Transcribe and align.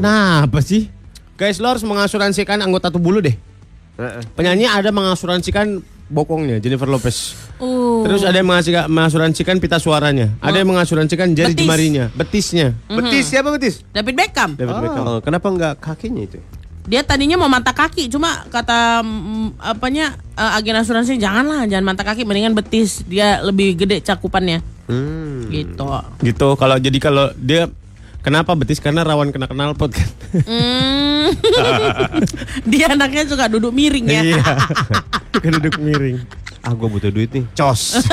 kenapa 0.00 0.58
sih? 0.64 0.88
Guys, 1.36 1.60
lo 1.60 1.68
harus 1.72 1.84
mengasuransikan 1.84 2.60
anggota 2.60 2.88
tubuh 2.88 3.12
lu 3.12 3.20
deh. 3.20 3.36
Heeh. 4.00 4.22
Penyanyi 4.36 4.68
ada 4.68 4.88
mengasuransikan 4.92 5.80
bokongnya 6.10 6.58
Jennifer 6.58 6.90
Lopez. 6.90 7.38
Uh. 7.62 8.02
Terus 8.04 8.26
ada 8.26 8.36
yang 8.42 8.48
mengasuransikan 8.90 9.56
pita 9.62 9.78
suaranya. 9.78 10.34
Ada 10.42 10.60
yang 10.60 10.68
mengasuransikan 10.74 11.32
jari 11.32 11.54
Betis. 11.54 11.64
jemarinya, 11.64 12.04
betisnya. 12.12 12.74
Betis 12.90 13.24
siapa 13.30 13.48
betis? 13.54 13.86
David 13.94 14.18
Beckham. 14.18 14.58
David 14.58 14.76
Beckham. 14.82 15.04
Oh, 15.06 15.18
kenapa 15.22 15.46
nggak 15.48 15.74
kakinya 15.78 16.26
itu? 16.26 16.42
Dia 16.90 17.06
tadinya 17.06 17.38
mau 17.38 17.46
mata 17.46 17.70
kaki, 17.70 18.10
cuma 18.10 18.42
kata 18.50 19.06
mm, 19.06 19.62
apanya 19.62 20.18
eh, 20.34 20.58
agen 20.58 20.74
asuransi 20.74 21.22
janganlah, 21.22 21.70
jangan 21.70 21.86
mata 21.86 22.02
kaki, 22.02 22.26
mendingan 22.26 22.56
betis. 22.56 23.06
Dia 23.06 23.38
lebih 23.46 23.78
gede 23.78 24.02
cakupannya. 24.02 24.58
Hmm. 24.90 25.46
Gitu. 25.46 25.86
Gitu. 26.26 26.48
Kalau 26.58 26.76
jadi 26.82 26.98
kalau 26.98 27.30
dia 27.38 27.70
kenapa 28.20 28.52
betis 28.56 28.80
karena 28.80 29.04
rawan 29.04 29.32
kena 29.32 29.48
knalpot 29.48 29.90
kan. 29.92 30.08
Hmm. 30.44 31.28
Dia 32.70 32.92
anaknya 32.94 33.24
suka 33.28 33.48
duduk 33.48 33.72
miring 33.74 34.06
ya. 34.08 34.22
Iya. 34.22 34.44
Keduduk 35.42 35.76
miring. 35.80 36.20
Ah, 36.60 36.76
gua 36.76 36.92
butuh 36.92 37.08
duit 37.08 37.32
nih. 37.32 37.44
Cos. 37.56 38.04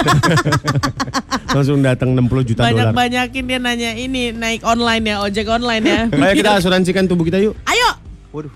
Langsung 1.56 1.84
datang 1.84 2.16
60 2.16 2.54
juta 2.54 2.62
dolar. 2.64 2.96
Banyak-banyakin 2.96 3.44
dia 3.44 3.60
nanya 3.60 3.92
ini 3.96 4.32
naik 4.32 4.64
online 4.64 5.04
ya, 5.04 5.16
ojek 5.20 5.48
online 5.52 5.84
ya. 5.84 6.02
Ayo 6.08 6.34
kita 6.36 6.56
asuransikan 6.56 7.04
tubuh 7.12 7.28
kita 7.28 7.44
yuk. 7.44 7.60
Ayo. 7.68 8.00
Waduh. 8.32 8.54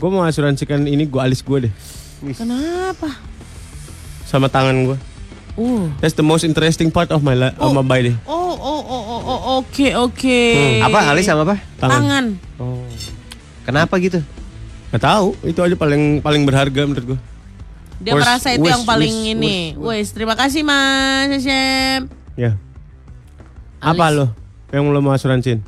Gue 0.00 0.10
mau 0.10 0.24
asuransikan 0.24 0.80
ini 0.88 1.04
gue 1.04 1.20
alis 1.20 1.44
gue 1.44 1.68
deh. 1.68 1.72
Kenapa? 2.32 3.20
Sama 4.24 4.48
tangan 4.48 4.76
gue. 4.88 4.98
Uh. 5.54 5.86
That's 6.02 6.18
the 6.18 6.26
most 6.26 6.42
interesting 6.42 6.90
part 6.90 7.14
of 7.14 7.22
my 7.22 7.38
li- 7.38 7.54
of 7.62 7.70
my 7.70 7.86
body. 7.86 8.18
Oh, 8.26 8.54
oh, 8.58 8.82
oh, 8.82 9.02
oh, 9.06 9.20
oh, 9.22 9.40
oke, 9.62 9.86
oke. 10.10 10.40
Apa 10.82 11.14
alis 11.14 11.30
sama 11.30 11.46
apa? 11.46 11.62
Tangan. 11.78 11.94
Tangan. 11.94 12.24
Oh. 12.58 12.82
Kenapa 13.62 13.94
gitu? 14.02 14.18
Gak 14.90 15.02
tahu. 15.02 15.38
Itu 15.46 15.62
aja 15.62 15.78
paling 15.78 16.18
paling 16.18 16.42
berharga 16.42 16.82
menurut 16.86 17.14
gue. 17.14 17.20
Dia 18.02 18.18
Wes, 18.18 18.22
merasa 18.26 18.50
itu 18.50 18.66
wes, 18.66 18.74
yang 18.74 18.82
paling 18.82 19.14
wes, 19.14 19.30
ini. 19.32 19.56
Wes, 19.78 20.06
terima 20.10 20.34
kasih 20.34 20.66
Mas 20.66 21.38
Syem. 21.40 22.10
Ya. 22.34 22.58
Apa 23.78 24.10
Alis. 24.10 24.18
lo 24.18 24.26
yang 24.74 24.90
lo 24.90 24.98
mau 24.98 25.14
asuransiin? 25.14 25.62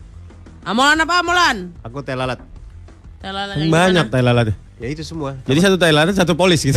Amolan 0.66 0.98
apa 0.98 1.22
amolan? 1.22 1.78
Aku 1.86 2.02
teh 2.02 2.18
lalat. 2.18 2.42
Telan 3.22 3.54
yang 3.54 3.70
Banyak 3.70 4.06
gimana? 4.10 4.65
Ya 4.76 4.92
itu 4.92 5.00
semua. 5.00 5.40
Jadi 5.48 5.58
satu 5.64 5.80
tai 5.80 5.88
lalat 5.88 6.12
satu 6.12 6.36
polis 6.36 6.60
gitu. 6.60 6.76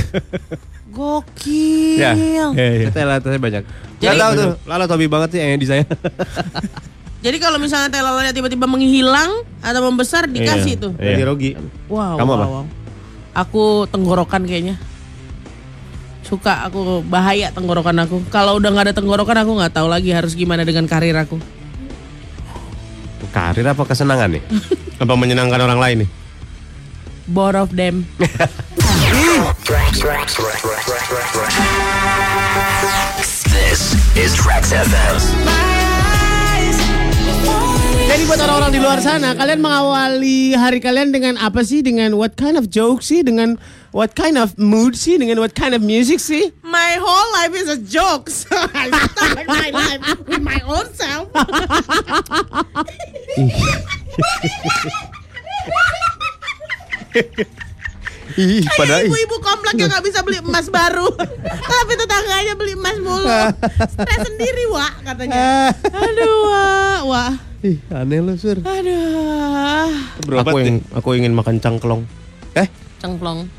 Gokil. 0.95 1.99
Ya. 1.99 2.15
Iya, 2.15 2.47
iya. 2.55 2.87
Teh 2.95 3.03
lalat 3.03 3.23
saya 3.27 3.35
banyak. 3.35 3.63
Jadi- 3.99 4.07
Gak 4.07 4.15
tahu 4.15 4.31
tuh. 4.39 4.51
Lalat 4.63 4.87
hobi 4.87 5.07
banget 5.11 5.29
sih 5.35 5.39
yang 5.43 5.59
di 5.59 5.67
saya. 5.67 5.83
Jadi 7.25 7.35
kalau 7.43 7.59
misalnya 7.59 7.91
telalanya 7.91 8.31
tiba-tiba 8.31 8.63
menghilang 8.63 9.43
atau 9.59 9.83
membesar 9.83 10.31
dikasih 10.31 10.79
Iya. 10.79 10.83
tuh. 10.87 10.91
Iya. 10.95 11.07
Jadi 11.11 11.23
Rogi. 11.27 11.51
Wow. 11.91 12.15
Kamu 12.15 12.31
wow, 12.31 12.39
apa? 12.39 12.47
wow. 12.47 12.65
Aku 13.43 13.63
tenggorokan 13.91 14.47
kayaknya. 14.47 14.79
Suka 16.23 16.63
aku 16.63 17.03
bahaya 17.03 17.51
tenggorokan 17.51 17.99
aku. 17.99 18.23
Kalau 18.31 18.55
udah 18.55 18.71
nggak 18.71 18.85
ada 18.87 18.95
tenggorokan 18.95 19.43
aku 19.43 19.51
nggak 19.59 19.75
tahu 19.75 19.91
lagi 19.91 20.15
harus 20.15 20.39
gimana 20.39 20.63
dengan 20.63 20.87
karir 20.87 21.19
aku. 21.19 21.35
Karir 23.35 23.67
apa 23.67 23.83
kesenangan 23.83 24.39
nih? 24.39 24.43
Apa 24.97 25.13
menyenangkan 25.19 25.59
orang 25.59 25.77
lain 25.83 25.97
nih? 26.07 26.09
Both 27.29 27.53
of 27.53 27.77
them. 27.77 28.09
This 33.53 33.93
is 34.17 34.33
Trax 34.33 34.73
FM. 34.73 35.21
Jadi 38.09 38.25
buat 38.25 38.41
orang-orang 38.41 38.73
di 38.73 38.81
luar 38.81 38.97
sana, 39.05 39.37
kalian 39.37 39.61
mengawali 39.61 40.57
hari 40.57 40.81
kalian 40.81 41.13
dengan 41.13 41.37
apa 41.37 41.61
sih? 41.61 41.85
Dengan 41.85 42.17
what 42.17 42.33
kind 42.33 42.57
of 42.57 42.73
joke 42.73 43.05
sih? 43.05 43.21
Dengan 43.21 43.61
what 43.93 44.17
kind 44.17 44.33
of 44.33 44.57
mood 44.57 44.97
sih? 44.97 45.21
Dengan 45.21 45.37
what 45.37 45.53
kind 45.53 45.77
of 45.77 45.85
music 45.85 46.17
sih? 46.17 46.49
My 46.65 46.97
whole 46.97 47.29
life 47.37 47.53
is 47.53 47.69
a 47.69 47.77
joke. 47.77 48.33
So 48.33 48.49
I 48.73 48.89
start 48.89 49.45
my 49.45 49.69
life 49.69 50.01
with 50.25 50.41
my 50.41 50.57
own 50.65 50.89
self. 50.97 51.29
Ih, 58.37 58.61
Kayak 58.61 59.09
ibu-ibu 59.09 59.41
komplek 59.41 59.73
yang 59.73 59.89
nggak 59.89 60.05
bisa 60.05 60.21
beli 60.21 60.37
emas 60.37 60.69
baru, 60.69 61.09
tapi 61.65 61.93
tetangganya 61.97 62.53
beli 62.53 62.77
emas 62.77 62.97
mulu. 63.01 63.25
Stres 63.89 64.19
sendiri, 64.29 64.69
Wak, 64.69 65.01
katanya. 65.01 65.73
Aduh, 65.73 66.33
Wak, 66.45 67.01
Wak. 67.09 67.31
Ih, 67.65 67.77
aneh 67.89 68.21
lu, 68.21 68.37
Sur. 68.37 68.61
Aduh. 68.61 69.89
Berobat 70.29 70.53
aku, 70.53 70.57
deh. 70.61 70.61
ingin, 70.61 70.75
aku 70.93 71.09
ingin 71.17 71.33
makan 71.33 71.57
cangklong. 71.57 72.05
Eh, 72.53 72.69
Cengklong. 73.01 73.49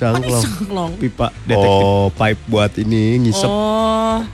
cangklong. 0.00 0.42
Cengklong. 0.42 0.92
Pipa 0.96 1.28
detektif. 1.44 1.84
Oh, 1.84 2.08
pipe 2.08 2.40
buat 2.48 2.72
ini 2.80 3.20
ngisep. 3.20 3.48
Oh. 3.52 4.24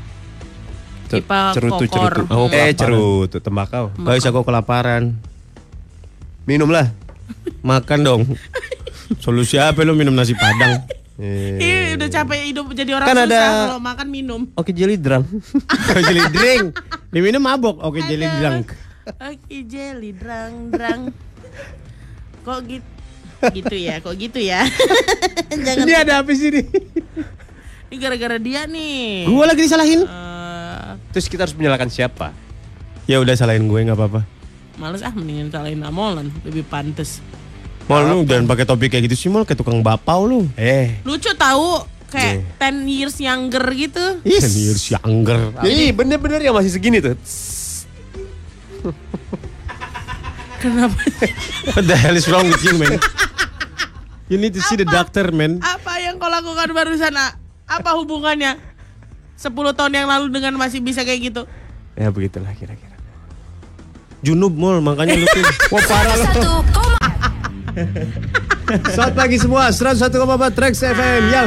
Pipa 1.11 1.53
cerutu, 1.53 1.85
kokor. 1.91 2.25
cerutu. 2.25 2.33
Oh, 2.33 2.47
eh, 2.49 2.71
cerutu, 2.73 3.37
tembakau. 3.43 3.91
Guys, 3.99 4.25
aku 4.25 4.47
kelaparan. 4.47 5.19
Minumlah. 6.47 7.02
Makan 7.63 7.99
dong. 8.01 8.23
Solusi 9.19 9.57
apa 9.57 9.83
lu 9.83 9.93
minum 9.93 10.11
nasi 10.11 10.33
padang? 10.33 10.83
Eh. 11.15 11.61
Ih, 11.61 11.87
udah 11.95 12.09
capek 12.09 12.49
hidup 12.49 12.67
jadi 12.73 12.97
orang 12.97 13.07
Kan 13.07 13.17
susah 13.17 13.29
ada- 13.29 13.53
kalau 13.69 13.79
makan 13.79 14.07
minum. 14.09 14.41
Oke, 14.55 14.73
jelly 14.73 14.97
drum. 14.97 15.23
Oke 15.89 16.01
jelly 16.03 16.25
drink. 16.31 16.65
Diminum 17.09 17.39
mabok. 17.39 17.79
Oke 17.81 18.01
jelly 18.03 18.25
Aduh. 18.25 18.39
drink. 18.39 18.67
Oke, 19.05 19.57
jelly 19.65 20.11
drang 20.13 20.53
drang. 20.69 21.01
Kok 22.43 22.59
gitu? 22.65 22.89
gitu 23.53 23.75
ya, 23.77 23.99
kok 23.99 24.15
gitu 24.15 24.39
ya. 24.39 24.63
Jangan 25.51 25.83
Ini 25.83 25.93
ada 25.97 26.23
apa 26.23 26.31
sih 26.31 26.47
nih? 26.49 26.67
ini 27.87 27.97
gara-gara 27.99 28.39
dia 28.39 28.65
nih. 28.65 29.27
Gue 29.27 29.45
lagi 29.45 29.61
disalahin. 29.61 30.03
Eh, 30.03 30.89
Terus 31.11 31.27
kita 31.27 31.45
harus 31.45 31.53
menyalahkan 31.53 31.87
siapa? 31.87 32.31
Ya 33.05 33.19
udah 33.19 33.35
salahin 33.35 33.67
gue 33.67 33.79
nggak 33.79 33.95
apa-apa. 33.95 34.23
Males 34.81 35.03
ah 35.05 35.13
mendingan 35.13 35.53
salahin 35.53 35.83
Amolan, 35.85 36.33
lebih 36.45 36.65
pantes. 36.67 37.21
Mal 37.91 38.07
lu 38.09 38.23
jangan 38.23 38.47
pakai 38.47 38.65
topi 38.65 38.87
kayak 38.87 39.11
gitu 39.11 39.17
sih 39.19 39.29
mal 39.29 39.43
kayak 39.43 39.59
tukang 39.59 39.83
bapau 39.83 40.25
lu. 40.25 40.41
Eh, 40.55 41.03
Lucu 41.03 41.35
tahu 41.35 41.83
kayak 42.13 42.45
10 42.61 42.87
years 42.87 43.17
younger 43.19 43.65
gitu. 43.75 44.23
Ih, 44.23 44.39
years 44.39 44.85
younger. 44.93 45.51
Ih, 45.67 45.91
bener-bener 45.91 46.41
yang 46.45 46.55
masih 46.55 46.71
segini 46.73 47.03
tuh. 47.03 47.19
Kenapa? 50.63 50.95
What 51.75 51.91
the 51.91 51.97
hell 51.99 52.15
is 52.15 52.31
wrong 52.31 52.47
with 52.47 52.63
you, 52.63 52.79
man? 52.79 53.03
You 54.31 54.39
need 54.39 54.55
to 54.55 54.63
see 54.63 54.79
the 54.79 54.87
doctor, 54.87 55.35
man. 55.35 55.59
Apa 55.59 55.99
yang 55.99 56.23
kau 56.23 56.31
lakukan 56.31 56.71
barusan? 56.71 57.13
ah? 57.19 57.35
Apa 57.67 57.99
hubungannya? 57.99 58.57
10 59.35 59.51
tahun 59.51 59.93
yang 59.93 60.07
lalu 60.07 60.31
dengan 60.31 60.55
masih 60.55 60.79
bisa 60.79 61.03
kayak 61.03 61.35
gitu. 61.35 61.43
Ya 61.99 62.15
begitulah 62.15 62.55
kira-kira. 62.55 62.92
Junub 64.23 64.55
mal, 64.55 64.79
makanya 64.79 65.19
lu 65.19 65.27
tuh. 65.27 65.43
Wah 65.75 65.83
parah 65.83 66.15
lu. 66.15 66.27
Selamat 68.95 69.15
pagi 69.19 69.37
semua, 69.43 69.67
101,4 69.75 70.55
Trax 70.55 70.75
FM 70.79 71.23
yang 71.35 71.47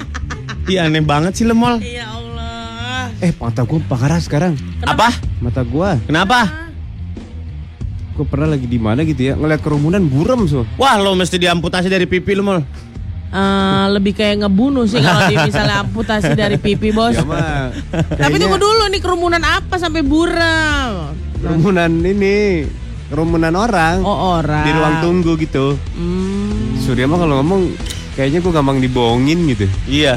Iya 0.76 0.92
aneh 0.92 1.00
banget 1.00 1.32
sih 1.40 1.48
lu 1.48 1.56
mal. 1.56 1.80
Ya 1.80 2.04
Allah. 2.12 3.08
Eh, 3.24 3.32
mata 3.40 3.64
gue 3.64 3.80
parah 3.88 4.20
sekarang. 4.20 4.60
Apa? 4.84 5.08
Mata 5.40 5.64
gue, 5.64 5.90
Kenapa? 6.04 6.68
gue 8.16 8.24
pernah 8.24 8.48
lagi 8.56 8.64
di 8.64 8.80
mana 8.80 9.04
gitu 9.04 9.28
ya, 9.28 9.36
ngeliat 9.36 9.60
kerumunan 9.60 10.00
buram 10.00 10.48
so. 10.48 10.64
Wah 10.80 10.96
lo 10.96 11.12
mesti 11.12 11.36
diamputasi 11.36 11.92
dari 11.92 12.08
pipi 12.08 12.32
lu 12.32 12.44
mal. 12.44 12.64
Eh, 13.28 13.84
lebih 13.92 14.16
kayak 14.16 14.40
ngebunuh 14.40 14.88
sih 14.88 15.04
kalau 15.04 15.28
di 15.28 15.36
misalnya 15.36 15.84
amputasi 15.84 16.32
dari 16.32 16.56
pipi 16.56 16.96
bos. 16.96 17.12
Ya 17.12 17.24
mah. 17.24 17.68
Tapi 17.92 18.40
tunggu 18.40 18.56
dulu 18.56 18.88
nih 18.88 19.00
kerumunan 19.04 19.44
apa 19.44 19.76
sampai 19.76 20.00
buram? 20.00 21.12
Kerumunan 21.36 21.92
ini, 22.00 22.64
kerumunan 23.06 23.54
orang 23.54 24.00
Oh 24.00 24.36
orang. 24.36 24.64
di 24.64 24.70
ruang 24.70 24.96
tunggu 24.98 25.32
gitu. 25.36 25.76
Hmm. 25.92 26.74
Surya 26.76 27.04
mah 27.04 27.18
kalau 27.18 27.38
ngomong 27.38 27.76
kayaknya 28.12 28.40
gue 28.40 28.50
gampang 28.50 28.78
dibohongin 28.78 29.38
gitu. 29.48 29.66
Iya. 29.86 30.16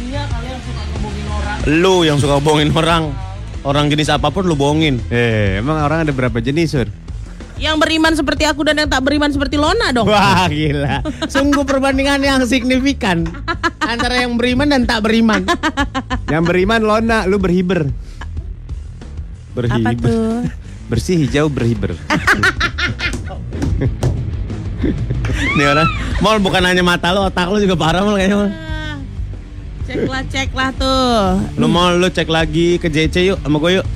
Dia 0.00 0.22
kalian 0.24 0.58
suka 0.58 0.82
ngebohongin 0.82 1.26
orang. 1.28 1.56
Lu 1.78 1.94
yang 2.02 2.16
suka 2.16 2.34
bohongin 2.38 2.70
orang. 2.72 3.02
Orang 3.62 3.88
jenis 3.88 4.08
apa 4.08 4.28
pun 4.28 4.44
lu 4.44 4.52
bohongin. 4.52 5.00
Eh, 5.08 5.56
emang 5.56 5.80
orang 5.80 6.04
ada 6.04 6.12
berapa 6.12 6.36
jenis, 6.36 6.68
Sur? 6.70 6.88
Yang 7.54 7.76
beriman 7.78 8.12
seperti 8.12 8.44
aku 8.44 8.60
dan 8.60 8.76
yang 8.76 8.90
tak 8.90 9.00
beriman 9.00 9.30
seperti 9.30 9.56
Lona 9.56 9.88
dong. 9.88 10.04
Wah 10.04 10.44
gila. 10.46 11.00
Sungguh 11.24 11.62
perbandingan 11.62 12.20
yang 12.20 12.42
signifikan 12.42 13.24
antara 13.84 14.20
yang 14.20 14.34
beriman 14.34 14.68
dan 14.68 14.82
tak 14.84 15.00
beriman. 15.02 15.46
Yang 16.24 16.44
beriman 16.44 16.80
Lona, 16.82 17.18
lu 17.24 17.36
berhiber. 17.36 17.84
Apa 19.54 19.62
Berhibur. 19.62 20.02
tuh? 20.02 20.38
Bersih 20.90 21.16
hijau 21.16 21.46
berhiber. 21.48 21.94
Nih 25.54 25.66
orang, 25.66 25.88
mal 26.18 26.36
bukan 26.38 26.60
hanya 26.60 26.82
mata 26.82 27.08
lu, 27.08 27.22
otak 27.22 27.46
lu 27.46 27.56
juga 27.58 27.72
parah 27.74 28.02
mal 28.02 28.14
kayaknya 28.14 28.36
mal. 28.36 28.50
Ah, 28.50 28.96
Ceklah 29.84 30.22
ceklah 30.26 30.70
tuh. 30.74 31.40
Lu 31.54 31.66
mau 31.66 31.88
lu 31.88 32.04
cek 32.04 32.26
lagi 32.26 32.76
ke 32.76 32.88
JC 32.88 33.30
yuk 33.30 33.38
sama 33.38 33.56
gue 33.58 33.80
yuk. 33.80 33.86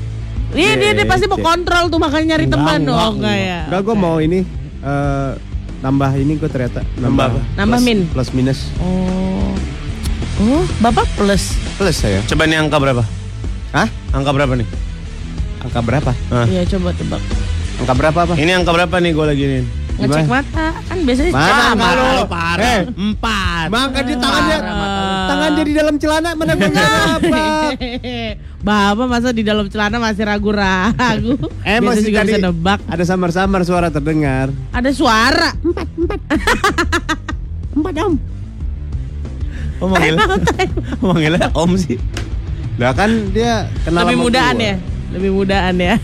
Iya 0.50 0.72
dia, 0.76 0.90
dia 0.94 1.04
pasti 1.04 1.26
mau 1.26 1.36
kontrol 1.36 1.88
tuh 1.88 1.98
makanya 1.98 2.34
nyari 2.34 2.46
teman 2.46 2.80
enggak, 2.80 2.88
dong 2.88 3.14
enggak 3.20 3.36
ya. 3.36 3.60
Enggak 3.68 3.80
gue 3.82 3.96
mau 3.98 4.16
ini 4.16 4.38
eh 4.78 5.30
nambah 5.78 6.10
ini 6.16 6.32
gue 6.34 6.48
ternyata 6.48 6.80
Nambah 6.96 7.24
apa? 7.28 7.40
Nambah 7.54 7.78
plus- 7.78 7.86
min? 7.86 7.98
plus 8.08 8.28
minus 8.32 8.60
Oh. 8.78 9.52
Oh, 10.38 10.64
Bapak 10.78 11.04
plus. 11.12 11.58
plus 11.74 11.96
saya. 11.96 12.22
Coba 12.24 12.46
nih 12.46 12.56
angka 12.56 12.78
berapa? 12.78 13.02
Hah? 13.72 13.90
Angka 14.10 14.30
berapa 14.30 14.54
nih? 14.54 14.64
Angka 15.68 15.80
berapa? 15.80 16.10
Iya, 16.44 16.62
coba 16.66 16.88
tebak. 16.92 17.20
Angka 17.78 17.92
berapa 17.94 18.18
apa? 18.24 18.34
Ini 18.34 18.52
angka 18.54 18.72
berapa 18.72 18.96
nih 18.98 19.12
gue 19.12 19.26
lagi 19.26 19.44
nih? 19.46 19.62
Ngecek 19.98 20.26
mata 20.26 20.66
kan 20.78 20.98
biasanya 21.02 21.32
Mana 21.32 21.50
sama. 21.50 21.66
angka 21.66 21.90
lu? 21.90 22.22
parah. 22.24 22.62
Eh. 22.64 22.80
Empat. 22.88 23.66
Maka 23.68 23.98
dia 24.00 24.16
tangannya 24.16 24.58
tangan 25.26 25.50
dia 25.52 25.64
di 25.64 25.74
dalam 25.74 25.94
celana 25.96 26.30
mana 26.32 26.52
gue 26.54 26.70
nebak. 26.72 27.72
Bapak 28.58 29.06
masa 29.06 29.28
di 29.30 29.42
dalam 29.42 29.66
celana 29.66 29.98
masih 29.98 30.24
ragu-ragu. 30.24 31.34
Eh 31.62 31.76
Biasa 31.76 31.84
masih 31.84 32.02
juga 32.04 32.20
tadi 32.20 32.30
bisa 32.30 32.38
nebak. 32.40 32.78
ada 32.86 33.04
samar-samar 33.04 33.60
suara 33.62 33.88
terdengar. 33.88 34.54
Ada 34.70 34.90
suara. 34.90 35.50
Empat 37.74 37.94
om. 38.06 38.14
Oh 39.78 39.86
manggilnya, 39.86 40.26
manggilnya 41.00 41.46
om 41.52 41.74
sih. 41.74 41.98
Lah 42.76 42.90
kan 42.92 43.10
dia 43.30 43.66
kenal 43.82 44.06
Lebih 44.06 44.14
sama 44.16 44.24
mudaan 44.24 44.54
gua. 44.54 44.62
ya. 44.64 44.74
Lebih 45.08 45.30
mudaan 45.32 45.76
ya. 45.76 45.96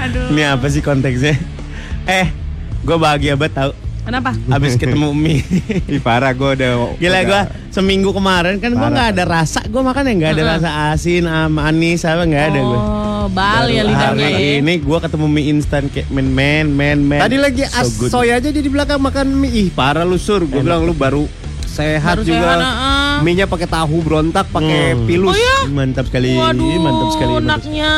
Aduh. 0.00 0.32
Ini 0.32 0.42
apa 0.50 0.66
sih 0.66 0.80
konteksnya? 0.80 1.36
Eh, 2.06 2.26
gue 2.80 2.96
bahagia 2.96 3.34
banget 3.34 3.54
tau. 3.54 3.72
Kenapa? 4.00 4.32
Abis 4.48 4.74
ketemu 4.74 5.12
mie. 5.12 5.44
Ih 5.86 6.00
parah 6.00 6.32
gue 6.32 6.56
udah 6.56 6.96
Gila 6.96 7.12
udah- 7.12 7.22
gue 7.22 7.40
seminggu 7.70 8.10
kemarin 8.10 8.56
kan 8.56 8.72
gue 8.72 8.88
nggak 8.88 9.08
ada 9.12 9.24
rasa. 9.24 9.60
Gue 9.62 9.78
makan 9.78 10.02
ya 10.02 10.12
nggak 10.16 10.32
ada 10.32 10.44
rasa 10.48 10.68
asin, 10.90 11.24
am, 11.24 11.60
anis 11.60 12.02
apa 12.02 12.24
nggak 12.24 12.44
ada 12.48 12.60
gue. 12.60 12.80
Oh, 12.80 13.28
bal 13.28 13.68
ya 13.68 13.84
lidahnya 13.84 14.24
Hari 14.24 14.56
ya. 14.56 14.58
ini 14.58 14.80
gue 14.80 14.98
ketemu 14.98 15.26
mie 15.28 15.46
instan 15.52 15.84
kayak 15.86 16.08
men 16.08 16.32
men 16.32 16.72
men 16.72 16.98
men. 17.04 17.20
Tadi 17.20 17.36
lagi 17.36 17.62
So 17.68 17.86
good. 17.98 18.10
asoy 18.10 18.28
aja 18.32 18.48
dia 18.48 18.62
di 18.64 18.72
belakang 18.72 18.98
makan 18.98 19.36
mie. 19.36 19.52
Ih 19.52 19.68
parah 19.68 20.02
lu 20.02 20.16
sur. 20.16 20.40
Gue 20.42 20.58
bilang 20.58 20.82
lu 20.82 20.96
baru 20.96 21.28
sehat 21.68 22.16
Baru 22.16 22.24
juga. 22.24 22.40
sehat. 22.40 22.58
Mie-nya 23.20 23.44
pakai 23.44 23.66
tahu 23.66 24.00
berontak, 24.00 24.48
pakai 24.48 24.92
Hmm. 24.92 25.04
pilus. 25.04 25.30
Oh 25.30 25.36
ya? 25.36 25.58
Mantap 25.66 26.04
sekali, 26.06 26.32
Waduh, 26.32 26.80
mantap 26.80 27.08
sekali. 27.12 27.32
Enaknya. 27.36 27.92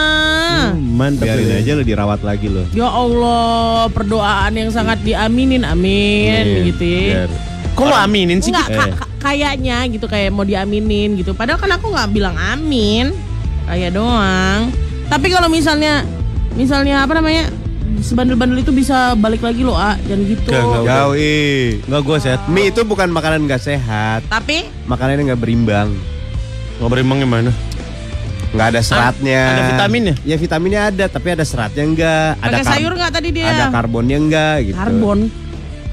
Hmm, 0.73 0.75
mantap 0.93 1.25
Biarin 1.25 1.45
sekali. 1.45 1.61
aja 1.61 1.71
lu 1.73 1.83
dirawat 1.83 2.21
lagi 2.21 2.47
lo. 2.47 2.65
Ya 2.71 2.87
Allah, 2.87 3.87
perdoaan 3.89 4.53
yang 4.53 4.69
sangat 4.69 4.99
diaminin, 5.01 5.63
amin, 5.63 6.43
Iya, 6.43 6.63
gitu 6.67 6.85
ya. 6.85 7.03
biar- 7.25 7.41
Kok 7.73 7.85
lo 7.85 7.97
aminin 7.97 8.39
sih? 8.39 8.53
Enggak, 8.53 8.69
ka- 8.69 9.09
kayaknya 9.23 9.89
gitu 9.89 10.05
kayak 10.05 10.29
mau 10.29 10.43
diaminin 10.43 11.15
gitu. 11.15 11.33
Padahal 11.33 11.57
kan 11.57 11.73
aku 11.73 11.89
nggak 11.89 12.11
bilang 12.11 12.37
amin, 12.37 13.17
kayak 13.65 13.95
doang. 13.95 14.69
Tapi 15.07 15.27
kalau 15.29 15.49
misalnya, 15.49 16.05
misalnya 16.53 17.01
apa 17.01 17.17
namanya, 17.17 17.49
sebandel-bandel 18.03 18.61
itu 18.61 18.75
bisa 18.75 19.15
balik 19.17 19.41
lagi 19.41 19.63
loh, 19.63 19.79
ah, 19.79 19.97
jangan 20.05 20.23
gitu. 20.27 20.51
Enggak, 20.51 20.65
enggak. 20.83 20.97
Jauh 20.99 21.15
ih. 21.17 21.63
Enggak 21.87 22.03
gue 22.03 22.19
sehat. 22.19 22.41
Mie 22.51 22.69
itu 22.69 22.81
bukan 22.83 23.09
makanan 23.09 23.47
gak 23.49 23.63
sehat. 23.63 24.21
Tapi 24.27 24.69
Makanannya 24.91 25.33
nggak 25.33 25.41
berimbang. 25.41 25.89
Nggak 26.83 26.91
berimbang 26.91 27.19
gimana? 27.23 27.51
Nggak 28.53 28.67
ada 28.77 28.81
seratnya. 28.85 29.43
ada 29.49 29.65
vitaminnya? 29.73 30.15
Ya 30.29 30.37
vitaminnya 30.37 30.81
ada, 30.93 31.05
tapi 31.09 31.29
ada 31.33 31.45
seratnya 31.47 31.85
enggak. 31.89 32.31
Ada 32.43 32.61
pakai 32.61 32.65
sayur 32.69 32.93
nggak 32.93 33.13
tadi 33.15 33.29
dia? 33.33 33.49
Ada 33.49 33.65
karbonnya 33.73 34.19
enggak 34.21 34.57
gitu. 34.69 34.77
Karbon. 34.77 35.19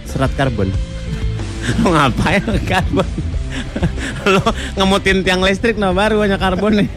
Serat 0.04 0.32
karbon. 0.36 0.70
Lo 1.80 1.88
ngapain 1.96 2.44
karbon? 2.68 3.08
lo 4.34 4.44
ngemutin 4.78 5.26
tiang 5.26 5.42
listrik 5.42 5.76
nah 5.80 5.90
baru 5.90 6.22
banyak 6.22 6.40
karbon 6.40 6.74
nih. 6.84 6.90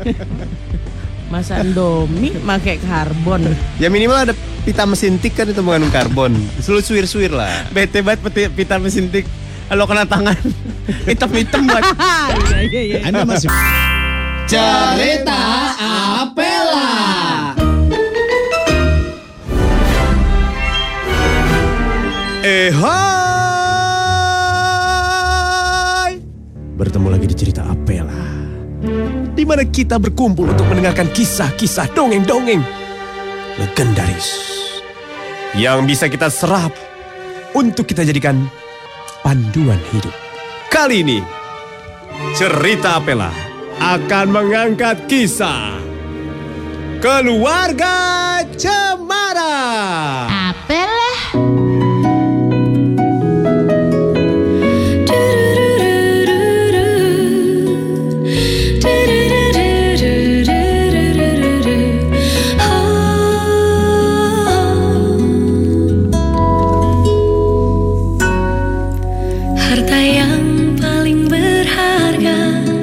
Masa 1.32 1.64
Indomie 1.64 2.36
pakai 2.36 2.76
karbon. 2.76 3.40
Ya 3.80 3.88
minimal 3.88 4.28
ada 4.28 4.34
pita 4.62 4.86
mesin 4.86 5.18
tik 5.18 5.34
kan 5.34 5.50
itu 5.50 5.58
mengandung 5.62 5.90
karbon. 5.90 6.32
Selalu 6.62 6.82
suwir-suwir 6.86 7.34
lah. 7.34 7.66
Bete 7.74 7.98
banget 8.02 8.22
peti 8.22 8.46
pita 8.50 8.78
mesin 8.78 9.10
tik. 9.10 9.26
Lo 9.72 9.88
kena 9.88 10.04
tangan 10.04 10.36
hitam-hitam 11.08 11.66
buat. 11.66 11.82
Iya 12.62 12.80
iya 12.82 13.02
iya. 13.02 13.10
Anda 13.10 13.26
masih 13.26 13.50
Cerita 14.46 15.40
Apela. 16.22 16.90
Eh 22.42 22.74
hai 22.74 22.92
Bertemu 26.74 27.08
lagi 27.10 27.26
di 27.30 27.34
cerita 27.38 27.62
Apela 27.66 28.22
di 29.32 29.46
mana 29.48 29.62
kita 29.64 29.96
berkumpul 29.96 30.50
untuk 30.50 30.66
mendengarkan 30.68 31.08
kisah-kisah 31.14 31.88
dongeng-dongeng 31.94 32.81
legendaris 33.60 34.28
yang 35.52 35.84
bisa 35.84 36.08
kita 36.08 36.32
serap 36.32 36.72
untuk 37.52 37.84
kita 37.84 38.04
jadikan 38.06 38.48
panduan 39.20 39.80
hidup. 39.92 40.14
Kali 40.72 41.04
ini 41.04 41.20
cerita 42.32 42.96
Apela 42.96 43.32
akan 43.76 44.26
mengangkat 44.32 45.04
kisah 45.04 45.76
keluarga 47.04 48.40
Cemara. 48.56 49.58
Apalah. 50.52 51.01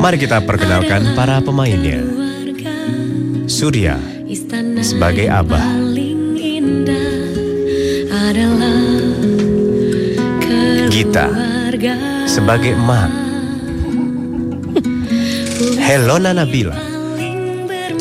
Mari 0.09 0.25
kita 0.25 0.41
perkenalkan 0.41 1.13
para 1.13 1.37
pemainnya. 1.37 2.01
Surya 3.45 3.93
Sebagai 4.81 5.29
abah. 5.29 5.61
Gita. 10.89 11.29
sebagai 12.25 12.73
emak. 12.73 13.13
Helona 15.77 16.33
Nabila 16.33 16.73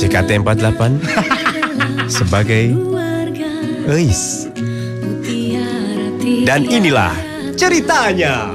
JKT48 0.00 0.81
sebagai 2.09 2.73
Eis. 3.85 4.49
Dan 6.49 6.65
inilah 6.73 7.12
ceritanya. 7.53 8.49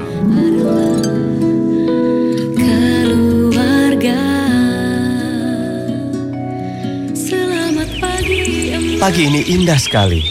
Pagi 9.04 9.28
ini 9.28 9.52
indah 9.52 9.76
sekali. 9.76 10.24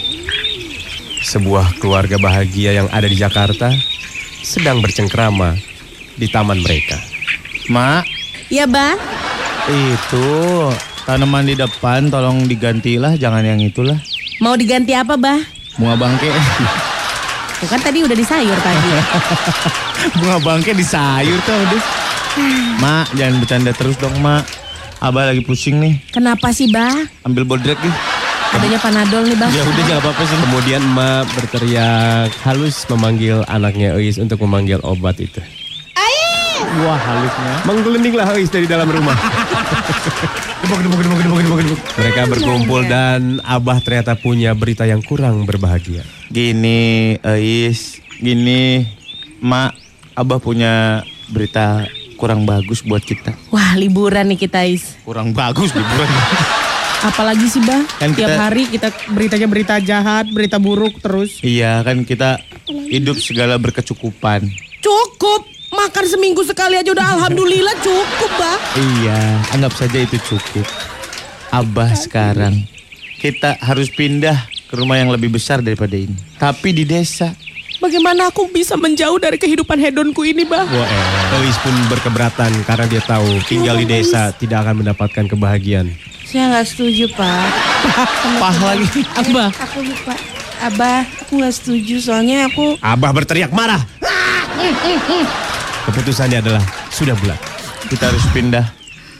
Sebuah 1.22 1.78
keluarga 1.78 2.18
bahagia 2.18 2.74
yang 2.74 2.90
ada 2.90 3.06
di 3.06 3.14
Jakarta 3.14 3.70
sedang 4.42 4.82
bercengkrama 4.82 5.54
di 6.18 6.26
taman 6.26 6.58
mereka. 6.58 6.98
Mak, 7.70 8.02
Iya, 8.50 8.66
Bang. 8.66 8.98
itu 9.70 10.26
tanaman 11.06 11.46
di 11.46 11.54
depan 11.54 12.10
tolong 12.10 12.50
digantilah, 12.50 13.14
jangan 13.14 13.46
yang 13.46 13.62
itulah. 13.62 13.94
Mau 14.42 14.58
diganti 14.58 14.90
apa, 14.90 15.14
Bah? 15.14 15.38
Bunga 15.78 15.94
bangke. 15.94 16.34
Tuh 17.62 17.70
kan 17.70 17.78
tadi 17.78 18.02
udah 18.02 18.18
di 18.18 18.26
sayur 18.26 18.58
tadi. 18.58 18.90
Bunga 20.18 20.42
bangke 20.42 20.74
di 20.74 20.82
sayur 20.82 21.38
tuh, 21.46 21.54
aduh. 21.54 21.82
Mak, 22.82 23.14
jangan 23.14 23.38
bercanda 23.38 23.70
terus 23.70 23.94
dong, 24.02 24.18
Mak. 24.18 24.42
Abah 24.98 25.30
lagi 25.30 25.46
pusing 25.46 25.78
nih. 25.78 25.94
Kenapa 26.10 26.50
sih, 26.50 26.74
Bah? 26.74 27.06
Ambil 27.22 27.46
bodrek 27.46 27.78
nih. 27.78 28.13
Adanya 28.54 28.78
panadol 28.78 29.22
nih, 29.26 29.36
Bah. 29.36 29.50
Ya 29.50 29.62
udah 29.66 29.84
jangan 29.84 30.02
apa-apa 30.02 30.22
sih. 30.22 30.36
Kemudian 30.38 30.82
emak 30.82 31.26
berteriak 31.34 32.30
halus 32.46 32.76
memanggil 32.86 33.42
anaknya 33.50 33.98
Eis 33.98 34.16
untuk 34.22 34.38
memanggil 34.46 34.78
obat 34.86 35.18
itu. 35.18 35.42
Wah, 36.82 36.98
halusnya. 36.98 37.54
Menggelindinglah 37.70 38.34
Eis 38.34 38.50
dari 38.50 38.66
dalam 38.66 38.90
rumah. 38.90 39.14
Mereka 41.94 42.20
berkumpul 42.26 42.88
dan 42.88 43.38
Abah 43.44 43.78
ternyata 43.78 44.18
punya 44.18 44.56
berita 44.56 44.82
yang 44.82 45.04
kurang 45.04 45.46
berbahagia. 45.46 46.02
Gini, 46.32 47.14
Ais, 47.22 48.00
gini, 48.18 48.88
Mak, 49.38 49.76
Abah 50.18 50.42
punya 50.42 51.04
berita 51.30 51.86
kurang 52.18 52.42
bagus 52.48 52.82
buat 52.82 53.04
kita. 53.04 53.36
Wah, 53.54 53.76
liburan 53.78 54.34
nih 54.34 54.48
kita, 54.48 54.66
Is. 54.66 54.98
Kurang 55.06 55.30
bagus 55.36 55.70
liburan. 55.76 56.10
Apalagi 57.04 57.46
sih, 57.46 57.60
Bah? 57.60 57.84
Kan 58.00 58.10
Tiap 58.10 58.24
kita- 58.24 58.40
hari 58.40 58.62
kita 58.66 58.88
beritanya 59.12 59.44
berita 59.44 59.74
jahat, 59.78 60.24
berita 60.26 60.56
buruk 60.56 60.96
terus. 60.98 61.36
iya, 61.44 61.84
kan 61.84 62.00
kita 62.00 62.40
hidup 62.88 63.20
segala 63.20 63.60
berkecukupan. 63.60 64.48
Cukup. 64.80 65.44
Makan 65.68 66.06
seminggu 66.06 66.38
sekali 66.40 66.78
aja 66.78 66.86
udah 66.86 67.18
alhamdulillah 67.18 67.74
cukup, 67.78 68.30
Bah. 68.32 68.58
Iya, 68.74 69.18
anggap 69.50 69.74
saja 69.74 69.98
itu 69.98 70.16
cukup. 70.22 70.62
Abah 71.50 71.92
sekarang. 71.92 72.62
Kita 73.18 73.58
harus 73.58 73.90
pindah 73.90 74.38
ke 74.64 74.74
rumah 74.74 74.96
yang 74.96 75.10
lebih 75.10 75.28
besar 75.28 75.58
daripada 75.58 75.92
ini. 75.92 76.14
Tapi 76.34 76.70
di 76.70 76.86
desa. 76.86 77.34
Bagaimana 77.82 78.30
aku 78.30 78.48
bisa 78.48 78.78
menjauh 78.78 79.18
dari 79.18 79.34
kehidupan 79.34 79.76
hedonku 79.76 80.22
ini, 80.22 80.46
Bah? 80.46 80.62
Wah, 80.62 80.86
eh, 80.86 81.36
Elis 81.36 81.58
pun 81.58 81.74
berkeberatan 81.90 82.54
karena 82.64 82.86
dia 82.86 83.02
tahu 83.02 83.26
tinggal 83.44 83.74
di 83.74 83.84
desa 83.84 84.30
tidak 84.32 84.62
akan 84.62 84.80
mendapatkan 84.80 85.26
kebahagiaan. 85.26 85.90
Saya 86.34 86.50
nggak 86.50 86.66
setuju, 86.66 87.06
Pak. 87.14 87.46
Pah 88.42 88.56
lagi. 88.58 89.06
Abah. 89.06 89.54
Aku 89.54 89.86
lupa. 89.86 90.18
Abah, 90.66 91.06
aku 91.22 91.38
nggak 91.38 91.54
setuju 91.54 91.94
soalnya 92.02 92.50
aku 92.50 92.74
Abah 92.82 93.14
berteriak 93.14 93.54
marah. 93.54 93.78
Keputusannya 95.86 96.42
adalah 96.42 96.58
sudah 96.90 97.14
bulat. 97.22 97.38
Kita 97.86 98.10
harus 98.10 98.26
pindah. 98.34 98.66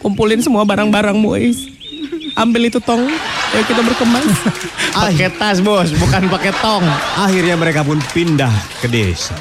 Kumpulin 0.02 0.42
semua 0.42 0.66
barang-barangmu, 0.66 1.38
Ais. 1.38 1.70
Ambil 2.34 2.66
itu 2.66 2.82
tong. 2.82 3.06
Ayo 3.06 3.62
kita 3.62 3.86
berkemas. 3.86 4.26
Pakai 4.98 5.30
tas 5.38 5.62
bos, 5.62 5.94
bukan 5.94 6.26
pakai 6.26 6.50
tong. 6.58 6.82
Akhirnya 7.14 7.54
mereka 7.54 7.86
pun 7.86 8.02
pindah 8.10 8.50
ke 8.82 8.90
desa. 8.90 9.38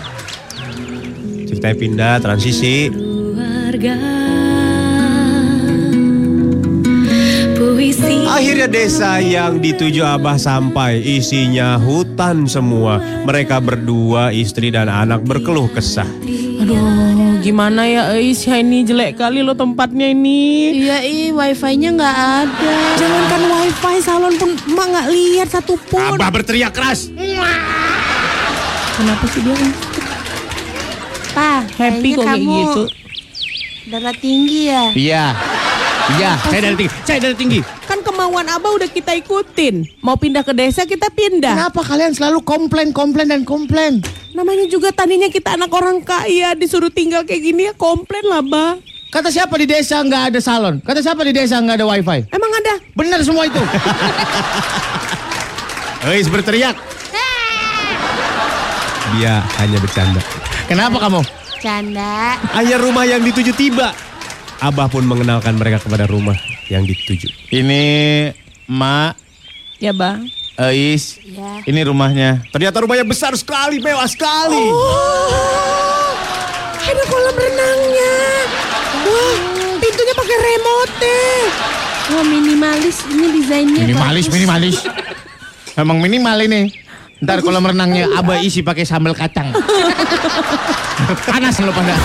Ceritanya 1.49 1.77
pindah, 1.77 2.13
transisi. 2.21 2.93
keluarga 2.93 4.22
Akhirnya 8.29 8.67
desa 8.69 9.17
yang 9.17 9.57
dituju 9.57 10.05
Abah 10.05 10.37
sampai 10.37 11.01
isinya 11.01 11.81
hutan 11.81 12.45
semua. 12.45 13.01
Mereka 13.25 13.57
berdua, 13.57 14.29
istri 14.29 14.69
dan 14.69 14.89
anak 14.89 15.25
berkeluh 15.25 15.69
kesah. 15.73 16.07
Aduh, 16.63 17.41
gimana 17.41 17.83
ya, 17.89 18.13
Ais? 18.13 18.45
Ya 18.45 18.61
ini 18.61 18.85
jelek 18.85 19.17
kali 19.19 19.41
lo 19.41 19.57
tempatnya 19.57 20.13
ini. 20.13 20.71
Iya, 20.85 20.97
ih, 21.03 21.29
wifi-nya 21.33 21.89
nggak 21.91 22.17
ada. 22.45 22.75
Jangankan 23.01 23.41
wifi, 23.49 23.95
salon 23.99 24.33
pun 24.37 24.55
emak 24.69 24.87
nggak 24.93 25.07
lihat 25.11 25.47
satupun. 25.49 26.15
Abah 26.15 26.29
berteriak 26.29 26.71
keras. 26.71 27.09
Kenapa 28.93 29.25
sih 29.33 29.41
dia? 29.41 29.57
Pak, 31.33 31.61
Happy 31.81 32.13
kok 32.13 32.29
kayak 32.29 32.45
kamu 32.45 32.61
gitu. 32.61 32.83
darah 33.89 34.13
tinggi 34.13 34.61
ya. 34.69 34.83
Iya. 34.93 35.25
Iya. 36.13 36.31
Saya 36.45 36.61
dari 36.61 36.75
tinggi, 36.77 36.93
saya 37.01 37.19
dari 37.19 37.35
tinggi. 37.35 37.59
Kemauan 38.23 38.55
Abah 38.55 38.79
udah 38.79 38.87
kita 38.87 39.19
ikutin. 39.19 39.99
Mau 39.99 40.15
pindah 40.15 40.47
ke 40.47 40.55
desa 40.55 40.87
kita 40.87 41.11
pindah. 41.11 41.59
Kenapa 41.59 41.83
kalian 41.83 42.15
selalu 42.15 42.39
komplain, 42.47 42.95
komplain 42.95 43.27
dan 43.27 43.43
komplain? 43.43 43.99
Namanya 44.31 44.63
juga 44.71 44.95
tadinya 44.95 45.27
kita 45.27 45.59
anak 45.59 45.67
orang 45.75 45.99
kaya 45.99 46.55
disuruh 46.55 46.87
tinggal 46.87 47.27
kayak 47.27 47.43
gini 47.43 47.67
ya 47.67 47.75
komplain 47.75 48.23
lah, 48.23 48.39
Bah. 48.39 48.79
Kata 49.11 49.27
siapa 49.27 49.51
di 49.59 49.67
desa 49.67 49.99
nggak 49.99 50.31
ada 50.31 50.39
salon? 50.39 50.79
Kata 50.79 51.03
siapa 51.03 51.19
di 51.27 51.35
desa 51.35 51.59
nggak 51.59 51.75
ada 51.75 51.83
wifi? 51.83 52.23
Emang 52.31 52.51
ada? 52.63 52.79
Benar 52.95 53.19
semua 53.27 53.43
itu. 53.43 53.59
Elis 56.07 56.31
berteriak. 56.31 56.79
Dia 59.19 59.43
hanya 59.59 59.83
bercanda. 59.83 60.23
Kenapa 60.71 60.95
kamu? 60.95 61.27
Canda. 61.59 62.39
Akhirnya 62.55 62.79
rumah 62.79 63.03
yang 63.03 63.19
dituju 63.19 63.51
tiba. 63.51 63.91
Abah 64.63 64.87
pun 64.87 65.03
mengenalkan 65.03 65.59
mereka 65.59 65.83
kepada 65.83 66.07
rumah 66.07 66.52
yang 66.67 66.83
dituju. 66.83 67.27
Ini 67.49 67.83
Mak, 68.65 69.19
Ya, 69.77 69.91
Bah. 69.91 70.15
Ais. 70.55 71.17
Ya. 71.19 71.59
Ini 71.65 71.83
rumahnya. 71.83 72.39
Ternyata 72.47 72.79
rumahnya 72.79 73.03
besar 73.03 73.33
sekali, 73.33 73.81
mewah 73.81 74.05
sekali. 74.05 74.69
Oh, 74.69 76.13
ada 76.79 77.03
kolam 77.03 77.33
renangnya. 77.33 78.13
Wah, 79.03 79.35
pintunya 79.77 80.13
pakai 80.13 80.37
remote. 80.39 81.17
Wah, 82.05 82.23
minimalis 82.23 82.97
ini 83.07 83.27
desainnya 83.33 83.81
Minimalis, 83.81 84.25
bagus. 84.25 84.35
minimalis. 84.35 84.75
Emang 85.73 85.97
minimal 85.97 86.37
ini. 86.39 86.61
Ntar 87.19 87.39
kalau 87.39 87.59
merenangnya 87.59 88.13
abah 88.13 88.39
isi 88.39 88.61
pakai 88.61 88.85
sambal 88.85 89.11
kacang. 89.11 89.51
Panas 91.27 91.59
lo 91.59 91.71
pada. 91.71 91.95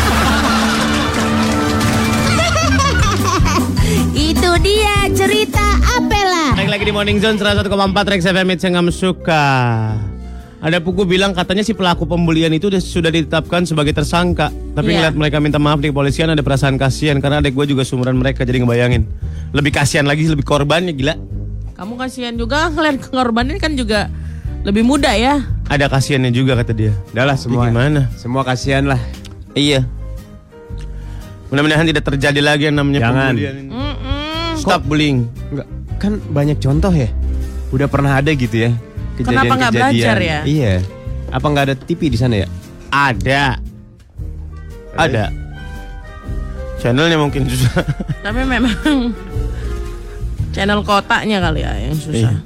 Dia 4.59 4.95
cerita 5.15 5.63
Apela. 5.95 6.55
Balik 6.55 6.71
lagi 6.71 6.85
di 6.85 6.93
Morning 6.93 7.19
Zone 7.19 7.39
101,4 7.39 7.71
Rex 8.11 8.21
FM 8.25 8.49
yang 8.51 8.75
kamu 8.83 8.93
suka. 8.93 9.45
Ada 10.59 10.83
buku 10.83 11.07
bilang 11.07 11.31
katanya 11.31 11.63
si 11.63 11.71
pelaku 11.71 12.03
pembulian 12.03 12.51
itu 12.51 12.67
udah- 12.67 12.83
sudah 12.83 13.15
ditetapkan 13.15 13.63
sebagai 13.63 13.95
tersangka. 13.95 14.51
Tapi 14.75 14.91
Iya. 14.91 14.97
ngeliat 14.99 15.15
mereka 15.15 15.37
minta 15.39 15.63
maaf 15.63 15.79
di 15.79 15.87
kepolisian 15.87 16.35
ada 16.35 16.43
perasaan 16.43 16.75
kasihan 16.75 17.23
karena 17.23 17.39
adek 17.39 17.55
gue 17.55 17.71
juga 17.71 17.87
sumuran 17.87 18.19
mereka 18.19 18.43
jadi 18.43 18.59
ngebayangin. 18.59 19.07
Lebih 19.55 19.71
kasihan 19.71 20.03
lagi 20.03 20.27
lebih 20.27 20.43
korbannya 20.43 20.91
gila. 20.91 21.15
Kamu 21.79 21.95
kasihan 21.95 22.35
juga 22.35 22.67
ngeliat 22.69 22.99
korbannya 23.07 23.63
kan 23.63 23.79
juga 23.79 24.11
lebih 24.67 24.83
muda 24.83 25.15
ya. 25.15 25.47
Ada 25.71 25.87
kasihannya 25.87 26.35
juga 26.35 26.59
kata 26.59 26.75
dia. 26.75 26.91
Udahlah 27.15 27.39
semua. 27.39 27.71
Gimana? 27.71 28.11
Semua 28.19 28.43
kasihan 28.43 28.83
lah. 28.83 28.99
Iya. 29.55 29.87
Mudah-mudahan 31.49 31.87
tidak 31.87 32.03
terjadi 32.03 32.41
lagi 32.43 32.67
yang 32.67 32.77
namanya 32.77 33.09
Jangan. 33.09 33.31
pembulian 33.33 33.57
ini. 33.63 33.71
Stop 34.59 34.83
bullying. 34.87 35.27
Enggak, 35.55 35.67
kan 35.99 36.13
banyak 36.31 36.59
contoh 36.59 36.93
ya. 36.93 37.09
Udah 37.71 37.87
pernah 37.87 38.19
ada 38.19 38.31
gitu 38.33 38.69
ya. 38.69 38.71
Kenapa 39.19 39.55
nggak 39.59 39.73
belajar 39.75 40.17
ya? 40.19 40.39
Iya. 40.47 40.75
Apa 41.35 41.47
nggak 41.51 41.65
ada 41.73 41.75
TV 41.77 42.09
di 42.13 42.19
sana 42.19 42.45
ya? 42.45 42.49
Ada. 42.89 43.59
Ada. 44.97 45.25
Channelnya 46.79 47.19
mungkin 47.19 47.47
susah. 47.51 47.83
Tapi 48.27 48.41
memang 48.47 48.75
channel 50.55 50.81
kotaknya 50.87 51.43
kali 51.43 51.67
ya 51.67 51.73
yang 51.79 51.99
susah. 51.99 52.35
Iya. 52.35 52.41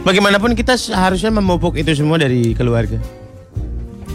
Bagaimanapun 0.00 0.56
kita 0.56 0.74
seharusnya 0.80 1.30
memupuk 1.30 1.76
itu 1.78 1.92
semua 1.94 2.18
dari 2.18 2.56
keluarga. 2.56 2.98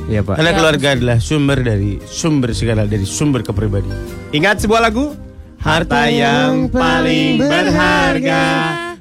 Iya 0.06 0.22
pak. 0.22 0.38
Karena 0.38 0.54
keluarga 0.54 0.88
adalah 0.94 1.18
sumber 1.18 1.66
dari 1.66 1.98
sumber 2.06 2.54
segala 2.54 2.86
dari 2.86 3.08
sumber 3.08 3.42
kepribadian. 3.42 3.96
Ingat 4.36 4.62
sebuah 4.62 4.82
lagu? 4.86 5.25
Harta 5.66 6.06
yang 6.14 6.70
paling 6.70 7.42
berharga 7.42 8.46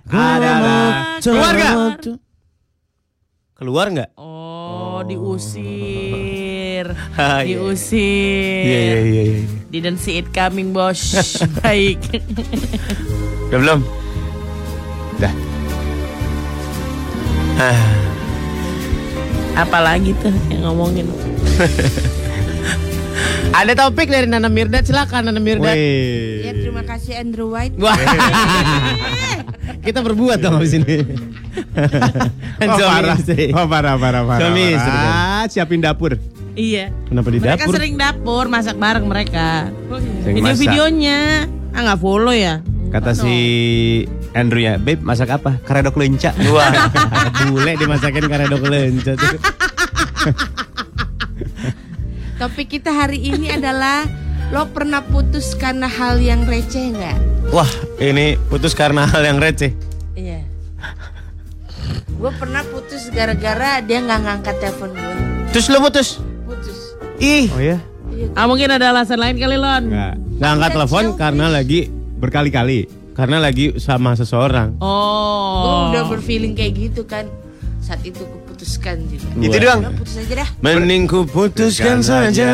adalah 0.09 1.21
keluarga. 1.21 1.93
Keluar 3.53 3.87
nggak? 3.93 4.11
Oh, 4.17 5.05
diusir. 5.05 6.89
Ah, 7.15 7.45
iya. 7.45 7.61
diusir. 7.61 8.65
Iya 8.65 8.81
iya 8.81 8.99
iya. 9.05 9.23
iya. 9.29 9.45
Didn't 9.69 10.01
see 10.01 10.17
it 10.17 10.33
coming, 10.33 10.73
bos. 10.73 11.15
Baik. 11.61 12.01
Udah 13.53 13.59
belum? 13.61 13.81
Dah. 15.21 15.35
Ah, 17.61 17.85
Apalagi 19.69 20.17
tuh 20.17 20.33
yang 20.49 20.73
ngomongin. 20.73 21.13
ada 23.53 23.73
topik 23.75 24.11
dari 24.11 24.27
Nana 24.27 24.51
Mirdad, 24.51 24.83
silakan 24.83 25.31
Nana 25.31 25.41
Mirdad. 25.41 25.75
Ya, 25.75 26.53
terima 26.53 26.83
kasih 26.83 27.19
Andrew 27.19 27.53
White. 27.53 27.79
Wah. 27.79 27.95
Kita 29.85 30.01
berbuat 30.01 30.41
dong 30.41 30.61
di 30.61 30.69
sini. 30.69 30.97
Oh, 32.65 32.79
parah. 32.79 33.19
Oh, 33.59 33.67
parah, 33.67 33.95
parah, 33.99 34.23
parah. 34.25 34.41
Suami 34.41 34.63
istri, 34.73 34.89
kan? 34.95 35.11
Ah, 35.11 35.45
siapin 35.51 35.83
dapur. 35.83 36.17
Iya. 36.55 36.95
Kenapa 37.11 37.29
di 37.35 37.43
Mereka 37.43 37.67
dapur? 37.67 37.75
sering 37.75 37.95
dapur 37.99 38.45
masak 38.47 38.77
bareng 38.79 39.07
mereka. 39.11 39.69
Sering 40.23 40.39
Video-videonya. 40.39 41.51
Ah 41.75 41.81
nggak 41.83 41.99
follow 41.99 42.31
ya? 42.31 42.63
Kata 42.95 43.11
si 43.11 43.35
Andrew 44.39 44.63
ya, 44.63 44.79
Babe 44.79 45.03
masak 45.03 45.35
apa? 45.35 45.59
Karedok 45.67 45.99
lenca. 45.99 46.31
Wah, 46.47 46.71
bule 47.51 47.75
dimasakin 47.75 48.25
karedok 48.31 48.63
lenca. 48.71 49.13
Topik 52.35 52.67
kita 52.69 52.91
hari 52.91 53.23
ini 53.23 53.47
adalah 53.49 54.07
lo 54.51 54.67
pernah 54.69 55.01
putus 55.01 55.55
karena 55.55 55.87
hal 55.87 56.19
yang 56.19 56.43
receh 56.45 56.91
nggak? 56.91 57.17
Wah, 57.49 57.69
ini 57.97 58.35
putus 58.49 58.75
karena 58.75 59.07
hal 59.07 59.23
yang 59.23 59.39
receh. 59.39 59.71
Iya. 60.15 60.43
Gue 62.11 62.31
pernah 62.35 62.65
putus 62.65 63.11
gara-gara 63.11 63.79
dia 63.79 63.99
nggak 64.01 64.21
ngangkat 64.21 64.55
telepon 64.59 64.91
gue. 64.93 65.15
Terus 65.51 65.67
lo 65.69 65.79
putus? 65.81 66.09
Putus. 66.43 66.79
Ih, 67.19 67.47
Oh 67.51 67.63
ya? 67.63 67.79
Ah 68.35 68.47
mungkin 68.47 68.71
ada 68.71 68.91
alasan 68.91 69.19
lain 69.19 69.35
kali 69.35 69.55
Lon. 69.55 69.91
Enggak. 69.91 70.15
nggak 70.35 70.51
angkat 70.53 70.71
telepon 70.73 71.05
karena 71.15 71.47
lagi 71.49 71.81
Berkali-kali. 72.15 72.87
karena 73.15 73.39
lagi 73.39 73.79
sama 73.79 74.15
seseorang. 74.15 74.75
Gue 74.75 74.87
Oh. 74.87 75.91
udah 75.91 76.03
berfeeling 76.09 76.55
kayak 76.55 76.75
gitu 76.75 77.07
kan. 77.07 77.31
Saat 77.79 78.03
itu 78.03 78.27
kuputuskan 78.65 78.97
juga. 79.13 79.29
Itu 79.37 79.57
doang. 79.61 79.81
Putus 79.93 80.17
aja 80.17 80.35
dah. 80.41 80.49
Mending 80.65 81.05
ku 81.05 81.21
putuskan 81.29 81.99
saja. 82.01 82.53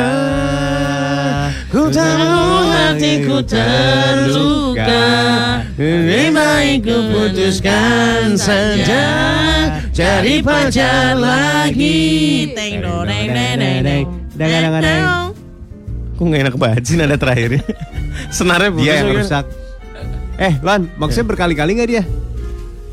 Ku 1.71 1.87
tahu 1.87 2.51
hatiku 2.67 3.39
terluka. 3.47 5.07
Lebih 5.79 6.35
baik 6.35 6.79
ku 6.83 6.99
putuskan 7.15 8.35
saja. 8.35 9.05
Cari 9.95 10.43
pacar 10.43 11.15
lagi. 11.15 12.51
Teng 12.59 12.83
do 12.83 13.07
deng 13.07 13.31
deng 13.31 13.57
deng 13.87 14.03
deng. 14.35 14.99
Kok 16.19 16.27
gak 16.27 16.41
enak 16.43 16.57
banget 16.59 16.83
sih 16.85 16.97
nada 16.99 17.15
terakhirnya? 17.15 17.63
Senarnya 18.35 18.69
putus. 18.75 18.83
Dia 18.83 18.95
yang 18.99 19.15
rusak. 19.15 19.47
Eh, 20.41 20.57
Lon, 20.65 20.89
maksudnya 20.99 21.27
berkali-kali 21.33 21.77
nggak 21.77 21.89
dia? 21.89 22.03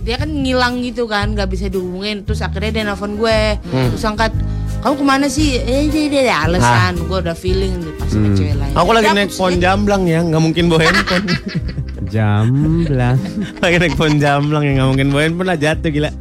Dia 0.07 0.15
kan 0.15 0.31
ngilang 0.31 0.79
gitu 0.79 1.03
kan 1.03 1.27
nggak 1.29 1.47
bisa 1.47 1.67
dihubungin 1.67 2.23
terus 2.23 2.39
akhirnya 2.39 2.71
dia 2.71 2.83
nelfon 2.85 3.13
gue 3.13 3.59
Hmm. 3.61 3.91
terus 3.91 4.01
angkat 4.01 4.31
kamu 4.77 4.93
ke 4.93 5.05
mana 5.05 5.27
sih 5.27 5.57
eh 5.57 5.85
dia 5.85 6.07
dia, 6.07 6.21
dia 6.23 6.37
alasan 6.39 6.95
gue 6.97 7.17
udah 7.19 7.35
feeling 7.35 7.75
nih 7.77 7.93
pas 7.93 8.07
sama 8.07 8.29
cewek 8.31 8.55
lain 8.55 8.71
Aku 8.73 8.91
lagi 8.91 9.09
naik 9.09 9.31
deh. 9.31 9.59
jamblang 9.59 10.03
ya, 10.05 10.19
nggak 10.21 10.39
mungkin 10.39 10.63
bawa 10.67 10.81
handphone. 10.81 11.25
Jamblang. 12.07 13.17
lagi 13.63 13.77
naik 13.77 13.95
phone 13.95 14.15
jamblang 14.15 14.63
ya, 14.63 14.71
nggak 14.73 14.87
mungkin 14.87 15.07
bawa 15.09 15.21
handphone 15.23 15.47
lah 15.47 15.57
jatuh 15.57 15.89
gila. 15.89 16.11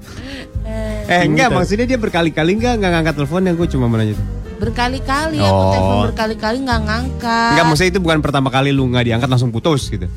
eh, 1.07 1.23
enggak, 1.23 1.47
Gitu. 1.47 1.55
maksudnya 1.55 1.87
dia 1.87 1.95
berkali-kali 1.97 2.51
nggak 2.55 2.75
nggak 2.77 2.91
ngangkat 2.93 3.15
telepon 3.15 3.43
yang 3.45 3.55
gue 3.55 3.69
cuma 3.69 3.87
mau 3.87 3.95
nanya. 3.95 4.17
berkali-kali 4.57 5.37
aku 5.39 5.53
Oh. 5.55 5.71
telepon 5.71 5.97
berkali-kali 6.07 6.59
nggak 6.61 6.81
ngangkat 6.83 7.51
Enggak, 7.53 7.67
maksudnya 7.69 7.91
itu 7.93 8.01
bukan 8.01 8.19
pertama 8.19 8.49
kali 8.49 8.73
lu 8.73 8.89
nggak 8.89 9.05
diangkat 9.05 9.29
langsung 9.29 9.53
putus 9.53 9.87
gitu. 9.87 10.09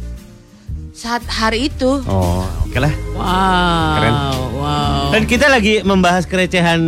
Saat 1.00 1.24
hari 1.32 1.72
itu 1.72 2.04
Oh, 2.04 2.44
oke 2.68 2.76
lah. 2.76 2.92
Wow. 3.16 3.96
Keren. 3.96 4.16
Wow. 4.60 5.04
Dan 5.16 5.24
kita 5.24 5.48
lagi 5.48 5.80
membahas 5.80 6.28
kerecehan 6.28 6.82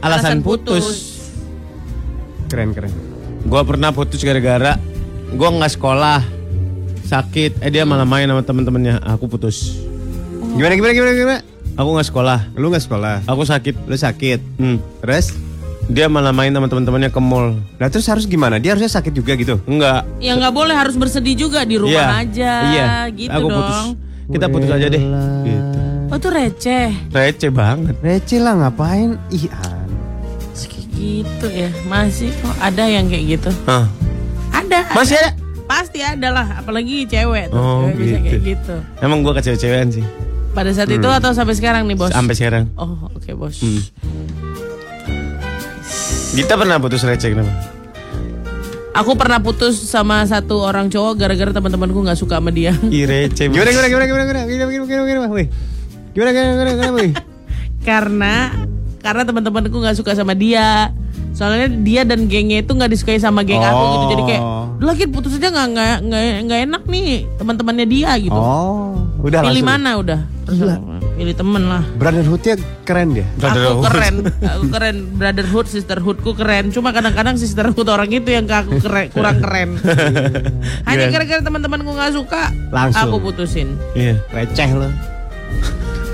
alasan, 0.00 0.40
Alasan 0.40 0.40
putus. 0.40 0.80
putus. 0.80 0.98
Keren, 2.48 2.72
keren. 2.72 2.92
Gua 3.44 3.60
pernah 3.60 3.92
putus 3.92 4.24
gara-gara 4.24 4.80
gua 5.36 5.52
nggak 5.52 5.72
sekolah, 5.76 6.24
sakit. 7.04 7.60
Eh 7.60 7.68
dia 7.68 7.84
malah 7.84 8.08
main 8.08 8.24
sama 8.24 8.40
temen-temennya. 8.40 9.04
Aku 9.04 9.28
putus. 9.28 9.76
Gimana, 10.56 10.72
gimana, 10.72 10.92
gimana, 10.96 11.12
gimana? 11.12 11.40
Aku 11.76 11.92
nggak 11.92 12.08
sekolah. 12.08 12.38
Lu 12.56 12.72
nggak 12.72 12.84
sekolah? 12.88 13.20
Aku 13.28 13.44
sakit. 13.44 13.84
Lu 13.84 13.92
sakit. 13.92 14.40
Hmm. 14.56 14.80
Terus? 15.04 15.36
Dia 15.86 16.10
malah 16.10 16.34
main 16.34 16.50
sama 16.50 16.66
temen-temennya 16.66 17.14
ke 17.14 17.20
mall. 17.22 17.54
Nah 17.78 17.86
terus 17.86 18.10
harus 18.10 18.26
gimana? 18.26 18.58
Dia 18.58 18.74
harusnya 18.74 18.90
sakit 18.90 19.12
juga 19.14 19.38
gitu? 19.38 19.62
Enggak. 19.70 20.02
Ya 20.18 20.34
nggak 20.34 20.50
boleh 20.50 20.74
harus 20.74 20.98
bersedih 20.98 21.38
juga 21.38 21.62
di 21.62 21.78
rumah 21.78 22.18
Iya. 22.18 22.22
aja. 22.26 22.52
Iya. 22.66 22.86
Gitu 23.14 23.30
Aku 23.30 23.46
dong. 23.46 23.54
putus. 23.54 23.78
Kita 24.26 24.46
putus 24.50 24.70
aja 24.74 24.86
deh. 24.90 25.02
Gitu. 25.46 25.78
Oh 26.10 26.18
tuh 26.18 26.30
receh. 26.34 26.90
Receh 27.14 27.50
banget. 27.54 27.94
Receh 28.02 28.38
lah 28.42 28.58
ngapain? 28.58 29.14
Ih, 29.30 29.46
gitu 30.96 31.46
ya. 31.52 31.70
Masih 31.86 32.32
kok 32.40 32.56
ada 32.58 32.84
yang 32.88 33.06
kayak 33.06 33.38
gitu. 33.38 33.50
Hah. 33.68 33.86
Ada. 34.50 34.80
Masih 34.96 35.14
ada? 35.22 35.30
Pasti 35.66 36.00
ada 36.02 36.28
lah. 36.32 36.46
Apalagi 36.62 37.06
cewek 37.06 37.52
tuh. 37.52 37.58
Oh, 37.58 37.86
cewek 37.86 37.94
bisa 38.00 38.16
gitu. 38.16 38.26
kayak 38.26 38.42
gitu. 38.42 38.76
Emang 39.02 39.22
gua 39.22 39.38
kecewa-cewean 39.38 39.88
sih. 39.92 40.04
Pada 40.56 40.72
saat 40.72 40.88
itu 40.88 41.04
atau 41.04 41.30
sampai 41.36 41.52
sekarang 41.52 41.84
nih 41.84 41.94
bos? 42.00 42.10
Sampai 42.10 42.32
sekarang. 42.32 42.72
Oh 42.80 43.12
oke 43.12 43.28
bos. 43.36 43.60
Hmm. 43.60 43.82
Kita 46.36 46.52
pernah 46.54 46.76
putus 46.76 47.00
receh 47.00 47.32
kenapa? 47.32 47.48
Aku 48.92 49.12
pernah 49.12 49.36
putus 49.36 49.76
sama 49.76 50.24
satu 50.24 50.60
orang 50.60 50.88
cowok 50.88 51.16
gara-gara 51.16 51.48
teman-temanku 51.50 52.00
nggak 52.00 52.16
suka 52.16 52.40
sama 52.40 52.48
dia. 52.48 52.72
Ih 52.88 53.04
receh. 53.04 53.48
Gimana, 53.48 53.68
gimana, 53.68 53.88
gimana, 53.88 54.04
gimana, 54.04 54.22
gimana, 54.22 54.44
gimana, 54.44 54.68
gimana, 54.68 54.84
gimana, 54.84 55.04
gimana, 55.06 55.28
wih. 55.32 55.48
Gimana, 56.12 56.30
gimana, 56.32 56.48
gimana, 56.50 56.70
gimana, 56.72 56.92
wih. 56.94 57.12
karena 57.86 58.34
karena 58.98 59.22
teman-temanku 59.22 59.76
nggak 59.78 59.96
suka 59.96 60.12
sama 60.12 60.32
dia. 60.32 60.92
Soalnya 61.36 61.68
dia 61.84 62.00
dan 62.02 62.24
gengnya 62.26 62.64
itu 62.64 62.72
nggak 62.72 62.88
disukai 62.88 63.20
sama 63.20 63.44
geng 63.44 63.60
aku 63.60 63.84
gitu. 63.86 64.04
Jadi 64.16 64.22
kayak, 64.26 64.42
Oh. 64.42 64.64
"Duh, 64.80 64.86
lagi 64.88 65.04
putus 65.04 65.36
aja 65.36 65.52
nggak 65.52 65.66
nggak 66.08 66.28
nggak 66.48 66.60
enak 66.64 66.82
nih 66.88 67.08
teman-temannya 67.36 67.86
dia 67.86 68.10
gitu. 68.16 68.32
Oh, 68.32 68.96
udah 69.20 69.44
Pilih 69.44 69.60
langsung. 69.60 69.68
mana 69.68 69.90
udah? 70.00 70.20
Terus 70.48 70.58
pilih 71.16 71.32
temen 71.32 71.64
lah. 71.64 71.82
Brotherhoodnya 71.96 72.54
keren 72.84 73.16
dia. 73.16 73.26
Aku 73.40 73.80
keren, 73.88 74.14
aku 74.44 74.64
keren. 74.68 74.96
Brotherhood, 75.16 75.66
sisterhoodku 75.66 76.30
keren. 76.36 76.68
Cuma 76.70 76.92
kadang-kadang 76.92 77.40
sisterhood 77.40 77.88
orang 77.88 78.12
itu 78.12 78.28
yang 78.28 78.44
ke 78.44 78.52
aku 78.52 78.78
keren, 78.78 79.08
kurang 79.10 79.40
keren. 79.40 79.80
Hanya 80.88 81.08
gara-gara 81.08 81.40
teman-temanku 81.40 81.90
nggak 81.96 82.12
suka, 82.12 82.52
Langsung. 82.68 83.08
aku 83.08 83.16
putusin. 83.32 83.80
Iya. 83.96 84.20
Receh 84.30 84.70
lo. 84.76 84.92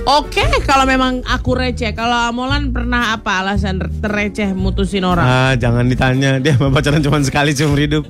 Oke, 0.03 0.43
kalau 0.67 0.83
memang 0.83 1.23
aku 1.23 1.55
receh, 1.55 1.95
kalau 1.95 2.27
Amolan 2.27 2.75
pernah 2.75 3.15
apa 3.15 3.39
alasan 3.39 3.79
terreceh 3.79 4.51
mutusin 4.51 5.07
orang? 5.07 5.23
Ah, 5.23 5.53
jangan 5.55 5.87
ditanya. 5.87 6.43
Dia 6.43 6.59
pacaran 6.59 6.99
cuma 7.03 7.23
sekali 7.23 7.55
seumur 7.55 7.79
hidup. 7.79 8.03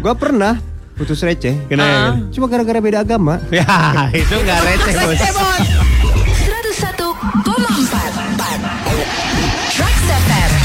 Gua 0.00 0.16
pernah 0.16 0.56
putus 0.96 1.20
receh. 1.20 1.56
Ah. 1.76 2.16
Cuma 2.32 2.48
gara-gara 2.48 2.80
beda 2.80 3.04
agama. 3.04 3.36
Ya, 3.52 3.64
itu 4.16 4.32
nggak 4.32 4.60
receh, 4.64 4.92
Bos. 4.96 5.20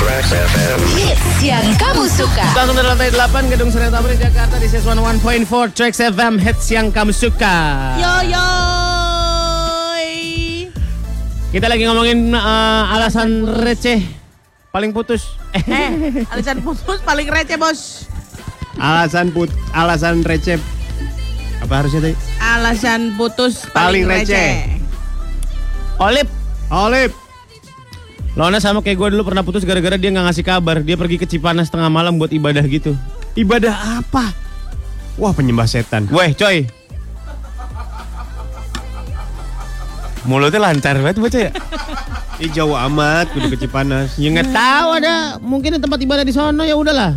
FM 0.06 0.80
Hits 0.94 1.42
yang 1.42 1.66
kamu 1.76 2.06
suka 2.06 2.46
Langsung 2.54 2.78
dari 2.78 2.86
lantai 2.86 3.10
8 3.10 3.50
Gedung 3.50 3.74
Senen 3.74 3.90
Tamrin 3.90 4.14
Jakarta 4.16 4.56
di 4.56 4.70
Ses 4.70 4.86
101.4 4.86 5.50
Trax 5.74 5.94
FM 6.14 6.38
hits 6.38 6.70
yang 6.70 6.94
kamu 6.94 7.10
suka. 7.10 7.58
Yo 7.98 8.14
yo. 8.30 8.46
Kita 11.50 11.66
lagi 11.66 11.84
ngomongin 11.84 12.30
eh, 12.30 12.94
alasan 12.94 13.30
receh 13.66 14.04
paling 14.70 14.94
putus. 14.94 15.26
Eh, 15.52 15.64
Eh, 15.66 15.90
alasan 16.28 16.62
putus 16.62 17.02
paling 17.02 17.26
receh, 17.26 17.56
Bos. 17.56 18.06
Alasan 18.76 19.32
put, 19.32 19.48
alasan 19.72 20.22
receh. 20.22 20.60
Apa 21.64 21.82
harusnya 21.82 22.04
tadi? 22.04 22.16
Alasan 22.38 23.16
putus 23.16 23.66
Paling 23.72 24.06
paling, 24.06 24.22
receh. 24.22 24.30
receh. 24.30 24.54
Olip, 25.98 26.28
Olip. 26.70 27.25
Lona 28.36 28.60
sama 28.60 28.84
kayak 28.84 29.00
gue 29.00 29.08
dulu 29.16 29.32
pernah 29.32 29.48
putus 29.48 29.64
gara-gara 29.64 29.96
dia 29.96 30.12
nggak 30.12 30.28
ngasih 30.28 30.44
kabar. 30.44 30.84
Dia 30.84 31.00
pergi 31.00 31.16
ke 31.16 31.24
Cipanas 31.24 31.72
tengah 31.72 31.88
malam 31.88 32.20
buat 32.20 32.36
ibadah 32.36 32.68
gitu. 32.68 32.92
Ibadah 33.40 34.04
apa? 34.04 34.36
Wah 35.16 35.32
penyembah 35.32 35.64
setan. 35.64 36.12
Weh, 36.12 36.36
coy. 36.36 36.68
Mulutnya 40.28 40.60
lancar 40.60 41.00
banget 41.00 41.18
baca 41.22 41.40
ya. 41.48 41.52
Ih 42.44 42.52
jauh 42.52 42.76
amat, 42.76 43.32
kudu 43.32 43.56
ke 43.56 43.58
Cipanas. 43.64 44.20
Ya 44.20 44.28
nggak 44.28 44.52
tahu 44.52 44.88
ada. 45.00 45.40
Mungkin 45.40 45.80
ada 45.80 45.82
tempat 45.88 46.00
ibadah 46.04 46.28
di 46.28 46.36
sono 46.36 46.68
ya 46.68 46.76
udahlah. 46.76 47.16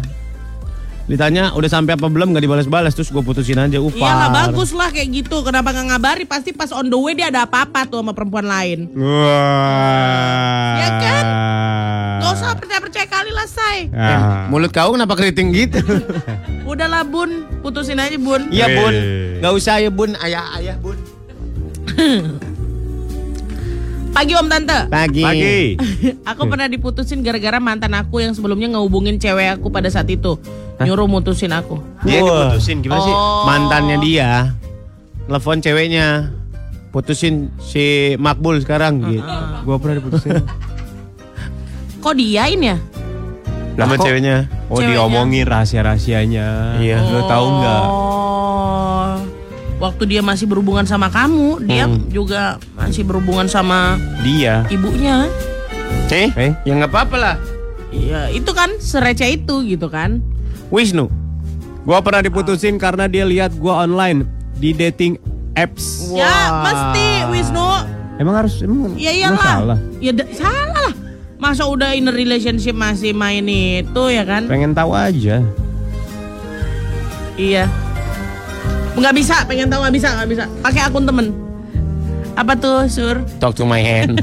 Ditanya 1.08 1.56
udah 1.56 1.70
sampai 1.72 1.96
apa 1.96 2.04
belum 2.04 2.36
nggak 2.36 2.44
dibalas-balas 2.44 2.92
terus 2.92 3.08
gue 3.08 3.24
putusin 3.24 3.56
aja. 3.56 3.80
Uh, 3.80 3.88
Iyalah 3.88 4.28
bagus 4.28 4.76
lah 4.76 4.92
kayak 4.92 5.24
gitu. 5.24 5.40
Kenapa 5.40 5.72
nggak 5.72 5.86
ngabari? 5.88 6.24
Pasti 6.28 6.52
pas 6.52 6.68
on 6.68 6.92
the 6.92 6.98
way 7.00 7.16
dia 7.16 7.32
ada 7.32 7.48
apa-apa 7.48 7.88
tuh 7.88 8.04
sama 8.04 8.12
perempuan 8.12 8.44
lain. 8.44 8.92
Wah. 8.92 10.76
Ya 10.76 10.88
kan? 11.00 11.24
Gak 12.18 12.30
usah 12.36 12.52
percaya-percaya 12.60 13.06
kali 13.08 13.30
lah, 13.32 13.48
say. 13.48 13.88
Ah. 13.96 14.52
Mulut 14.52 14.68
kau 14.68 14.92
kenapa 14.92 15.16
keriting 15.16 15.48
gitu? 15.56 15.80
Udahlah 16.70 17.08
bun, 17.08 17.48
putusin 17.64 17.96
aja 17.96 18.20
bun. 18.20 18.52
Iya 18.52 18.66
bun, 18.76 18.94
nggak 19.40 19.52
usah 19.56 19.80
ya 19.80 19.88
bun, 19.88 20.12
ayah 20.20 20.44
ayah 20.60 20.76
bun. 20.76 20.98
Pagi 24.18 24.34
om 24.34 24.50
tante. 24.50 24.90
Pagi. 24.90 25.22
Pagi. 25.22 25.58
aku 26.30 26.42
pernah 26.50 26.66
diputusin 26.66 27.22
gara-gara 27.22 27.62
mantan 27.62 27.94
aku 27.94 28.18
yang 28.18 28.34
sebelumnya 28.34 28.66
ngehubungin 28.74 29.14
cewek 29.22 29.62
aku 29.62 29.70
pada 29.70 29.86
saat 29.94 30.10
itu. 30.10 30.34
Nyuruh 30.80 31.06
mutusin 31.06 31.50
aku. 31.50 31.82
Dia 32.02 32.22
Wah. 32.22 32.54
diputusin 32.54 32.78
gimana 32.78 33.00
sih? 33.00 33.10
Oh. 33.10 33.42
Mantannya 33.44 33.96
dia, 33.98 34.54
telepon 35.24 35.58
ceweknya, 35.58 36.30
putusin 36.88 37.50
si 37.58 38.14
Makbul 38.14 38.62
sekarang 38.62 39.02
gitu. 39.04 39.26
Gua 39.62 39.76
pernah 39.76 39.98
diputusin. 39.98 40.38
Kok 41.98 42.14
diain 42.14 42.60
ya? 42.60 42.76
Nama 43.74 43.94
kok- 43.94 44.04
ceweknya. 44.04 44.36
Oh 44.66 44.78
Ceweknya. 44.78 44.90
diomongin 44.96 45.44
rahasia-rahasianya. 45.44 46.78
Iya. 46.78 46.98
Lo 47.04 47.26
tahu 47.26 47.46
nggak? 47.52 47.82
Oh. 47.84 49.14
Waktu 49.78 50.02
dia 50.08 50.18
masih 50.20 50.46
berhubungan 50.46 50.82
sama 50.82 51.06
kamu, 51.06 51.62
dia 51.62 51.86
Hmm. 51.86 52.02
juga 52.08 52.58
masih 52.74 53.02
berhubungan 53.02 53.46
sama 53.46 53.94
Dia. 54.20 54.66
ibunya. 54.68 55.30
Eh, 56.08 56.26
Eh? 56.32 56.50
ya 56.60 56.72
nggak 56.72 56.90
apa-apa 56.90 57.16
lah. 57.16 57.36
Iya, 57.88 58.30
itu 58.30 58.50
kan 58.50 58.74
sereceh 58.76 59.38
itu 59.38 59.62
gitu 59.62 59.86
kan. 59.86 60.18
Wisnu. 60.68 61.08
Gua 61.82 62.04
pernah 62.04 62.20
diputusin 62.20 62.76
karena 62.76 63.08
dia 63.08 63.24
lihat 63.24 63.56
gua 63.56 63.82
online 63.82 64.28
di 64.54 64.72
dating 64.72 65.16
apps. 65.54 66.12
Ya, 66.12 66.62
mesti 66.62 67.06
Wisnu. 67.32 67.68
Emang 68.18 68.34
harus 68.34 68.58
emang 68.60 68.98
Ya 68.98 69.14
iyalah. 69.14 69.38
salah. 69.38 69.78
Ya 69.98 70.12
salah 70.34 70.68
lah. 70.74 70.92
Masa 71.38 71.70
udah 71.70 71.94
in 71.94 72.10
a 72.10 72.12
relationship 72.12 72.74
masih 72.74 73.14
main 73.14 73.46
itu 73.46 74.02
ya 74.10 74.26
kan? 74.26 74.50
Pengen 74.50 74.74
tahu 74.74 74.90
aja. 74.90 75.38
Iya. 77.38 77.70
Nggak 78.98 79.14
bisa, 79.14 79.46
pengen 79.46 79.70
tahu 79.70 79.86
nggak 79.86 79.94
bisa, 79.94 80.08
nggak 80.18 80.28
bisa. 80.28 80.44
Pakai 80.58 80.82
akun 80.82 81.06
temen. 81.06 81.30
Apa 82.34 82.58
tuh, 82.58 82.90
Sur? 82.90 83.22
Talk 83.38 83.54
to 83.54 83.62
my 83.62 83.78
hand. 83.78 84.18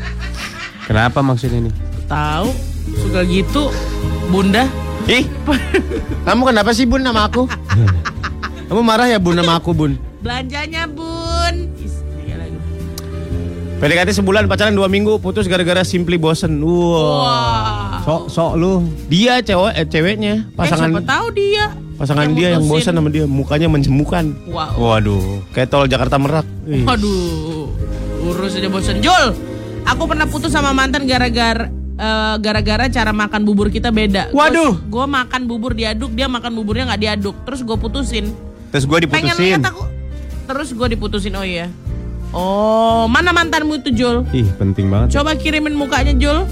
Kenapa 0.88 1.20
maksudnya 1.20 1.68
ini? 1.68 1.72
Tahu? 2.08 2.48
Suka 2.96 3.20
gitu, 3.28 3.68
Bunda. 4.32 4.64
Ih, 5.10 5.26
kamu 6.22 6.54
kenapa 6.54 6.70
sih 6.70 6.86
bun 6.86 7.02
sama 7.02 7.26
aku? 7.26 7.50
kamu 8.70 8.80
marah 8.86 9.10
ya 9.10 9.18
bun 9.18 9.34
sama 9.34 9.58
aku 9.58 9.74
bun? 9.74 9.98
Belanjanya, 10.22 10.86
Bun. 10.86 11.74
Iya. 12.22 12.46
PDKT 13.82 14.22
sebulan 14.22 14.46
pacaran 14.46 14.76
dua 14.76 14.86
minggu 14.86 15.18
putus 15.18 15.50
gara-gara 15.50 15.82
simply 15.82 16.14
bosen. 16.14 16.62
Wah. 16.62 17.26
Wah. 17.26 17.98
Sok 18.06 18.22
sok 18.30 18.52
lu. 18.54 18.86
Dia 19.10 19.42
cewek 19.42 19.72
eh, 19.74 19.86
ceweknya 19.90 20.34
Eh, 20.46 20.54
pasangan 20.54 20.94
siapa 20.94 21.02
tahu 21.02 21.26
dia 21.34 21.64
Pasangan 21.98 22.30
Yang 22.30 22.36
dia 22.38 22.48
yang 22.56 22.64
bosan 22.70 22.94
sama 22.96 23.08
dia, 23.12 23.24
mukanya 23.26 23.68
menjemukan. 23.68 24.32
Wow. 24.48 24.78
Waduh, 24.78 25.44
kayak 25.52 25.68
tol 25.68 25.84
Jakarta 25.84 26.16
Merak. 26.16 26.46
Waduh, 26.64 27.68
urus 28.30 28.56
aja 28.56 28.70
bosen. 28.70 29.02
Jul, 29.04 29.36
aku 29.84 30.02
pernah 30.06 30.24
putus 30.24 30.54
sama 30.54 30.72
mantan 30.72 31.04
gara-gara 31.04 31.79
eh, 32.00 32.34
gara-gara 32.40 32.88
cara 32.88 33.12
makan 33.12 33.44
bubur 33.44 33.68
kita 33.68 33.92
beda. 33.92 34.32
Waduh. 34.32 34.80
Gue 34.88 35.04
makan 35.04 35.44
bubur 35.44 35.76
diaduk, 35.76 36.10
dia 36.10 36.24
makan 36.26 36.56
buburnya 36.56 36.88
nggak 36.88 37.00
diaduk. 37.00 37.36
Terus 37.44 37.60
gue 37.60 37.76
putusin. 37.76 38.32
Terus 38.72 38.88
gue 38.88 38.98
Pengen 39.04 39.36
diputusin. 39.36 39.44
lihat 39.44 39.64
aku. 39.68 39.84
Terus 40.48 40.68
gue 40.72 40.88
diputusin. 40.88 41.36
Oh 41.36 41.44
iya. 41.44 41.68
Oh, 42.30 43.10
mana 43.10 43.30
mantanmu 43.30 43.76
itu 43.76 43.90
Jul? 43.90 44.22
Ih, 44.30 44.46
penting 44.54 44.86
banget. 44.86 45.18
Coba 45.18 45.34
kirimin 45.34 45.74
mukanya 45.74 46.14
Jul. 46.14 46.46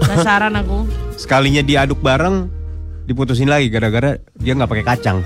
Penasaran 0.00 0.56
aku. 0.56 0.88
Sekalinya 1.14 1.60
diaduk 1.60 2.00
bareng, 2.00 2.48
diputusin 3.04 3.44
lagi 3.44 3.68
gara-gara 3.68 4.16
dia 4.34 4.56
nggak 4.56 4.70
pakai 4.72 4.86
kacang. 4.88 5.18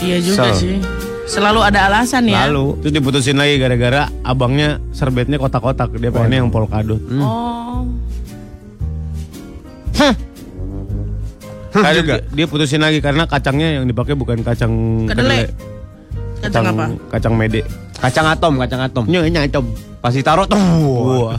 Iya 0.00 0.16
juga 0.24 0.48
So. 0.50 0.56
sih. 0.56 0.80
Selalu 1.30 1.60
ada 1.62 1.86
alasan 1.86 2.26
ya. 2.26 2.50
Lalu 2.50 2.82
terus 2.82 2.92
diputusin 2.98 3.38
lagi 3.38 3.54
gara-gara 3.62 4.10
abangnya 4.26 4.82
serbetnya 4.90 5.38
kotak-kotak, 5.38 5.94
dia 5.94 6.10
pengennya 6.10 6.42
yang 6.42 6.50
polkadot. 6.50 6.98
Oh. 7.22 7.86
Ada 11.70 11.94
juga. 12.02 12.14
Dia, 12.18 12.34
dia 12.34 12.46
putusin 12.50 12.82
lagi 12.82 12.98
karena 12.98 13.30
kacangnya 13.30 13.78
yang 13.78 13.86
dipakai 13.86 14.18
bukan 14.18 14.42
kacang 14.42 15.06
Kedelai. 15.06 15.46
Kacang 16.42 16.64
apa? 16.66 16.84
Kacang 17.14 17.34
mede. 17.38 17.62
Kacang 18.00 18.26
atom, 18.26 18.58
kacang 18.58 18.80
atom. 18.90 19.04
Nyonya 19.06 19.46
nyacom. 19.46 19.64
Pas 20.00 20.10
ditaruh 20.10 20.48
tuh. 20.48 20.56
Wah, 20.56 21.36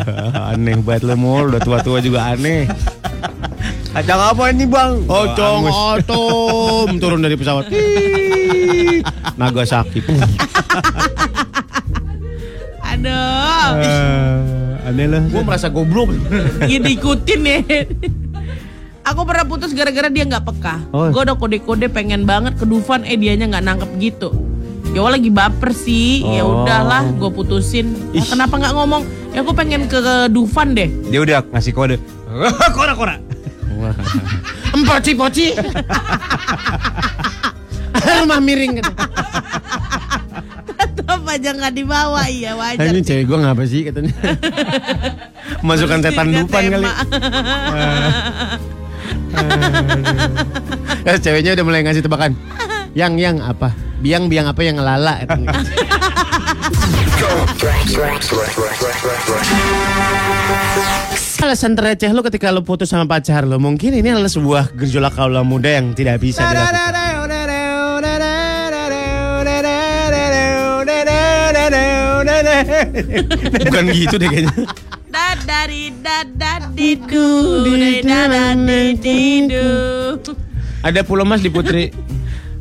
aneh 0.52 0.74
banget 0.82 1.06
lo 1.06 1.14
mul, 1.14 1.54
udah 1.54 1.62
tua-tua 1.62 2.02
juga 2.02 2.34
aneh. 2.34 2.66
Kacang 3.94 4.20
apa 4.34 4.42
ini 4.50 4.66
bang? 4.66 5.06
Ocong 5.06 5.64
atom 5.70 6.88
turun 6.98 7.22
dari 7.22 7.38
pesawat. 7.38 7.70
Nagasaki. 9.36 10.00
Aduh. 12.80 13.70
Eh, 13.80 14.88
aneh 14.88 15.06
lah. 15.08 15.22
Gue 15.26 15.42
merasa 15.42 15.68
goblok. 15.68 16.10
Iya 16.64 16.78
diikutin 16.80 17.40
ya. 17.42 17.58
Aku 19.00 19.24
pernah 19.24 19.48
putus 19.48 19.72
gara-gara 19.72 20.06
dia 20.06 20.24
nggak 20.24 20.44
peka. 20.44 20.74
Oh. 20.92 21.08
Gue 21.08 21.24
udah 21.24 21.34
kode-kode 21.34 21.88
pengen 21.88 22.28
banget 22.28 22.54
ke 22.54 22.64
Dufan, 22.68 23.02
eh 23.02 23.16
dianya 23.16 23.48
nggak 23.48 23.64
nangkep 23.64 23.90
gitu. 23.98 24.28
Ya 24.90 25.00
Allah 25.00 25.22
lagi 25.22 25.30
baper 25.30 25.70
sih, 25.70 26.20
ya 26.20 26.42
Oh. 26.42 26.62
udahlah, 26.66 27.06
gue 27.14 27.30
putusin. 27.30 27.94
Ah, 28.10 28.26
kenapa 28.26 28.58
nggak 28.58 28.74
ngomong? 28.74 29.02
Ya 29.30 29.46
aku 29.46 29.54
pengen 29.54 29.86
ke, 29.86 30.02
ke 30.02 30.14
Dufan 30.28 30.74
deh. 30.74 30.90
Dia 31.08 31.22
udah 31.22 31.46
ngasih 31.46 31.72
kode. 31.72 31.96
Kora-kora. 32.76 33.16
Empoci-poci. 34.74 35.54
Rumah 38.24 38.40
miring 38.42 38.72
gitu. 38.82 38.92
Tetap 40.80 41.20
aja 41.26 41.50
nggak 41.54 41.74
dibawa, 41.74 42.22
iya 42.26 42.56
wajar. 42.58 42.90
Ini 42.90 43.00
cewek 43.04 43.24
gue 43.28 43.38
ngapa 43.38 43.62
sih 43.66 43.80
katanya? 43.86 44.14
Masukkan 45.62 46.00
setan 46.02 46.28
dupan 46.34 46.62
kali. 46.70 46.86
Eh, 51.00 51.16
ceweknya 51.16 51.56
udah 51.56 51.64
mulai 51.64 51.80
ngasih 51.80 52.04
tebakan. 52.04 52.36
Yang 52.92 53.12
yang 53.18 53.36
apa? 53.40 53.72
Biang 54.04 54.28
biang 54.28 54.52
apa 54.52 54.60
yang 54.60 54.76
ngelala? 54.76 55.24
Alasan 61.40 61.72
tereceh 61.74 62.12
lo 62.12 62.20
ketika 62.20 62.52
lo 62.52 62.60
putus 62.62 62.92
sama 62.92 63.08
pacar 63.08 63.48
lo 63.48 63.56
mungkin 63.56 63.96
ini 63.96 64.12
adalah 64.12 64.28
sebuah 64.28 64.76
gejolak 64.76 65.16
kaula 65.16 65.40
muda 65.40 65.72
yang 65.72 65.96
tidak 65.96 66.20
bisa 66.20 66.44
dilakukan. 66.44 67.09
Bukan 73.66 73.84
gitu 73.92 74.14
deh 74.16 74.28
kayaknya. 74.28 74.54
Dadari 75.10 75.90
dadadidu, 75.98 77.28
dadadidu. 78.06 79.68
Ada 80.80 81.04
Pulau 81.04 81.26
Mas 81.26 81.42
di 81.42 81.50
Putri. 81.50 81.90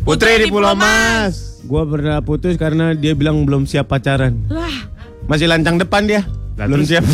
Putri 0.04 0.44
di 0.44 0.48
Pulau 0.50 0.74
Mas. 0.74 1.62
Gua 1.70 1.86
pernah 1.86 2.18
putus 2.24 2.58
karena 2.58 2.98
dia 2.98 3.14
bilang 3.14 3.46
belum 3.46 3.70
siap 3.70 3.94
pacaran. 3.94 4.34
Lah, 4.50 4.90
Masih 5.30 5.46
lancang 5.46 5.78
depan 5.78 6.10
dia. 6.10 6.26
belum 6.58 6.82
siap. 6.82 7.06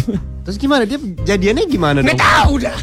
Terus 0.47 0.55
gimana 0.55 0.87
dia 0.87 1.01
jadiannya 1.25 1.65
gimana 1.67 1.99
dong? 1.99 2.15
tahu 2.15 2.61
dah. 2.63 2.77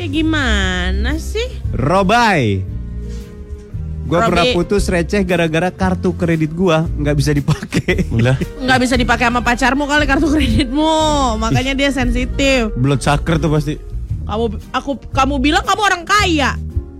kayak 0.00 0.10
gimana 0.10 1.18
sih? 1.20 1.46
Robai. 1.74 2.62
Gua 4.08 4.24
Robi. 4.24 4.28
pernah 4.32 4.44
putus 4.56 4.88
receh 4.88 5.20
gara-gara 5.20 5.68
kartu 5.68 6.16
kredit 6.16 6.56
gua 6.56 6.88
nggak 6.88 7.12
bisa 7.12 7.30
dipakai. 7.30 8.08
Nggak 8.58 8.78
bisa 8.80 8.96
dipakai 8.96 9.28
sama 9.28 9.44
pacarmu 9.44 9.84
kali 9.84 10.08
kartu 10.08 10.32
kreditmu, 10.32 10.96
makanya 11.36 11.76
dia 11.76 11.92
sensitif. 11.92 12.72
Blood 12.74 13.04
sucker 13.04 13.36
tuh 13.36 13.52
pasti. 13.52 13.76
Kamu 14.24 14.44
aku 14.72 14.96
kamu 15.12 15.34
bilang 15.38 15.60
kamu 15.60 15.82
orang 15.84 16.02
kaya. 16.02 16.56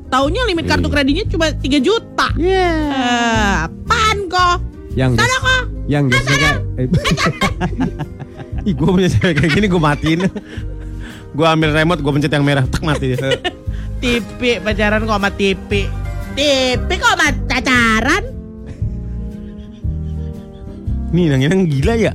Taunya 0.09 0.45
limit 0.45 0.65
kartu 0.65 0.89
kreditnya 0.89 1.25
cuma 1.25 1.49
3 1.49 1.61
juta. 1.81 2.29
Iya. 2.37 2.73
Eh, 2.89 3.53
apaan 3.65 4.19
kok? 4.29 4.57
Yang 4.93 5.17
Sana 5.17 5.37
kok. 5.39 5.63
yang 5.89 6.05
geser 6.09 6.61
eh, 6.77 6.85
Ih, 8.69 8.75
gue 8.77 8.89
punya 8.89 9.09
cewek 9.09 9.35
kayak 9.35 9.53
gini 9.55 9.67
gue 9.67 9.81
matiin. 9.81 10.21
gue 11.29 11.47
ambil 11.47 11.73
remote, 11.73 12.01
gue 12.01 12.13
pencet 12.13 12.33
yang 12.33 12.45
merah, 12.45 12.65
tak 12.65 12.81
mati. 12.83 13.17
Tipi 14.01 14.61
pacaran 14.61 15.03
kok 15.03 15.17
sama 15.17 15.31
tipi. 15.31 15.89
Tipi 16.39 16.95
kok 17.03 17.19
pacaran? 17.51 18.23
Nih, 21.11 21.35
yang 21.35 21.43
ini 21.43 21.67
gila 21.67 21.99
ya. 21.99 22.15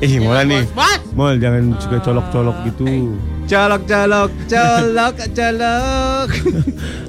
Ih, 0.00 0.24
mulai 0.24 0.48
nih. 0.48 0.64
Bos, 0.72 1.00
Mol 1.12 1.36
jangan 1.36 1.76
suka 1.76 2.00
colok-colok 2.00 2.56
gitu. 2.64 3.12
colok 3.44 3.84
colok 3.92 4.32
colok 4.48 5.16
colok. 5.36 6.28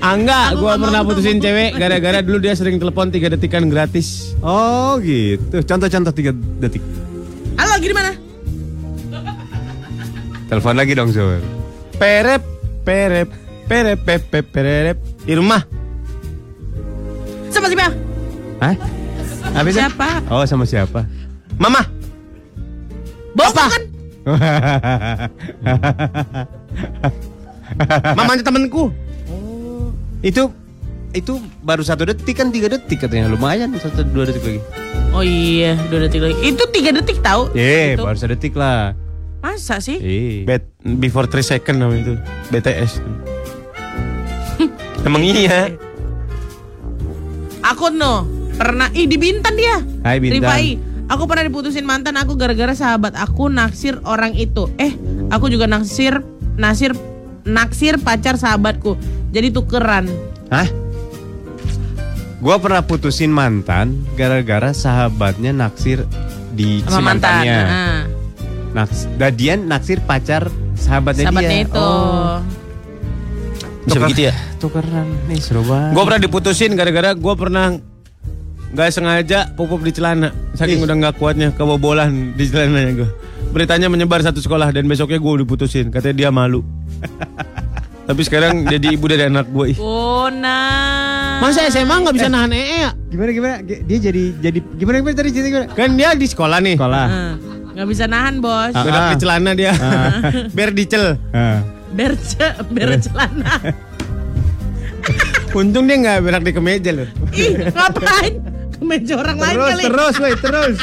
Ah 0.04 0.20
enggak, 0.20 0.52
Aku 0.52 0.60
gue 0.60 0.68
nggak 0.68 0.80
pernah 0.84 1.02
mau, 1.04 1.08
putusin 1.08 1.40
cewek 1.40 1.80
gara-gara 1.80 2.20
dulu 2.20 2.44
dia 2.44 2.60
sering 2.60 2.76
telepon 2.76 3.08
tiga 3.08 3.32
detikan 3.32 3.72
gratis. 3.72 4.36
Oh 4.44 5.00
gitu. 5.00 5.64
Contoh-contoh 5.64 6.12
tiga 6.12 6.36
detik. 6.60 6.84
halo 7.56 7.72
lagi 7.72 7.88
di 7.88 7.96
mana? 7.96 8.12
Telepon 10.52 10.76
lagi 10.76 10.92
dong 10.92 11.16
Sur. 11.16 11.57
Perep, 11.98 12.46
perep, 12.86 13.30
perep, 13.66 14.00
perep, 14.06 14.46
perep. 14.54 14.98
Di 15.26 15.34
rumah. 15.34 15.66
Sama 17.50 17.74
siapa? 17.74 17.90
Hah? 18.62 18.76
Habis 19.58 19.82
Siapa? 19.82 20.22
Oh 20.30 20.46
sama 20.46 20.70
siapa? 20.70 21.02
Mama, 21.58 21.82
Bawa 23.34 23.50
Apa? 23.50 23.66
kan? 23.70 23.84
mamanya 28.18 28.44
temenku. 28.44 28.92
itu 30.26 30.50
itu 31.14 31.34
baru 31.62 31.86
satu 31.86 32.10
detik 32.10 32.42
kan 32.42 32.50
tiga 32.52 32.68
detik 32.68 33.06
katanya 33.06 33.30
lumayan 33.32 33.72
satu 33.78 34.04
dua 34.06 34.26
detik 34.30 34.44
lagi. 34.44 34.62
Oh 35.14 35.24
iya, 35.24 35.78
dua 35.90 36.06
detik 36.06 36.22
lagi. 36.26 36.36
Itu 36.44 36.64
tiga 36.74 36.92
detik 36.94 37.22
tahu? 37.22 37.50
Eh 37.58 37.96
Itu. 37.96 38.04
baru 38.06 38.18
sedetik 38.18 38.54
lah. 38.54 38.94
Masa 39.48 39.80
sih? 39.80 39.96
Eh. 40.04 40.44
Bet 40.44 40.68
before 40.84 41.24
3 41.24 41.40
second 41.40 41.80
namanya 41.80 42.02
itu. 42.04 42.14
BTS. 42.52 43.00
Emang 45.08 45.24
iya. 45.24 45.72
Aku 47.64 47.88
no 47.88 48.28
pernah 48.60 48.92
ih 48.92 49.08
di 49.08 49.16
Bintan 49.16 49.56
dia. 49.56 49.80
Hai, 50.04 50.20
Bintan. 50.20 50.44
Rifai. 50.44 50.68
Aku 51.08 51.24
pernah 51.24 51.48
diputusin 51.48 51.88
mantan 51.88 52.20
aku 52.20 52.36
gara-gara 52.36 52.76
sahabat 52.76 53.16
aku 53.16 53.48
naksir 53.48 54.04
orang 54.04 54.36
itu. 54.36 54.68
Eh, 54.76 54.92
aku 55.32 55.48
juga 55.48 55.64
naksir 55.64 56.20
nasir 56.60 56.92
naksir 57.48 57.96
pacar 58.04 58.36
sahabatku. 58.36 59.00
Jadi 59.32 59.56
tukeran. 59.56 60.12
Hah? 60.52 60.68
Gua 62.44 62.60
pernah 62.60 62.84
putusin 62.84 63.32
mantan 63.32 64.04
gara-gara 64.20 64.76
sahabatnya 64.76 65.56
naksir 65.56 66.04
di 66.52 66.84
si 66.84 66.92
Sama 66.92 67.16
mantan. 67.16 67.32
mantannya. 67.48 68.17
Nah, 68.78 68.86
Naks, 68.86 69.10
dan 69.18 69.34
dia 69.34 69.58
naksir 69.58 69.98
pacar 70.06 70.54
sahabatnya, 70.78 71.34
sahabatnya 71.34 71.50
dia. 71.50 71.66
itu. 71.66 71.82
Oh. 71.82 72.38
Bisa 73.82 73.90
Tuker- 73.90 74.06
begitu 74.06 74.22
ya? 74.30 74.34
Tukeran 74.62 75.08
nih 75.26 75.40
seru 75.42 75.66
banget. 75.66 75.98
Gue 75.98 76.04
pernah 76.06 76.22
diputusin 76.22 76.72
gara-gara 76.78 77.10
gue 77.18 77.34
pernah 77.34 77.66
nggak 78.70 78.90
sengaja 78.94 79.50
pupuk 79.58 79.82
di 79.82 79.98
celana. 79.98 80.30
Saking 80.54 80.86
udah 80.86 80.94
nggak 80.94 81.16
kuatnya 81.18 81.50
kebobolan 81.58 82.38
di 82.38 82.46
celananya 82.46 83.02
gue. 83.02 83.10
Beritanya 83.50 83.90
menyebar 83.90 84.22
satu 84.22 84.46
sekolah 84.46 84.70
dan 84.70 84.86
besoknya 84.86 85.18
gue 85.18 85.42
diputusin. 85.42 85.90
Katanya 85.90 86.14
dia 86.14 86.30
malu. 86.30 86.62
Tapi 88.08 88.22
sekarang 88.24 88.62
jadi 88.62 88.94
ibu 88.94 89.10
dari 89.10 89.26
anak 89.26 89.50
gue. 89.50 89.74
Ih. 89.74 89.78
Oh, 89.82 90.30
nah. 90.30 91.42
Masa 91.42 91.66
SMA 91.68 91.98
nggak 91.98 92.14
bisa 92.14 92.30
nahan 92.30 92.54
ee 92.54 92.86
ya? 92.86 92.92
gimana 93.10 93.30
gimana? 93.34 93.56
Dia 93.66 93.98
jadi 94.00 94.38
jadi 94.38 94.60
gimana 94.78 95.02
gimana 95.02 95.16
tadi 95.18 95.30
cerita 95.34 95.48
gimana? 95.50 95.68
Kan 95.74 95.98
dia 95.98 96.14
di 96.14 96.28
sekolah 96.30 96.62
nih. 96.62 96.78
Sekolah. 96.78 97.08
Nah. 97.10 97.34
Nggak 97.78 97.94
bisa 97.94 98.10
nahan 98.10 98.42
bos. 98.42 98.74
Ah. 98.74 98.82
Berak 98.82 99.04
di 99.14 99.16
celana 99.22 99.52
dia. 99.54 99.70
Biar 100.58 100.74
dicel. 100.74 101.14
Ah. 101.30 101.62
Berce, 101.94 102.58
bercelana. 102.74 103.54
Untung 105.62 105.86
dia 105.86 106.02
nggak 106.02 106.26
berak 106.26 106.42
di 106.42 106.58
kemeja 106.58 106.90
loh. 106.90 107.06
Ih, 107.38 107.70
ngapain? 107.70 108.34
Ke 108.74 108.82
meja 108.82 109.22
orang 109.22 109.38
lain 109.38 109.56
Terus, 109.62 109.70
kali. 109.70 109.84
terus, 109.86 110.16
woi, 110.18 110.34
terus. 110.42 110.76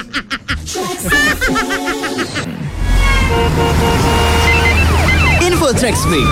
Info 5.42 5.68
Tracks 5.74 6.06
Week. 6.14 6.30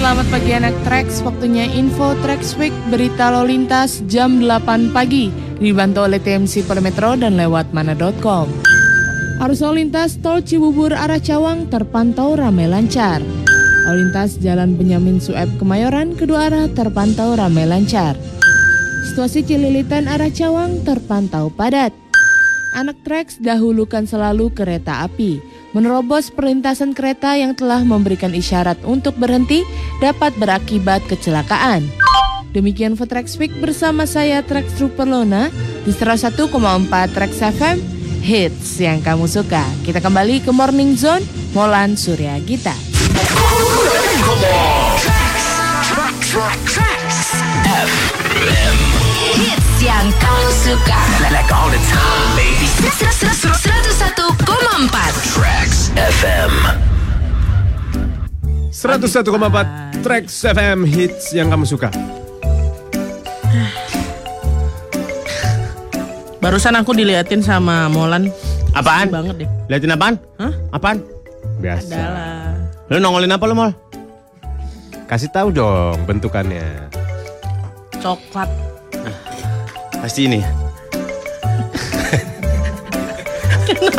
Selamat 0.00 0.26
pagi 0.32 0.50
anak 0.56 0.72
Trax, 0.80 1.20
waktunya 1.20 1.68
info 1.76 2.16
Trax 2.24 2.56
Week 2.56 2.72
berita 2.88 3.28
lalu 3.28 3.60
lintas 3.60 4.00
jam 4.08 4.40
8 4.40 4.96
pagi 4.96 5.44
dibantu 5.60 6.04
oleh 6.04 6.20
TMC 6.20 6.68
Polimetro 6.68 7.16
dan 7.16 7.36
lewat 7.36 7.72
mana.com. 7.72 8.48
Arus 9.36 9.60
lalu 9.60 9.84
lintas 9.84 10.16
tol 10.24 10.40
Cibubur 10.40 10.96
arah 10.96 11.20
Cawang 11.20 11.68
terpantau 11.68 12.40
ramai 12.40 12.64
lancar. 12.64 13.20
Lalu 13.84 14.08
lintas 14.08 14.40
Jalan 14.40 14.80
Benyamin 14.80 15.20
Sueb 15.20 15.46
Kemayoran 15.60 16.16
kedua 16.16 16.48
arah 16.48 16.66
terpantau 16.72 17.36
ramai 17.36 17.68
lancar. 17.68 18.16
Situasi 19.12 19.44
Cililitan 19.44 20.08
arah 20.08 20.32
Cawang 20.32 20.80
terpantau 20.82 21.52
padat. 21.52 21.92
Anak 22.76 22.96
Trax 23.04 23.40
dahulukan 23.40 24.04
selalu 24.04 24.52
kereta 24.52 25.04
api. 25.04 25.40
Menerobos 25.76 26.32
perlintasan 26.32 26.96
kereta 26.96 27.36
yang 27.36 27.52
telah 27.52 27.84
memberikan 27.84 28.32
isyarat 28.32 28.80
untuk 28.88 29.16
berhenti 29.20 29.64
dapat 30.00 30.32
berakibat 30.40 31.04
kecelakaan. 31.04 32.05
Demikian 32.56 32.96
Fotrax 32.96 33.36
Week 33.36 33.52
bersama 33.60 34.08
saya 34.08 34.40
Trax 34.40 34.80
Trooper 34.80 35.04
Lona 35.04 35.52
di 35.84 35.92
101,4 35.92 36.48
Trax 37.12 37.44
FM 37.52 37.76
Hits 38.24 38.80
yang 38.80 39.04
kamu 39.04 39.28
suka. 39.28 39.60
Kita 39.84 40.00
kembali 40.00 40.40
ke 40.40 40.48
Morning 40.56 40.96
Zone 40.96 41.20
Molan 41.52 42.00
Surya 42.00 42.40
Gita. 42.40 42.72
Hits 49.36 49.76
yang 49.84 50.08
kamu 50.16 50.48
suka. 50.64 51.00
Like 51.28 51.52
all 51.52 51.68
the 51.68 51.76
time, 51.92 52.40
baby. 52.40 52.72
101,4 52.80 54.32
Tracks 55.36 55.92
FM. 55.92 56.52
101,4 58.72 60.00
Trax 60.00 60.24
FM 60.56 60.88
hits 60.88 61.36
yang 61.36 61.52
kamu 61.52 61.68
suka. 61.68 61.92
Barusan 66.46 66.78
aku 66.78 66.94
diliatin 66.94 67.42
sama 67.42 67.90
Molan. 67.90 68.30
Apaan? 68.70 69.10
banget 69.10 69.34
deh. 69.42 69.48
Liatin 69.66 69.90
apaan? 69.90 70.14
Hah? 70.38 70.54
Apaan? 70.70 71.02
Biasa. 71.58 71.98
Adalah. 71.98 72.54
Lu 72.86 73.02
nongolin 73.02 73.34
apa 73.34 73.50
lu 73.50 73.58
mal? 73.58 73.74
Kasih 75.10 75.26
tahu 75.26 75.50
dong 75.50 75.98
bentukannya. 76.06 76.86
Coklat. 77.98 78.46
Pasti 79.98 80.30
ini. 80.30 80.38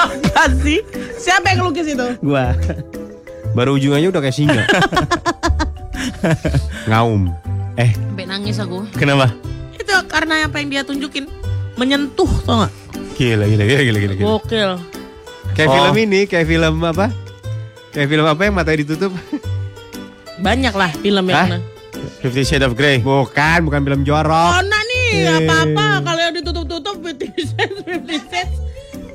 Apa 0.07 0.47
sih? 0.63 0.79
Siapa 1.19 1.51
yang 1.51 1.67
lukis 1.67 1.91
itu? 1.91 2.07
Gua. 2.23 2.55
Baru 3.51 3.75
ujungannya 3.75 4.07
udah 4.07 4.23
kayak 4.23 4.37
singa. 4.39 4.63
Ngaum. 6.87 7.27
Eh, 7.75 7.91
Sampai 7.91 8.23
nangis 8.23 8.55
aku. 8.55 8.87
kenapa? 8.95 9.35
Itu 9.75 9.91
karena 10.07 10.47
apa 10.47 10.63
yang 10.63 10.69
dia 10.71 10.87
tunjukin 10.87 11.27
menyentuh 11.77 12.29
tau 12.43 12.65
gak? 12.65 12.73
Gila, 13.15 13.45
gila, 13.45 13.63
gila, 13.63 13.81
gila, 13.81 13.99
gila. 13.99 14.13
gila. 14.13 14.25
Gokil. 14.27 14.71
Kayak 15.53 15.69
Oh. 15.69 15.73
film 15.73 15.95
ini, 15.97 16.19
kayak 16.25 16.45
film 16.45 16.75
apa? 16.81 17.05
Kayak 17.89 18.07
film 18.11 18.25
apa 18.25 18.41
yang 18.43 18.53
matanya 18.53 18.77
ditutup? 18.83 19.11
Banyak 20.45 20.73
lah 20.73 20.91
film 20.93 21.25
yang 21.25 21.37
Hah? 21.37 21.61
Fifty 22.21 22.45
Shades 22.45 22.61
of 22.61 22.77
Grey. 22.77 23.01
Bukan, 23.01 23.65
bukan 23.65 23.81
film 23.81 24.01
jorok. 24.05 24.53
Oh 24.53 24.61
nah 24.61 24.81
nih 24.85 25.25
apa-apa 25.33 26.05
kalau 26.05 26.21
yang 26.21 26.35
ditutup-tutup 26.35 27.01
50 27.01 27.57
cents, 27.57 27.73
50 27.81 28.29
cents. 28.29 28.55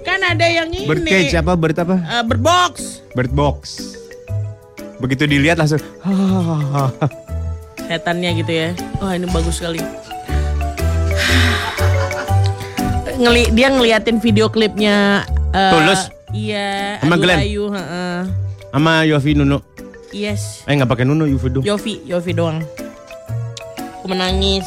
Kan 0.02 0.18
ada 0.18 0.42
yang 0.42 0.66
ini. 0.66 0.82
Birdcage 0.82 1.30
apa? 1.38 1.54
Bird 1.54 1.78
apa? 1.78 1.94
Eh, 2.02 2.24
berbox. 2.26 3.06
Bird 3.14 3.30
box. 3.30 3.94
Begitu 4.98 5.30
dilihat 5.30 5.62
langsung. 5.62 5.78
Setannya 7.86 8.30
gitu 8.34 8.50
ya. 8.50 8.68
Wah 8.98 9.14
ini 9.14 9.30
bagus 9.30 9.62
sekali. 9.62 9.78
Ngeli 13.12 13.52
dia 13.52 13.68
ngeliatin 13.68 14.16
video 14.18 14.48
klipnya 14.48 15.24
eh, 15.52 15.72
Tulus? 15.72 16.00
Iya, 16.32 16.96
Sama 17.04 17.20
Glenn? 17.20 17.44
Ayu, 17.44 17.68
heeh. 17.68 18.18
Sama 18.72 19.04
Yofi 19.04 19.36
Nuno. 19.36 19.60
Yes, 20.12 20.64
Eh 20.68 20.76
nggak 20.76 20.88
pakai 20.88 21.04
Nuno 21.04 21.28
Yofi 21.28 21.48
do. 21.52 21.60
Yofi, 21.60 22.00
Yofi 22.08 22.32
doang. 22.32 22.64
Aku 24.00 24.06
menangis. 24.08 24.64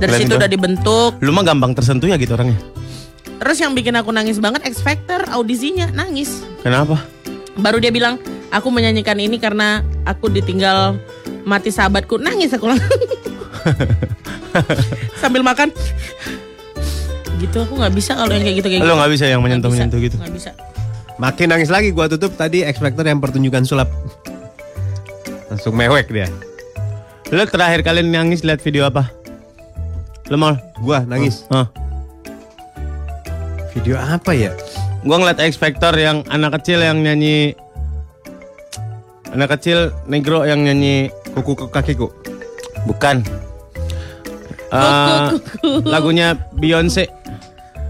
Dari 0.00 0.08
Glenn 0.08 0.20
situ 0.24 0.32
doang. 0.32 0.40
udah 0.40 0.50
dibentuk. 0.50 1.10
Lu 1.20 1.32
mah 1.32 1.44
gampang 1.44 1.76
tersentuh 1.76 2.08
ya 2.08 2.16
gitu 2.16 2.32
orangnya. 2.32 2.56
Terus 3.40 3.56
yang 3.60 3.72
bikin 3.72 3.96
aku 3.96 4.12
nangis 4.12 4.36
banget 4.36 4.64
X 4.68 4.80
Factor 4.80 5.24
audisinya 5.32 5.88
nangis. 5.92 6.44
Kenapa? 6.60 7.00
Baru 7.56 7.80
dia 7.80 7.92
bilang, 7.92 8.20
aku 8.52 8.68
menyanyikan 8.68 9.16
ini 9.20 9.40
karena 9.40 9.80
aku 10.04 10.32
ditinggal 10.32 10.96
mati 11.44 11.72
sahabatku. 11.72 12.20
Nangis 12.20 12.52
aku 12.52 12.68
langsung. 12.68 12.88
Sambil 15.20 15.44
makan. 15.44 15.72
Gitu 17.40 17.56
aku 17.56 17.72
nggak 17.80 17.94
bisa 17.96 18.12
kalau 18.20 18.32
yang 18.36 18.44
kayak 18.44 18.56
gitu 18.60 18.68
kayak 18.68 18.80
Lu 18.84 18.92
gitu. 18.92 18.98
nggak 19.00 19.12
bisa 19.16 19.24
yang 19.24 19.40
menyentuh 19.40 19.70
menyentuh 19.72 19.98
gitu. 19.98 20.16
Nggak 20.20 20.34
bisa. 20.36 20.50
Makin 21.16 21.46
nangis 21.48 21.72
lagi 21.72 21.88
gua 21.92 22.08
tutup 22.08 22.36
tadi 22.36 22.64
ekspektor 22.64 23.04
yang 23.08 23.16
pertunjukan 23.20 23.64
sulap. 23.64 23.88
Langsung 25.48 25.72
mewek 25.72 26.12
dia. 26.12 26.28
Lu 27.32 27.40
terakhir 27.48 27.80
kali 27.80 28.04
nangis 28.04 28.44
lihat 28.44 28.60
video 28.60 28.84
apa? 28.84 29.08
Lu 30.28 30.36
mal? 30.36 30.60
Gua 30.84 31.02
nangis. 31.08 31.48
Hah. 31.48 31.66
Video 33.72 33.96
apa 33.96 34.36
ya? 34.36 34.52
Gua 35.00 35.16
ngeliat 35.16 35.40
Factor 35.56 35.96
yang 35.96 36.20
anak 36.28 36.60
kecil 36.60 36.84
yang 36.84 37.00
nyanyi 37.00 37.56
Anak 39.32 39.56
kecil 39.56 39.94
negro 40.10 40.42
yang 40.44 40.60
nyanyi 40.66 41.08
Kuku 41.32 41.54
ke 41.56 41.66
kakiku. 41.70 42.10
Bukan 42.84 43.22
Eh, 44.70 45.28
Lagunya 45.92 46.38
Beyonce 46.54 47.10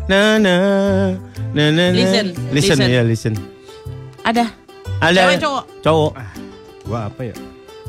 Na 0.09 0.41
na 0.41 0.55
na 1.53 1.65
na 1.71 1.91
na. 1.91 1.93
Listen, 1.93 2.33
Listen, 2.51 2.77
listen. 2.81 2.89
iya 2.89 3.03
listen 3.05 3.35
Ada. 4.25 4.49
Ada 4.99 5.21
Cewek, 5.29 5.39
cowok? 5.41 5.65
Cowok 5.81 6.13
Gua 6.83 7.07
apa 7.07 7.21
ya? 7.23 7.37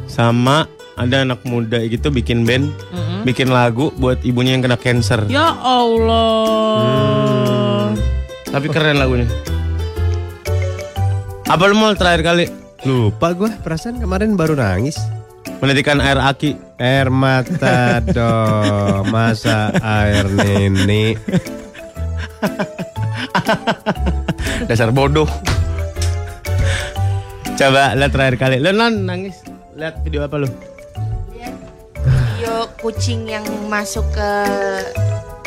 Sama 0.05 0.67
ada 0.93 1.23
anak 1.23 1.39
muda 1.43 1.79
gitu 1.81 2.11
bikin 2.11 2.43
band 2.43 2.67
Mm-mm. 2.91 3.23
Bikin 3.23 3.47
lagu 3.47 3.95
buat 3.95 4.19
ibunya 4.21 4.53
yang 4.53 4.61
kena 4.61 4.75
cancer 4.75 5.23
Ya 5.25 5.55
Allah. 5.55 6.75
Tapi 8.45 8.67
keren 8.67 8.99
lagunya 8.99 9.25
Apa 11.47 11.63
lu 11.65 11.75
mau 11.75 11.95
terakhir 11.95 12.23
kali 12.23 12.45
Lupa 12.81 13.31
gua, 13.31 13.53
perasaan 13.55 14.01
kemarin 14.01 14.33
baru 14.33 14.57
nangis. 14.57 14.97
Menitikan 15.61 16.01
air 16.01 16.17
aki 16.17 16.57
Air 16.81 17.13
mata 17.13 18.01
dong, 18.17 19.09
masa 19.13 19.69
air 19.77 20.25
nini. 20.29 21.13
Dasar 24.65 24.89
bodoh 24.89 25.29
Coba 27.53 27.93
lihat 27.93 28.09
terakhir 28.09 28.35
kali 28.41 28.57
Lu 28.57 28.73
non 28.73 29.05
nangis 29.05 29.45
Lihat 29.77 30.01
video 30.01 30.25
apa 30.25 30.41
lu? 30.41 30.49
Video 32.01 32.65
kucing 32.81 33.29
yang 33.29 33.45
masuk 33.69 34.03
ke 34.11 34.31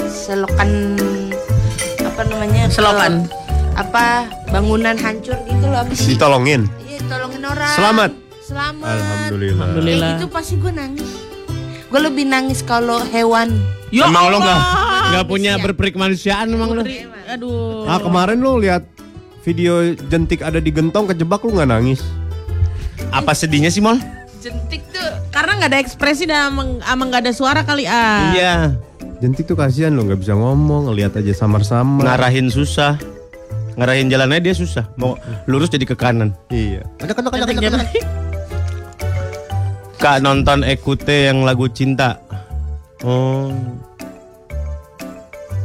selokan 0.06 0.94
apa 2.00 2.22
namanya? 2.30 2.70
Selokan. 2.70 3.26
Apa 3.74 4.30
bangunan 4.54 4.94
hancur 4.94 5.34
gitu 5.44 5.66
loh? 5.66 5.82
Ditolongin. 5.90 6.70
Iya 6.86 7.02
tolongin 7.10 7.42
orang. 7.42 7.74
Selamat. 7.74 8.10
Selamat. 8.54 8.86
Alhamdulillah. 8.86 9.66
Alhamdulillah. 9.66 10.06
Kayak 10.14 10.22
gitu 10.22 10.26
pasti 10.30 10.54
gue 10.62 10.70
nangis. 10.70 11.10
Gue 11.90 12.00
lebih 12.06 12.24
nangis 12.30 12.62
kalau 12.62 13.02
hewan. 13.10 13.50
Ya 13.90 14.06
emang 14.06 14.30
lo 14.30 14.38
nggak 14.38 14.60
nggak 15.10 15.24
punya 15.26 15.52
berperik 15.58 15.98
manusiaan 15.98 16.54
emang 16.54 16.70
lo? 16.70 16.86
Aduh. 17.34 17.82
Ah 17.90 17.98
kemarin 17.98 18.38
lu 18.38 18.62
lihat 18.62 18.86
video 19.42 19.98
jentik 20.06 20.46
ada 20.46 20.62
di 20.62 20.70
gentong 20.70 21.10
kejebak 21.10 21.42
lu 21.42 21.58
nggak 21.58 21.66
nangis? 21.66 22.06
Apa 23.10 23.34
sedihnya 23.34 23.74
sih 23.74 23.82
mal? 23.82 23.98
Jentik 24.38 24.86
tuh. 24.94 25.10
Karena 25.34 25.58
nggak 25.58 25.70
ada 25.74 25.78
ekspresi 25.82 26.22
dan 26.22 26.54
emang 26.54 26.78
emang 26.86 27.10
nggak 27.10 27.26
ada 27.26 27.34
suara 27.34 27.66
kali 27.66 27.90
ah. 27.90 28.38
Iya 28.38 28.54
Jentik 29.18 29.50
tuh 29.50 29.58
kasihan 29.58 29.90
lo 29.98 30.06
nggak 30.06 30.22
bisa 30.22 30.38
ngomong, 30.38 30.94
ngelihat 30.94 31.18
aja 31.18 31.34
samar-samar. 31.34 32.06
Ngarahin 32.06 32.54
susah 32.54 33.02
Ngarahin 33.74 34.06
jalannya 34.06 34.38
dia 34.38 34.54
susah 34.54 34.86
Mau 34.94 35.18
lurus 35.50 35.66
jadi 35.66 35.82
ke 35.82 35.98
kanan 35.98 36.30
Iya. 36.46 36.86
Kak 39.96 40.20
nonton 40.20 40.62
Ekute 40.62 41.26
yang 41.26 41.42
lagu 41.42 41.66
cinta 41.66 42.18
Oh 43.00 43.50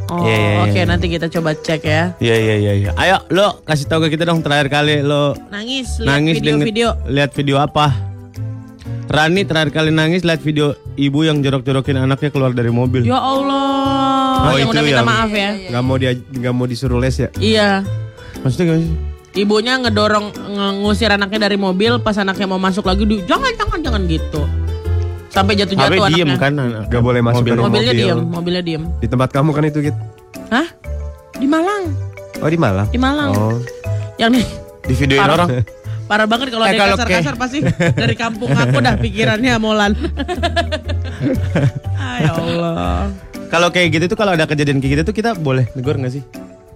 Oh, 0.10 0.26
Iya, 0.26 0.34
iya, 0.34 0.58
oke 0.64 0.74
iya. 0.74 0.84
nanti 0.90 1.06
kita 1.06 1.30
coba 1.30 1.54
cek 1.54 1.86
ya. 1.86 2.18
Iya 2.18 2.34
iya 2.36 2.56
iya 2.58 2.74
iya. 2.76 2.90
Ayo 2.98 3.22
lo 3.30 3.62
kasih 3.62 3.86
tahu 3.86 4.10
ke 4.10 4.18
kita 4.18 4.26
dong 4.26 4.42
terakhir 4.42 4.66
kali 4.68 5.06
lo 5.06 5.38
Nangis 5.48 6.02
lihat 6.02 6.10
nangis 6.10 6.36
dengan- 6.36 6.66
video-video. 6.66 6.90
lihat 7.06 7.30
video 7.32 7.58
apa? 7.60 7.94
Rani 9.06 9.42
terakhir 9.44 9.70
kali 9.72 9.90
nangis 9.90 10.26
lihat 10.26 10.42
video 10.42 10.74
ibu 10.96 11.22
yang 11.22 11.38
jorok-jorokin 11.40 11.94
anaknya 12.00 12.30
keluar 12.30 12.54
dari 12.54 12.70
mobil. 12.70 13.06
Ya 13.06 13.22
Allah, 13.22 14.50
Oh, 14.50 14.54
yang 14.56 14.66
itu 14.66 14.74
udah 14.74 14.82
minta 14.84 14.98
yang- 14.98 15.06
maaf 15.08 15.30
ya. 15.32 15.50
Nggak 15.70 15.84
mau 15.84 15.96
dia 15.96 16.12
nggak 16.18 16.54
mau 16.54 16.66
disuruh 16.66 16.98
les 16.98 17.16
ya? 17.16 17.30
Iya. 17.38 17.70
Maksudnya 18.40 18.66
gimana 18.66 18.82
sih? 18.82 18.94
Ibunya 19.32 19.78
ngedorong 19.78 20.26
nge- 20.32 20.76
ngusir 20.80 21.10
anaknya 21.10 21.46
dari 21.46 21.56
mobil 21.56 21.98
pas 21.98 22.16
anaknya 22.16 22.46
mau 22.46 22.58
masuk 22.58 22.84
lagi 22.84 23.04
di 23.04 23.22
jangan 23.24 23.54
jangan 23.54 23.80
jangan 23.80 24.02
gitu. 24.06 24.42
Sampai 25.30 25.54
jatuh-jatuh 25.54 25.86
anaknya. 26.02 26.10
diem 26.12 26.32
kan. 26.36 26.52
Gak 26.86 27.00
boleh 27.00 27.22
masuk 27.22 27.46
Mobil. 27.46 27.54
Mobilnya 27.56 27.70
mobil. 27.88 28.02
diem, 28.02 28.20
mobilnya 28.20 28.64
diem. 28.64 28.84
Di 28.98 29.06
tempat 29.06 29.30
kamu 29.30 29.50
kan 29.52 29.64
itu 29.64 29.80
gitu. 29.84 30.00
Hah? 30.50 30.66
Di 31.32 31.46
Malang, 31.46 31.84
Oh 32.40 32.48
di 32.48 32.58
Malang. 32.58 32.88
di 32.90 32.98
Malang. 32.98 33.30
Oh. 33.32 33.56
Yang 34.18 34.30
nih 34.36 34.46
Di 34.84 34.94
videoin 34.94 35.22
Parah. 35.22 35.36
orang. 35.38 35.50
parah 36.04 36.26
banget 36.26 36.48
kalau 36.50 36.66
Eh, 36.66 36.74
ada 36.74 36.84
kasar-kasar 36.92 37.36
pasti 37.38 37.58
dari 37.94 38.12
kampung 38.14 38.50
aku 38.50 38.78
dah 38.78 38.98
pikirannya 38.98 39.54
molan. 39.58 39.94
Ay 41.96 42.26
ya 42.26 42.34
Allah. 42.34 43.08
Kalau 43.48 43.70
kayak 43.70 43.88
gitu 43.92 44.06
tuh 44.08 44.18
kalau 44.18 44.34
ada 44.34 44.44
kejadian 44.44 44.78
kayak 44.78 44.92
gitu 44.92 45.04
tuh 45.06 45.16
kita 45.16 45.32
boleh 45.34 45.70
negor 45.72 45.96
nggak 45.96 46.12
sih? 46.12 46.24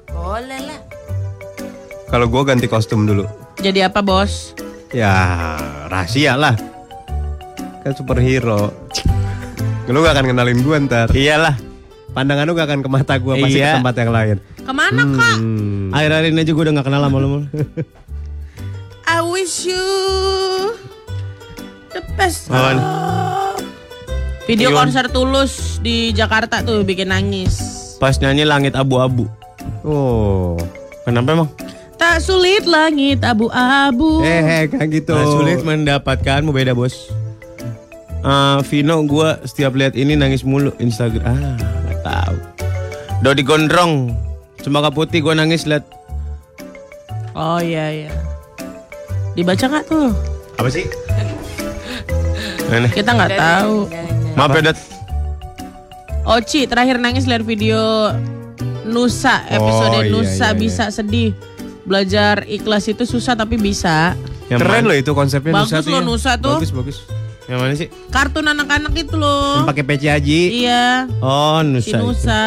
Boleh 0.08 0.60
lah. 0.64 0.73
Kalau 2.14 2.30
gue 2.30 2.42
ganti 2.46 2.70
kostum 2.70 3.10
dulu. 3.10 3.26
Jadi 3.58 3.82
apa 3.82 4.06
bos? 4.06 4.54
Ya 4.94 5.10
rahasia 5.90 6.38
lah. 6.38 6.54
Kan 7.82 7.98
superhero. 7.98 8.70
Lu 9.90 9.98
gak 10.06 10.22
akan 10.22 10.30
kenalin 10.30 10.62
gue 10.62 10.78
ntar. 10.86 11.10
Iyalah. 11.10 11.58
Pandangan 12.14 12.46
lu 12.46 12.54
gak 12.54 12.70
akan 12.70 12.86
ke 12.86 12.90
mata 12.94 13.18
gue 13.18 13.34
pasti 13.34 13.58
Iya. 13.58 13.74
ke 13.74 13.78
tempat 13.82 13.96
yang 13.98 14.12
lain. 14.14 14.38
Ke 14.62 14.72
mana 14.72 15.02
kak? 15.10 15.38
Hmm. 15.42 15.90
Akhir-akhir 15.90 16.30
ini 16.30 16.40
aja 16.46 16.52
gue 16.54 16.64
udah 16.70 16.74
gak 16.78 16.86
kenal 16.86 17.02
sama 17.02 17.18
lo. 17.18 17.28
Mul. 17.34 17.44
I 19.10 19.18
wish 19.26 19.66
you 19.66 19.86
the 21.98 22.06
best. 22.14 22.46
Video 24.46 24.70
Iwan. 24.70 24.86
konser 24.86 25.10
tulus 25.10 25.82
di 25.82 26.14
Jakarta 26.14 26.62
tuh 26.62 26.86
bikin 26.86 27.10
nangis. 27.10 27.58
Pas 27.98 28.14
nyanyi 28.22 28.46
langit 28.46 28.78
abu-abu. 28.78 29.26
Oh. 29.82 30.62
Kenapa 31.10 31.34
emang? 31.34 31.50
Tak 32.04 32.20
sulit 32.20 32.68
langit 32.68 33.24
abu-abu. 33.24 34.20
Eh, 34.28 34.44
eh 34.44 34.64
kayak 34.68 34.92
gitu. 34.92 35.16
Nah, 35.16 35.24
sulit 35.24 35.64
mendapatkanmu 35.64 36.52
beda 36.52 36.76
bos. 36.76 37.08
Eh, 38.20 38.60
Vino 38.68 39.00
gue 39.08 39.30
setiap 39.48 39.72
lihat 39.72 39.96
ini 39.96 40.20
nangis 40.20 40.44
mulu 40.44 40.76
Instagram. 40.84 41.24
Ah, 41.24 41.56
nggak 41.56 42.00
tahu. 42.04 42.36
Dodi 43.24 43.48
Gondrong, 43.48 44.12
Cempaka 44.60 44.92
Putih 44.92 45.24
gue 45.24 45.32
nangis 45.32 45.64
lihat. 45.64 45.88
Oh 47.40 47.64
iya 47.64 47.88
iya. 47.88 48.12
Dibaca 49.40 49.64
nggak 49.64 49.88
tuh? 49.88 50.12
Apa 50.60 50.68
sih? 50.68 50.84
Aneh. 52.68 52.92
Kita 52.92 53.16
nggak 53.16 53.32
tahu. 53.40 53.88
Maaf 54.36 54.52
ya 54.60 54.62
Dat. 54.76 54.78
Oci 56.28 56.68
terakhir 56.68 57.00
nangis 57.00 57.24
lihat 57.32 57.48
video 57.48 58.12
Nusa 58.84 59.48
episode 59.48 60.00
Oh, 60.00 60.04
iya, 60.04 60.12
Nusa 60.12 60.52
iya, 60.52 60.52
iya. 60.52 60.60
bisa 60.60 60.86
sedih. 60.92 61.32
Belajar 61.84 62.48
ikhlas 62.48 62.88
itu 62.88 63.04
susah 63.04 63.36
tapi 63.36 63.56
bisa. 63.56 64.16
Yang 64.48 64.60
Keren 64.60 64.84
loh 64.88 64.96
itu 64.96 65.12
konsepnya 65.12 65.52
Bagus 65.54 65.72
Nusa 65.72 65.80
loh 65.84 65.92
ya. 65.94 66.02
Nusa 66.02 66.32
tuh. 66.38 66.56
Bagus 66.58 66.72
bagus. 66.72 66.98
Yang 67.44 67.60
mana 67.60 67.74
sih? 67.76 67.88
Kartun 68.08 68.48
anak-anak 68.48 68.94
itu 68.96 69.16
loh. 69.16 69.60
Yang 69.60 69.68
pakai 69.68 69.84
peci 69.84 70.08
haji. 70.08 70.42
Iya, 70.64 71.12
Oh 71.20 71.60
si 71.60 71.68
Nusa. 71.70 71.88
itu. 71.90 71.98
Nusa. 72.00 72.44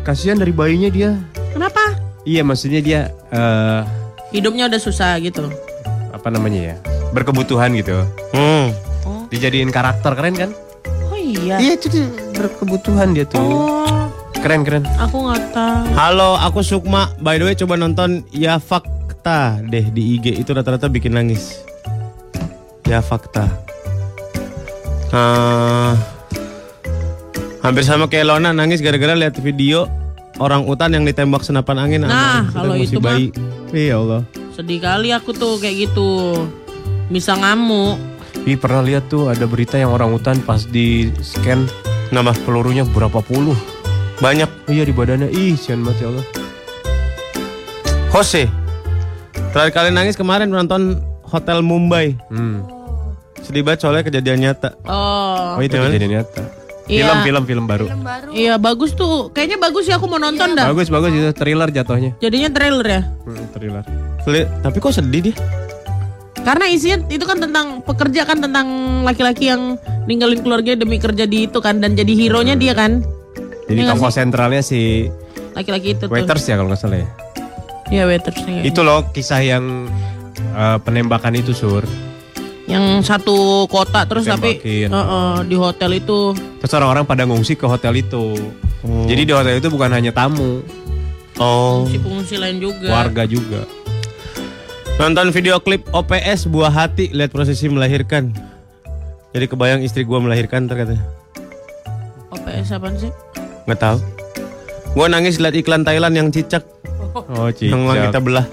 Kasihan 0.00 0.36
dari 0.36 0.52
bayinya 0.52 0.88
dia. 0.88 1.16
Kenapa? 1.50 1.96
Iya 2.22 2.44
maksudnya 2.44 2.80
dia 2.80 3.00
eh 3.32 3.80
Hidupnya 4.30 4.68
udah 4.68 4.78
susah 4.78 5.16
gitu. 5.18 5.48
apa 6.10 6.28
namanya 6.28 6.60
ya? 6.60 6.76
Berkebutuhan 7.10 7.72
gitu. 7.74 8.04
Hmm. 8.30 8.76
Dijadiin 9.28 9.72
karakter 9.72 10.12
keren 10.12 10.36
kan? 10.36 10.50
Oh 11.08 11.16
iya. 11.16 11.56
Iya 11.56 11.72
itu 11.74 11.86
dia 11.88 12.06
berkebutuhan 12.34 13.16
dia 13.16 13.24
tuh. 13.24 13.40
Oh, 13.40 13.99
Keren 14.40 14.64
keren. 14.64 14.84
aku 14.96 15.16
nggak 15.20 15.42
tahu. 15.52 15.84
Halo, 15.92 16.30
aku 16.40 16.64
Sukma. 16.64 17.12
By 17.20 17.36
the 17.36 17.44
way, 17.44 17.54
coba 17.54 17.76
nonton 17.76 18.24
Ya 18.32 18.56
Fakta 18.56 19.60
deh 19.60 19.92
di 19.92 20.16
IG. 20.16 20.32
Itu 20.32 20.56
rata-rata 20.56 20.88
bikin 20.88 21.12
nangis. 21.12 21.60
Ya 22.88 23.04
Fakta. 23.04 23.46
Ah, 25.10 25.92
hampir 27.60 27.82
sama 27.82 28.06
kayak 28.06 28.30
Lona 28.30 28.54
nangis 28.54 28.78
gara-gara 28.80 29.12
lihat 29.12 29.36
video 29.42 29.90
orang 30.38 30.64
utan 30.64 30.94
yang 30.94 31.04
ditembak 31.04 31.42
senapan 31.42 31.76
angin. 31.76 32.00
Nah, 32.06 32.46
Anak, 32.46 32.54
kalau 32.54 32.74
itu 32.78 32.96
mah- 32.96 33.18
bayi. 33.18 33.28
Iya 33.70 34.00
Allah. 34.00 34.22
Sedih 34.56 34.80
kali 34.80 35.12
aku 35.12 35.36
tuh 35.36 35.60
kayak 35.60 35.90
gitu. 35.90 36.10
Bisa 37.12 37.36
ngamuk. 37.36 37.98
Ih 38.48 38.56
pernah 38.56 38.80
lihat 38.80 39.10
tuh 39.12 39.28
ada 39.28 39.44
berita 39.44 39.76
yang 39.76 39.92
orang 39.92 40.16
hutan 40.16 40.40
pas 40.40 40.64
di 40.64 41.12
scan 41.20 41.68
Nama 42.10 42.34
pelurunya 42.42 42.82
berapa 42.82 43.22
puluh. 43.22 43.54
Banyak. 44.20 44.48
Iya 44.66 44.84
di 44.84 44.92
badannya. 44.92 45.28
Ih 45.28 45.56
sian 45.56 45.80
banget 45.80 46.04
ya 46.04 46.08
Allah. 46.08 46.26
Jose. 48.10 48.44
Terakhir 49.50 49.72
kali 49.72 49.88
nangis 49.90 50.14
kemarin 50.14 50.46
nonton 50.46 50.98
Hotel 51.24 51.60
Mumbai. 51.60 52.14
Hmm. 52.28 52.62
Sedih 53.40 53.62
banget 53.62 53.82
soalnya 53.82 54.04
kejadian 54.04 54.38
nyata. 54.40 54.76
Oh, 54.84 55.56
Oh 55.56 55.60
itu 55.60 55.74
Gimana? 55.74 55.90
kejadian 55.90 56.12
nyata. 56.12 56.42
Iya. 56.90 57.06
Film 57.06 57.22
film 57.22 57.44
film 57.46 57.64
baru. 57.66 57.86
iya 58.34 58.58
bagus 58.58 58.92
tuh. 58.92 59.30
Kayaknya 59.30 59.58
bagus 59.60 59.86
ya 59.86 59.94
aku 59.94 60.10
mau 60.10 60.18
nonton 60.18 60.58
dah. 60.58 60.66
Bagus 60.66 60.90
bagus 60.90 61.10
itu 61.10 61.30
thriller 61.32 61.70
jatuhnya. 61.70 62.18
Jadinya 62.18 62.50
trailer 62.50 62.82
ya. 62.84 63.00
Hmm, 63.22 63.46
thriller. 63.54 63.84
Fli- 64.20 64.50
Tapi 64.60 64.76
kok 64.76 64.92
sedih 64.92 65.30
dia? 65.30 65.34
Karena 66.40 66.66
isinya 66.66 67.04
itu 67.06 67.22
kan 67.22 67.38
tentang 67.38 67.78
pekerja 67.80 68.24
kan 68.24 68.42
tentang 68.42 68.66
laki-laki 69.04 69.48
yang 69.48 69.76
ninggalin 70.04 70.40
keluarga 70.40 70.74
demi 70.74 70.98
kerja 70.98 71.28
di 71.28 71.46
itu 71.46 71.60
kan 71.60 71.78
dan 71.78 71.94
jadi 71.94 72.10
hero 72.10 72.42
nya 72.42 72.58
dia 72.58 72.74
kan. 72.74 73.06
Jadi 73.70 73.78
Iya 73.78 73.86
nggak 73.86 73.96
tokoh 73.96 74.10
sih? 74.10 74.16
sentralnya 74.18 74.62
si 74.62 74.80
Laki-laki 75.54 75.94
itu 75.94 76.04
tuh. 76.04 76.10
waiters 76.10 76.42
ya 76.42 76.58
kalau 76.58 76.68
nggak 76.68 76.80
salah 76.80 76.98
ya. 76.98 77.08
Iya 77.88 78.02
waitersnya. 78.06 78.62
Itu 78.62 78.82
loh 78.82 79.06
kisah 79.08 79.38
yang 79.38 79.86
eh, 80.36 80.78
penembakan 80.82 81.34
itu 81.34 81.54
sur. 81.54 81.86
Yang 82.66 83.02
satu 83.04 83.66
kota 83.66 84.06
terus 84.06 84.26
tapi 84.26 84.58
Ditembakin. 84.58 84.88
Heeh, 84.90 85.34
di 85.44 85.56
hotel 85.56 85.90
itu. 85.96 86.34
Terus 86.34 86.72
orang-orang 86.72 87.02
pada 87.02 87.22
ngungsi 87.24 87.54
ke 87.54 87.66
hotel 87.66 87.94
itu. 87.96 88.34
Jadi 88.80 89.22
di 89.22 89.32
hotel 89.32 89.58
itu 89.58 89.68
bukan 89.68 89.90
hanya 89.90 90.10
tamu, 90.10 90.62
Oh. 91.36 91.82
Si 91.84 91.96
pengungsi 91.96 92.36
lain 92.36 92.60
juga. 92.60 92.90
warga 92.90 93.24
juga. 93.24 93.64
Nonton 94.96 95.32
video 95.32 95.56
klip 95.58 95.88
OPS 95.90 96.44
buah 96.46 96.68
hati 96.68 97.08
lihat 97.08 97.28
prosesi 97.28 97.66
melahirkan. 97.66 98.30
Jadi 99.30 99.46
kebayang 99.46 99.80
istri 99.80 100.04
gua 100.04 100.20
melahirkan 100.20 100.64
terkata. 100.64 101.00
OPS 102.28 102.70
apaan 102.70 102.94
sih? 102.94 103.08
Nggak 103.70 103.86
tahu. 103.86 103.98
Gua 104.90 105.06
nangis 105.06 105.38
lihat 105.38 105.54
iklan 105.54 105.86
Thailand 105.86 106.10
yang 106.10 106.28
cicak, 106.34 106.66
Oh 107.14 107.46
yang 107.54 107.86
langitnya 107.86 108.10
cicak. 108.10 108.22
belah. 108.26 108.46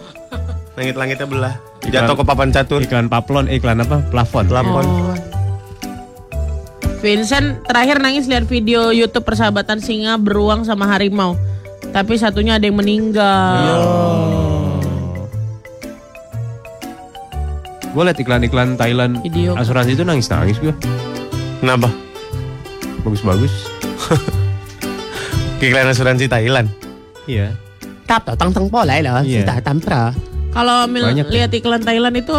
Langit-langitnya 0.78 1.26
belah. 1.26 1.54
Iklan- 1.82 2.06
Jatuh 2.06 2.14
ke 2.14 2.24
papan 2.24 2.50
catur. 2.54 2.80
Iklan 2.86 3.10
paplon, 3.10 3.50
iklan 3.50 3.82
apa? 3.82 4.06
Plafon. 4.14 4.46
Plafon. 4.46 4.86
Oh. 4.86 5.18
Vincent 6.98 7.66
terakhir 7.66 7.98
nangis 7.98 8.30
lihat 8.30 8.46
video 8.46 8.94
YouTube 8.94 9.26
persahabatan 9.26 9.82
singa 9.82 10.22
beruang 10.22 10.62
sama 10.62 10.86
harimau. 10.86 11.34
Tapi 11.90 12.14
satunya 12.14 12.62
ada 12.62 12.70
yang 12.70 12.78
meninggal. 12.78 13.66
Gue 17.90 18.04
liat 18.06 18.22
iklan-iklan 18.22 18.78
Thailand 18.78 19.18
Video. 19.26 19.58
asuransi 19.58 19.98
itu 19.98 20.06
nangis-nangis 20.06 20.62
gue. 20.62 20.78
Kenapa? 21.58 21.90
Bagus-bagus. 23.02 23.54
Iklan 25.58 25.90
asuransi 25.90 26.30
Thailand. 26.30 26.70
Iya. 27.26 27.58
Tap 28.06 28.30
tang 28.38 28.54
tang 28.54 28.70
polai 28.70 29.02
lah. 29.02 29.26
Iya. 29.26 29.58
tantra. 29.60 30.14
Kalau 30.54 30.86
ya. 30.90 31.26
lihat 31.26 31.52
iklan 31.54 31.82
Thailand 31.82 32.16
itu 32.18 32.34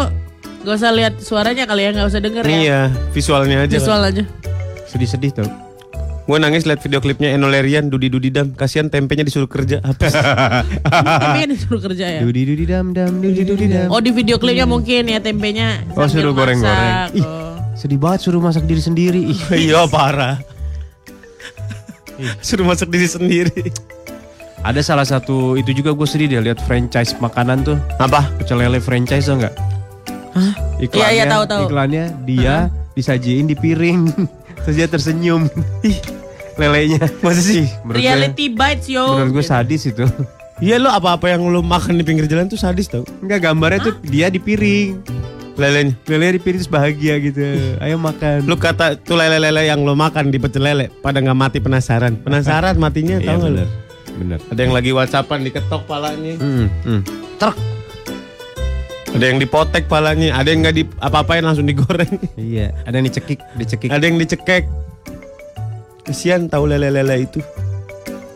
gak 0.63 0.75
usah 0.75 0.91
lihat 0.91 1.19
suaranya 1.19 1.67
kali 1.67 1.87
ya, 1.87 1.89
gak 1.95 2.07
usah 2.07 2.19
denger 2.23 2.43
ya. 2.47 2.51
Iya, 2.51 2.79
visualnya 3.11 3.57
aja. 3.67 3.75
Visual 3.79 4.01
aja. 4.01 4.23
Sedih-sedih 4.87 5.31
tau. 5.35 5.49
Gue 6.29 6.37
nangis 6.37 6.63
lihat 6.63 6.79
video 6.85 7.01
klipnya 7.01 7.33
Enolerian 7.33 7.89
Dudi 7.89 8.05
Dudi 8.05 8.29
Dam. 8.29 8.53
Kasihan 8.53 8.85
tempenya 8.85 9.25
disuruh 9.25 9.49
kerja. 9.49 9.81
Habis. 9.81 10.13
Tapi 11.25 11.37
kan 11.41 11.49
disuruh 11.49 11.81
kerja 11.81 12.05
ya. 12.05 12.19
Dudi 12.21 12.45
dudi 12.45 12.69
dam 12.69 12.93
dam 12.93 13.17
dudi 13.17 13.41
dudi 13.41 13.65
dam. 13.65 13.89
Oh 13.89 13.97
di 13.97 14.13
video 14.13 14.37
klipnya 14.37 14.69
mungkin 14.69 15.09
ya 15.09 15.17
tempenya. 15.17 15.81
Oh, 15.97 16.05
suruh 16.05 16.31
goreng-goreng. 16.37 17.17
Ih. 17.17 17.25
Oh. 17.25 17.57
Sedih 17.73 17.97
banget 17.97 18.29
suruh 18.29 18.37
masak 18.37 18.69
diri 18.69 18.77
sendiri. 18.77 19.21
Iya 19.57 19.89
parah. 19.89 20.58
Suruh 22.45 22.63
masak 22.63 22.87
diri 22.87 23.05
sendiri. 23.05 23.71
Ada 24.59 24.83
salah 24.83 25.07
satu 25.07 25.55
itu 25.55 25.71
juga 25.71 25.95
gue 25.95 26.03
sedih 26.03 26.27
deh 26.27 26.41
lihat 26.43 26.59
franchise 26.61 27.15
makanan 27.17 27.63
tuh. 27.63 27.77
Apa? 27.95 28.27
Pecel 28.35 28.59
lele 28.59 28.77
franchise 28.77 29.25
tau 29.25 29.39
nggak? 29.39 29.55
Iklannya, 30.79 30.99
Iya, 31.05 31.07
iya, 31.11 31.23
tahu, 31.25 31.43
tahu. 31.45 31.61
Iklannya 31.65 32.03
dia 32.23 32.55
disajiin 32.93 33.45
di 33.45 33.55
piring. 33.55 34.11
Terus 34.63 34.75
dia 34.75 34.87
tersenyum. 34.87 35.47
Ih, 35.81 35.95
lelenya. 36.55 37.07
Masa 37.19 37.39
sih? 37.41 37.65
Menurut 37.81 37.95
gue- 37.95 38.03
Reality 38.03 38.45
bites 38.51 38.87
yo. 38.87 39.05
Menurut 39.15 39.31
gue 39.39 39.45
sadis 39.45 39.83
itu. 39.85 40.03
Iya 40.59 40.75
lo 40.75 40.91
apa-apa 40.91 41.31
yang 41.31 41.47
lo 41.47 41.63
makan 41.63 41.95
di 41.95 42.03
pinggir 42.03 42.27
jalan 42.27 42.51
tuh 42.51 42.59
sadis 42.59 42.91
tau. 42.91 43.07
Enggak 43.23 43.47
gambarnya 43.47 43.79
tuh 43.81 43.95
dia 44.03 44.27
di 44.27 44.37
piring. 44.37 44.99
Lelenya. 45.59 45.93
Lelenya 46.07 46.33
di 46.39 46.41
piring 46.41 46.59
terus 46.63 46.71
bahagia 46.71 47.19
gitu. 47.19 47.43
Ayo 47.83 47.99
makan. 47.99 48.47
Lu 48.47 48.55
kata 48.55 48.95
tuh 48.95 49.19
lele-lele 49.19 49.67
yang 49.67 49.83
lo 49.83 49.91
makan 49.93 50.31
di 50.31 50.39
pecel 50.39 50.63
lele 50.63 50.87
pada 51.03 51.19
nggak 51.19 51.35
mati 51.35 51.59
penasaran. 51.59 52.15
Penasaran 52.23 52.79
matinya 52.79 53.19
Iya 53.19 53.35
tau 53.35 53.37
bener. 53.43 53.67
Bener. 54.15 54.39
Ada 54.47 54.59
yang 54.63 54.73
lagi 54.73 54.89
whatsappan 54.95 55.43
diketok 55.43 55.83
palanya. 55.83 56.39
Hmm, 56.39 56.67
hmm. 56.87 57.01
Truk. 57.35 57.55
Ada 59.09 59.25
yang 59.25 59.41
dipotek 59.41 59.89
palanya, 59.89 60.37
ada 60.37 60.53
yang 60.53 60.61
nggak 60.61 60.75
di 60.79 60.83
apa-apain 61.01 61.41
langsung 61.41 61.65
digoreng. 61.65 62.13
Iya, 62.37 62.69
ada 62.85 62.93
yang 63.01 63.09
dicekik, 63.09 63.41
dicekik. 63.57 63.89
ada 63.89 64.05
yang 64.05 64.21
dicekek. 64.21 64.69
Kesian 66.05 66.45
tahu 66.45 66.69
lele-lele 66.69 67.25
itu. 67.25 67.41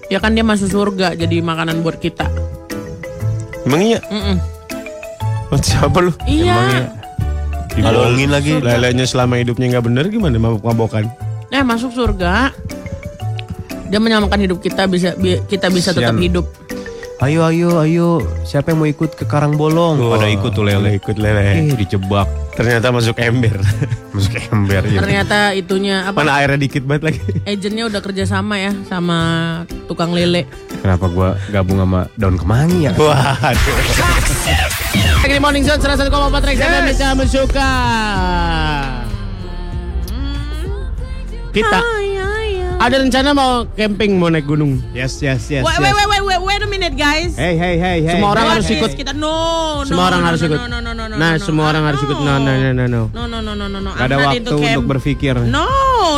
Ya 0.09 0.17
kan 0.17 0.33
dia 0.33 0.41
masuk 0.41 0.73
surga 0.73 1.13
jadi 1.13 1.45
makanan 1.45 1.85
buat 1.85 2.01
kita. 2.01 2.25
Emang 3.69 3.85
iya? 3.85 4.01
Mm-mm. 4.09 4.37
Oh, 5.53 5.61
siapa 5.61 5.97
lu? 6.01 6.11
Iya. 6.25 6.89
Dibohongin 7.71 8.29
lagi. 8.29 8.51
Lelenya 8.57 9.05
selama 9.05 9.37
hidupnya 9.37 9.71
nggak 9.71 9.85
bener 9.85 10.05
gimana 10.07 10.35
mabok-mabokan? 10.35 11.07
Eh 11.49 11.61
masuk 11.61 11.91
surga. 11.91 12.51
Dia 13.87 13.97
menyamakan 13.97 14.41
hidup 14.41 14.57
kita 14.57 14.85
bisa 14.85 15.13
bi- 15.13 15.41
kita 15.43 15.69
bisa 15.69 15.91
tetap 15.91 16.13
Sian. 16.13 16.21
hidup. 16.21 16.45
Ayo, 17.21 17.45
ayo, 17.45 17.79
ayo. 17.79 18.07
Siapa 18.43 18.73
yang 18.73 18.83
mau 18.83 18.89
ikut 18.89 19.15
ke 19.15 19.23
Karang 19.23 19.55
Bolong? 19.55 19.95
Pada 19.95 20.27
ikut 20.27 20.51
tuh 20.51 20.65
lele. 20.65 20.97
Ikut 20.97 21.15
lele. 21.15 21.39
Eh, 21.39 21.71
dijebak. 21.71 22.27
Ternyata 22.51 22.91
masuk 22.91 23.15
ember. 23.17 23.57
Masuk 24.13 24.37
ember. 24.45 24.83
ya. 24.83 24.99
Ternyata 24.99 25.37
itunya 25.53 26.05
apa? 26.05 26.19
Mana 26.19 26.37
airnya 26.37 26.59
dikit 26.59 26.83
banget 26.83 27.09
lagi. 27.09 27.21
Agentnya 27.47 27.87
udah 27.87 27.97
kerja 27.97 28.27
sama 28.27 28.59
ya 28.59 28.75
sama 28.85 29.17
tukang 29.87 30.11
lele. 30.11 30.45
Kenapa 30.83 31.07
gua 31.07 31.33
gabung 31.47 31.79
sama 31.79 32.05
daun 32.13 32.35
kemangi 32.35 32.85
ya? 32.85 32.93
Waduh. 32.93 34.82
Di 35.23 35.39
Morning 35.39 35.63
Zone 35.63 35.79
101,4 35.79 36.43
Trax 36.43 36.57
FM 36.59 36.83
bisa 36.91 37.07
suka. 37.31 37.69
Kita 41.55 41.79
ada 42.83 42.95
rencana 42.99 43.31
mau 43.31 43.63
camping 43.71 44.19
mau 44.19 44.27
naik 44.27 44.43
gunung. 44.43 44.83
Yes, 44.91 45.23
yes, 45.23 45.47
yes. 45.47 45.63
Wait, 45.63 45.79
wait, 45.79 45.95
wait, 45.95 46.07
wait 46.11 46.22
a 46.63 46.67
minute 46.71 46.95
guys. 46.95 47.35
Hey, 47.35 47.59
hey, 47.59 47.75
hey, 47.75 47.99
hey. 47.99 48.15
Semua 48.15 48.31
orang 48.31 48.47
harus 48.55 48.67
ikut. 48.71 48.91
Kita 48.95 49.11
no, 49.11 49.35
Semua 49.83 49.99
no, 49.99 50.09
orang 50.09 50.21
no, 50.23 50.27
harus 50.31 50.39
no, 50.39 50.47
ikut. 50.47 50.59
No, 50.59 50.67
no, 50.67 50.79
no, 50.79 50.91
no, 50.95 51.03
no, 51.11 51.15
Nah, 51.19 51.33
semua 51.35 51.65
orang 51.75 51.83
harus 51.91 51.99
ikut. 51.99 52.17
No, 52.23 52.33
no, 52.39 52.51
no, 52.55 52.69
no, 52.71 52.85
no. 52.87 53.01
No, 53.11 53.21
no, 53.27 53.37
no, 53.43 53.51
no, 53.53 53.65
no, 53.67 53.79
no. 53.83 53.91
Gak 53.91 54.07
ada 54.07 54.15
waktu 54.23 54.49
untuk 54.55 54.85
berpikir. 54.87 55.35
No, 55.51 55.67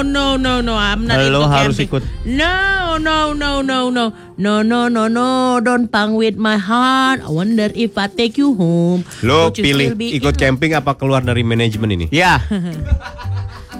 no, 0.06 0.38
no, 0.38 0.54
no. 0.62 0.74
I'm 0.78 1.10
not 1.10 1.18
Lo 1.34 1.50
harus 1.50 1.82
ikut. 1.82 2.06
No, 2.30 3.02
no, 3.02 3.34
no, 3.34 3.66
no, 3.66 3.90
no. 3.90 4.06
No, 4.38 4.54
no, 4.62 4.80
no, 4.88 5.04
no. 5.10 5.58
Don't 5.66 5.90
pang 5.90 6.14
with 6.14 6.38
my 6.38 6.62
heart. 6.62 7.26
I 7.26 7.30
wonder 7.34 7.74
if 7.74 7.98
I 7.98 8.06
take 8.06 8.38
you 8.38 8.54
home. 8.54 9.02
Lo 9.26 9.50
pilih 9.50 9.98
ikut 9.98 10.36
in 10.38 10.40
camping 10.40 10.78
apa 10.78 10.94
keluar 10.94 11.26
dari 11.26 11.42
manajemen 11.42 11.90
ini? 11.90 12.06
Ya, 12.14 12.38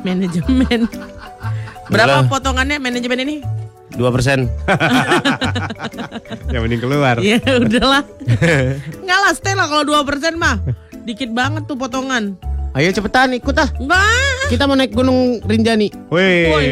Manajemen. 0.06 0.86
Berapa 1.90 2.30
potongannya 2.30 2.78
manajemen 2.78 3.20
ini? 3.26 3.65
Dua 3.96 4.10
persen. 4.12 4.48
Yang 6.54 6.62
mending 6.62 6.82
keluar. 6.82 7.16
Ya 7.20 7.40
udahlah. 7.42 8.04
Enggak 9.02 9.20
lah, 9.20 9.32
stay 9.34 9.54
lah 9.54 9.68
kalau 9.68 9.84
2% 9.84 10.36
mah. 10.36 10.60
Dikit 11.04 11.32
banget 11.32 11.66
tuh 11.66 11.76
potongan. 11.76 12.36
Ayo 12.76 12.92
cepetan 12.92 13.32
ikut 13.32 13.56
ah. 13.56 13.70
Enggak. 13.80 14.52
Kita 14.52 14.68
mau 14.68 14.76
naik 14.76 14.92
gunung 14.92 15.40
Rinjani. 15.42 15.88
Wih, 16.12 16.52
Woi. 16.52 16.68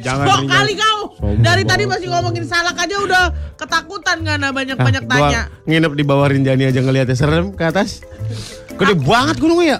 jangan 0.00 0.24
Kok 0.26 0.40
kali 0.48 0.72
kau? 0.74 0.98
Sombong 1.12 1.44
Dari 1.44 1.62
tadi 1.62 1.84
masih 1.84 2.08
ngomongin 2.08 2.42
salak 2.42 2.74
aja 2.74 2.96
udah 2.98 3.24
ketakutan 3.54 4.24
gak 4.24 4.40
nah 4.40 4.50
banyak-banyak 4.50 5.04
Ah, 5.04 5.10
tanya. 5.12 5.40
gua 5.46 5.68
nginep 5.68 5.92
di 5.92 6.04
bawah 6.04 6.26
Rinjani 6.26 6.64
aja 6.66 6.80
ngeliatnya 6.80 7.14
serem 7.14 7.52
ke 7.52 7.62
atas. 7.62 8.00
Gede 8.74 8.96
banget 8.96 9.36
gunungnya 9.38 9.76
ya. 9.76 9.78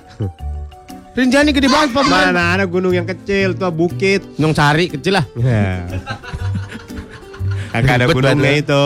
Rinjani 1.13 1.53
gede 1.53 1.69
banget 1.69 1.93
Pak. 1.93 2.05
Mana 2.09 2.57
ada 2.57 2.65
gunung 2.65 2.97
yang 2.97 3.05
kecil 3.05 3.53
tuh 3.53 3.69
bukit. 3.69 4.25
Nyong 4.41 4.57
cari 4.57 4.89
kecil 4.89 5.21
lah. 5.21 5.27
Ya. 5.43 5.85
Kagak 7.73 8.05
ada 8.05 8.07
gunungnya 8.13 8.53
itu. 8.61 8.85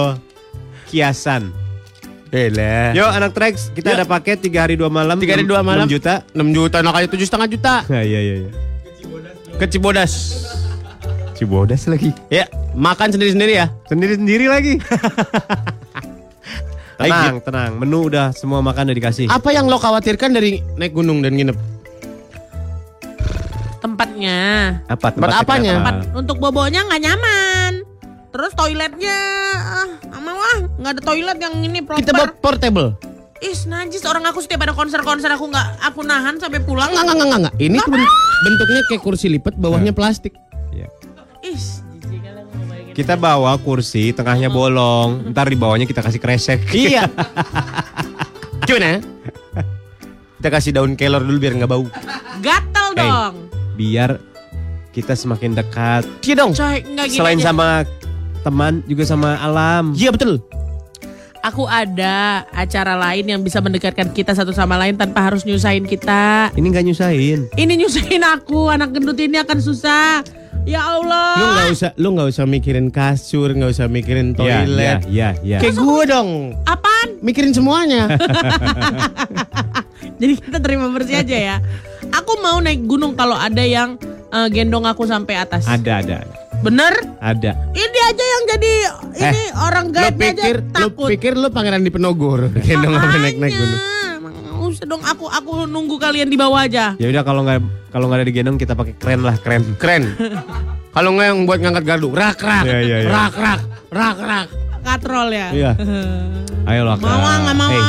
Kiasan. 0.91 1.51
Elah. 2.31 2.95
Yo 2.95 3.07
anak 3.07 3.35
Trax, 3.35 3.71
kita 3.75 3.95
Yuk. 3.95 3.99
ada 4.03 4.05
paket 4.07 4.43
3 4.43 4.55
hari 4.63 4.75
2 4.79 4.87
malam. 4.91 5.19
Tiga 5.19 5.39
hari 5.39 5.47
dua 5.47 5.63
malam. 5.63 5.87
6 5.87 5.95
juta. 5.95 6.23
6 6.35 6.55
juta, 6.55 6.77
nak 6.83 6.95
aja 6.99 7.07
tujuh 7.11 7.27
setengah 7.27 7.49
juta. 7.51 7.75
Nah, 7.87 8.03
iya 8.11 8.21
iya 8.23 8.35
iya. 8.47 8.51
Ke 9.59 9.67
Cibodas. 9.67 10.13
Cibodas 11.35 11.87
lagi. 11.91 12.15
Ya, 12.31 12.47
makan 12.75 13.11
sendiri-sendiri 13.15 13.59
ya. 13.59 13.67
Sendiri-sendiri 13.91 14.47
lagi. 14.51 14.75
Tenang, 16.97 17.45
tenang. 17.45 17.77
Menu 17.77 18.09
udah 18.09 18.33
semua 18.33 18.65
makan 18.65 18.89
udah 18.89 18.97
dikasih. 18.97 19.29
Apa 19.29 19.53
yang 19.53 19.69
lo 19.69 19.77
khawatirkan 19.77 20.33
dari 20.33 20.65
naik 20.81 20.97
gunung 20.97 21.21
dan 21.21 21.37
nginep? 21.37 21.76
Tempatnya. 23.87 24.41
Apa 24.85 25.15
Tempat 25.15 25.31
tempatnya 25.31 25.39
apanya? 25.41 25.73
Tempat 25.79 25.97
untuk 26.13 26.37
bobonya 26.37 26.83
nggak 26.83 27.01
nyaman. 27.01 27.73
Terus 28.29 28.53
toiletnya 28.53 29.19
ah, 29.55 29.89
sama 30.03 30.31
wah 30.35 30.57
nggak 30.77 30.93
ada 30.93 31.03
toilet 31.03 31.39
yang 31.39 31.55
ini 31.57 31.79
proper. 31.81 32.03
Kita 32.03 32.11
buat 32.13 32.33
portable. 32.37 32.99
Is 33.39 33.65
najis 33.65 34.03
orang 34.03 34.27
aku 34.27 34.43
setiap 34.43 34.65
ada 34.65 34.75
konser-konser 34.75 35.31
aku 35.31 35.47
nggak 35.47 35.67
aku 35.85 36.03
nahan 36.03 36.37
sampai 36.37 36.59
pulang. 36.59 36.91
Enggak, 36.91 37.05
enggak, 37.07 37.17
enggak, 37.23 37.41
enggak. 37.41 37.55
Ini 37.57 37.77
tuh 37.79 37.91
ben- 37.93 38.15
bentuknya 38.43 38.81
kayak 38.85 39.03
kursi 39.03 39.27
lipat, 39.31 39.55
bawahnya 39.55 39.93
plastik. 39.93 40.35
Iya. 40.69 40.91
Is. 41.41 41.81
Kita 42.91 43.13
bawa 43.15 43.55
kursi, 43.61 44.11
tengahnya 44.11 44.49
bolong. 44.49 45.31
Ntar 45.31 45.47
di 45.47 45.57
bawahnya 45.57 45.85
kita 45.85 46.01
kasih 46.01 46.17
kresek. 46.17 46.65
Iya. 46.73 47.05
Gimana? 48.67 49.05
Kita 50.37 50.49
kasih 50.51 50.73
daun 50.73 50.97
kelor 50.97 51.21
dulu 51.21 51.37
biar 51.39 51.55
nggak 51.55 51.69
bau. 51.69 51.85
Gatel 52.41 52.89
Hey. 52.97 53.05
dong. 53.05 53.35
Biar 53.77 54.19
kita 54.91 55.13
semakin 55.13 55.53
dekat. 55.53 56.03
Iya 56.25 56.35
dong. 56.35 56.51
Coy, 56.51 56.81
gini 56.81 57.13
Selain 57.13 57.37
aja. 57.37 57.53
sama 57.53 57.85
teman, 58.41 58.81
juga 58.85 59.05
sama 59.05 59.37
alam. 59.37 59.93
Iya 59.93 60.11
betul. 60.11 60.41
Aku 61.45 61.63
ada 61.63 62.43
acara 62.51 62.99
lain 62.99 63.23
yang 63.29 63.39
bisa 63.39 63.63
mendekatkan 63.63 64.11
kita 64.11 64.35
satu 64.35 64.51
sama 64.51 64.75
lain 64.75 64.99
tanpa 64.99 65.23
harus 65.23 65.47
nyusahin 65.47 65.85
kita. 65.85 66.51
Ini 66.51 66.67
nggak 66.67 66.85
nyusahin. 66.91 67.41
Ini 67.55 67.73
nyusahin 67.77 68.25
aku, 68.27 68.67
anak 68.67 68.91
gendut 68.91 69.15
ini 69.15 69.39
akan 69.39 69.63
susah. 69.63 70.27
Ya 70.67 70.83
Allah. 70.83 71.39
Lu 71.39 71.47
nggak 71.47 71.69
usah, 71.71 71.91
lu 71.95 72.09
nggak 72.19 72.29
usah 72.35 72.43
mikirin 72.43 72.91
kasur, 72.91 73.55
nggak 73.55 73.71
usah 73.71 73.87
mikirin 73.87 74.35
Iya, 74.35 74.67
toilet. 74.67 74.99
iya, 75.07 75.29
iya. 75.39 75.59
Kayak 75.63 75.79
gue 75.79 76.03
dong. 76.11 76.31
Apaan? 76.67 77.23
Mikirin 77.23 77.55
semuanya. 77.55 78.11
Jadi 80.21 80.33
kita 80.41 80.59
terima 80.59 80.89
bersih 80.91 81.23
aja 81.23 81.37
ya. 81.37 81.57
Aku 82.13 82.33
mau 82.39 82.59
naik 82.59 82.85
gunung 82.85 83.15
kalau 83.15 83.35
ada 83.35 83.63
yang 83.63 83.97
eh, 84.31 84.49
gendong 84.49 84.85
aku 84.85 85.05
sampai 85.05 85.39
atas. 85.39 85.67
Ada, 85.67 86.03
ada, 86.03 86.17
Bener? 86.61 86.95
ada. 87.19 87.53
Ini 87.71 87.99
aja 88.03 88.25
yang 88.25 88.43
jadi 88.49 88.73
ini 89.17 89.43
orang 89.57 89.87
lu 89.89 89.95
guide 89.95 90.17
pikir, 90.17 90.57
aja 90.61 90.81
lu 90.81 90.89
takut. 90.89 91.09
pikir 91.11 91.33
lu 91.35 91.49
pangeran 91.51 91.83
di 91.83 91.91
Penogor. 91.91 92.49
Gendong 92.67 92.95
apa 92.97 93.17
naik-naik 93.17 93.55
gunung. 93.55 93.83
Usah 94.67 94.85
dong 94.85 95.03
aku 95.05 95.31
aku 95.31 95.53
nunggu 95.65 95.97
kalian 95.97 96.27
di 96.27 96.35
bawah 96.35 96.65
aja. 96.65 96.97
Ya 96.97 97.07
udah 97.09 97.23
kalau 97.23 97.45
nggak 97.45 97.61
kalau 97.91 98.09
nggak 98.09 98.19
ada 98.21 98.27
digendong 98.27 98.59
kita 98.59 98.75
pakai 98.75 98.95
keren 98.97 99.21
lah 99.23 99.37
keren. 99.39 99.63
Keren. 99.79 100.05
Kalau 100.97 101.13
nggak 101.13 101.29
yang 101.29 101.45
buat 101.45 101.61
ngangkat 101.61 101.85
gardu, 101.85 102.09
rak 102.09 102.41
rak, 102.41 102.65
Iya, 102.65 102.79
iya, 102.81 102.97
iya. 103.05 103.09
rak 103.13 103.37
rak, 103.37 103.61
rak 103.93 104.17
rak. 104.17 104.49
Katrol 104.81 105.29
ya. 105.29 105.49
Iya. 105.53 105.71
Ayo 106.73 106.89
lah. 106.89 106.97
Mau 106.97 107.21
nggak 107.21 107.53
mau 107.53 107.69
Hey. 107.69 107.85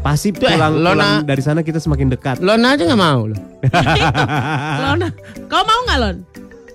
Pasti 0.00 0.32
Tuh, 0.32 0.48
eh, 0.48 0.56
pulang, 0.56 0.72
Lona. 0.74 0.90
pulang 0.90 1.12
dari 1.24 1.42
sana 1.42 1.60
kita 1.60 1.76
semakin 1.76 2.08
dekat. 2.08 2.36
Lon 2.40 2.60
aja 2.60 2.82
nggak 2.82 2.98
mau 2.98 3.28
lo. 3.28 3.36
Lon, 4.82 5.00
kau 5.46 5.62
mau 5.62 5.80
nggak 5.84 5.98
Lon? 5.98 6.16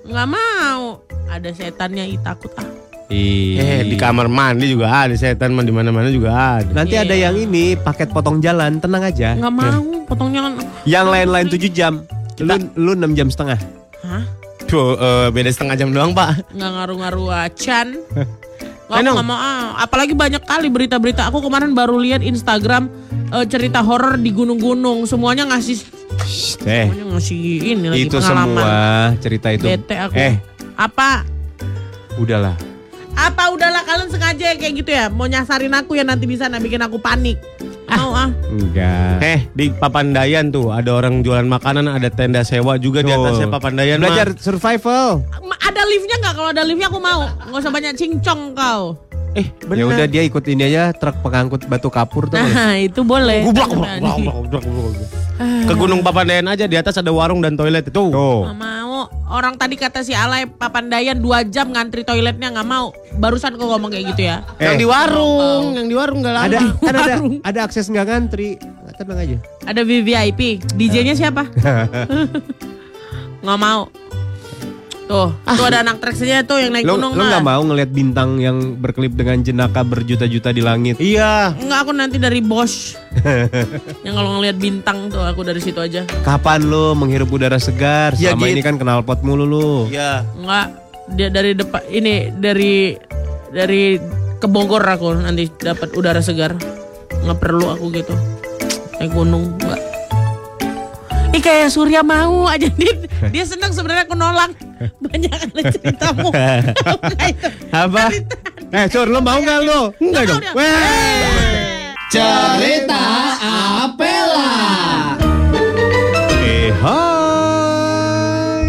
Nggak 0.06 0.28
mau. 0.30 0.82
Ada 1.26 1.50
setannya 1.52 2.06
ih 2.06 2.22
takut 2.22 2.54
ah. 2.56 2.68
Ih. 3.06 3.58
Eh 3.58 3.82
di 3.86 3.96
kamar 3.96 4.26
mandi 4.26 4.66
juga 4.66 4.90
ada 4.90 5.14
setan, 5.14 5.54
di 5.56 5.70
mana-mana 5.70 6.10
juga 6.10 6.62
ada. 6.62 6.70
Nanti 6.74 6.98
ada 6.98 7.14
Iya. 7.14 7.30
yang 7.30 7.38
ini 7.40 7.74
paket 7.76 8.10
potong 8.10 8.42
jalan, 8.42 8.78
tenang 8.78 9.02
aja. 9.04 9.34
Nggak 9.34 9.54
mau. 9.54 9.82
Potongnya 10.06 10.42
kan. 10.42 10.54
Yang 10.86 11.06
lain-lain 11.10 11.48
7 11.50 11.70
jam. 11.70 11.94
Lu 12.38 12.54
lu 12.74 12.92
6 12.94 13.14
jam 13.14 13.28
setengah. 13.30 13.58
Hah? 14.02 14.24
Tuh 14.66 14.98
eh, 14.98 15.28
beda 15.30 15.50
setengah 15.50 15.76
jam 15.76 15.90
doang 15.90 16.14
pak. 16.14 16.50
Nggak 16.50 16.72
ngaruh-ngaruh 16.72 17.30
acan. 17.46 17.88
Ayo. 18.88 19.02
aku 19.02 19.16
nggak 19.16 19.26
mau 19.26 19.36
ah. 19.36 19.80
Apalagi 19.80 20.14
banyak 20.14 20.42
kali 20.42 20.68
berita-berita. 20.68 21.26
Aku 21.26 21.40
kemarin 21.40 21.72
baru 21.72 21.98
lihat 21.98 22.22
Instagram 22.22 22.86
eh, 23.30 23.46
cerita 23.46 23.82
horor 23.82 24.16
di 24.16 24.30
gunung-gunung. 24.30 25.04
Semuanya 25.04 25.46
ngasih 25.48 25.82
Eh, 26.62 26.88
semuanya 26.88 27.06
ngasih 27.12 27.40
ini 27.66 27.86
lagi 27.88 28.02
itu 28.04 28.16
pengalaman. 28.16 28.56
semua 28.56 28.74
cerita 29.20 29.48
itu. 29.50 29.66
Bete 29.66 29.96
aku. 29.96 30.14
Eh, 30.16 30.34
Apa? 30.76 31.26
udahlah. 32.16 32.56
Apa 33.14 33.48
udahlah 33.50 33.82
kalian 33.82 34.08
sengaja 34.08 34.54
kayak 34.54 34.74
gitu 34.76 34.92
ya? 34.92 35.08
Mau 35.08 35.26
nyasarin 35.26 35.72
aku 35.72 35.96
ya 35.96 36.04
nanti 36.04 36.24
di 36.24 36.36
sana 36.36 36.60
bikin 36.60 36.80
aku 36.80 37.00
panik. 37.00 37.40
Mau 37.88 38.12
ah. 38.12 38.28
Enggak. 38.46 39.18
Eh 39.22 39.40
di 39.52 39.72
Papandayan 39.72 40.50
tuh 40.50 40.70
ada 40.70 40.92
orang 40.92 41.22
jualan 41.22 41.46
makanan, 41.46 41.88
ada 41.88 42.10
tenda 42.10 42.42
sewa 42.42 42.76
juga 42.76 43.00
di 43.00 43.10
Tuh. 43.10 43.18
atasnya 43.18 43.48
Papandayan. 43.48 44.00
Belajar 44.00 44.36
survival. 44.36 45.24
Ma- 45.42 45.60
liftnya 45.86 46.18
nggak? 46.20 46.34
Kalau 46.34 46.50
ada 46.52 46.62
liftnya 46.62 46.88
aku 46.90 47.00
mau. 47.00 47.22
Nggak 47.48 47.60
usah 47.62 47.72
banyak 47.72 47.94
cincong 47.96 48.42
kau. 48.54 48.84
Eh 49.36 49.52
Ya 49.76 49.84
udah 49.84 50.08
dia 50.08 50.24
ikut 50.24 50.48
ini 50.48 50.72
aja 50.72 50.96
truk 50.96 51.20
pengangkut 51.20 51.68
batu 51.68 51.92
kapur 51.92 52.32
tuh. 52.32 52.40
Nah 52.40 52.80
itu 52.80 53.04
boleh. 53.04 53.44
Gublak, 53.44 53.68
gublak, 53.68 54.00
gublak, 54.00 54.16
gublak, 54.16 54.64
gublak, 54.64 54.64
gublak. 54.64 55.10
Ke 55.68 55.74
Gunung 55.76 56.00
Papandayan 56.00 56.48
aja 56.48 56.64
di 56.64 56.80
atas 56.80 56.96
ada 56.96 57.12
warung 57.12 57.44
dan 57.44 57.60
toilet 57.60 57.84
itu. 57.84 57.92
Tuh. 57.92 58.48
Nggak 58.48 58.56
mau. 58.56 59.12
Orang 59.28 59.60
tadi 59.60 59.76
kata 59.76 60.08
si 60.08 60.16
Alay 60.16 60.48
Papandayan 60.48 61.20
2 61.20 61.52
jam 61.52 61.68
ngantri 61.68 62.08
toiletnya 62.08 62.48
nggak 62.48 62.64
mau. 62.64 62.96
Barusan 63.20 63.60
kau 63.60 63.68
ngomong 63.68 63.92
kayak 63.92 64.16
gitu 64.16 64.32
ya. 64.32 64.48
Yang 64.56 64.76
Eh. 64.76 64.80
di 64.80 64.88
warung, 64.88 65.66
yang 65.76 65.88
di 65.92 65.96
warung 66.00 66.24
nggak 66.24 66.32
lama. 66.32 66.48
Ada 66.48 66.60
kan 66.80 66.94
ada 66.96 67.14
ada 67.44 67.60
akses 67.68 67.92
nggak 67.92 68.06
ngantri. 68.08 68.56
Tenang 68.96 69.20
aja. 69.20 69.38
Ada 69.68 69.84
VVIP. 69.84 70.64
DJ-nya 70.80 71.12
siapa? 71.12 71.44
nggak 73.44 73.60
mau. 73.60 73.92
Tuh, 75.06 75.30
tuh 75.38 75.66
ada 75.70 75.86
anak 75.86 76.02
traksnya 76.02 76.42
tuh 76.50 76.58
yang 76.58 76.74
naik 76.74 76.90
Lo 76.90 76.98
gunung 76.98 77.14
lo 77.14 77.22
nggak 77.30 77.46
mau 77.46 77.62
ngelihat 77.62 77.94
bintang 77.94 78.42
yang 78.42 78.74
berkelip 78.82 79.14
dengan 79.14 79.38
jenaka 79.46 79.86
berjuta-juta 79.86 80.50
di 80.50 80.66
langit? 80.66 80.98
Iya. 80.98 81.54
Enggak, 81.62 81.80
aku 81.86 81.92
nanti 81.94 82.18
dari 82.18 82.42
Bosch. 82.42 82.98
yang 84.06 84.18
kalau 84.18 84.42
ngelihat 84.42 84.58
bintang 84.58 85.14
tuh 85.14 85.22
aku 85.22 85.46
dari 85.46 85.62
situ 85.62 85.78
aja. 85.78 86.10
Kapan 86.26 86.66
lo 86.66 86.98
menghirup 86.98 87.30
udara 87.30 87.62
segar? 87.62 88.18
Ya, 88.18 88.34
Selama 88.34 88.50
Git. 88.50 88.54
ini 88.58 88.62
kan 88.66 88.76
kenal 88.82 89.06
pot 89.06 89.22
mulu 89.22 89.46
lo. 89.46 89.70
Iya. 89.94 90.26
Enggak, 90.42 90.68
dia 91.14 91.30
dari 91.30 91.52
depan 91.54 91.82
ini 91.94 92.34
dari 92.34 92.98
dari 93.54 94.02
ke 94.42 94.48
Bogor 94.50 94.82
aku 94.82 95.22
nanti 95.22 95.46
dapat 95.62 95.94
udara 95.94 96.26
segar. 96.26 96.58
Nggak 97.22 97.38
perlu 97.38 97.78
aku 97.78 97.94
gitu. 97.94 98.18
Naik 98.98 99.14
gunung 99.14 99.54
enggak. 99.62 99.85
Ih 101.36 101.44
kayak 101.44 101.68
Surya 101.68 102.00
mau 102.00 102.48
aja 102.48 102.72
dia, 102.72 102.96
dia 103.36 103.44
senang 103.44 103.76
sebenarnya 103.76 104.08
aku 104.08 104.16
nolak 104.16 104.56
banyak 105.04 105.36
ada 105.36 105.62
ceritamu. 105.68 106.32
Apa? 107.84 108.08
Eh, 108.72 108.88
Sur, 108.88 109.12
lo 109.12 109.20
mau 109.20 109.44
nggak 109.44 109.60
lo? 109.68 109.92
Nggak 110.00 110.00
Enggak 110.00 110.24
dong. 110.32 110.42
Cerita 112.08 113.04
Apela. 113.84 114.52
Eh, 116.40 116.72
hai. 116.72 118.64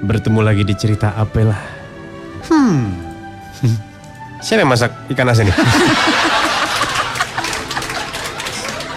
Bertemu 0.00 0.40
lagi 0.40 0.64
di 0.64 0.74
cerita 0.80 1.12
Apela. 1.12 1.60
Hmm. 2.48 2.88
Siapa 4.44 4.64
yang 4.64 4.72
masak 4.72 4.96
ikan 5.12 5.28
asin 5.28 5.52
nih? 5.52 5.56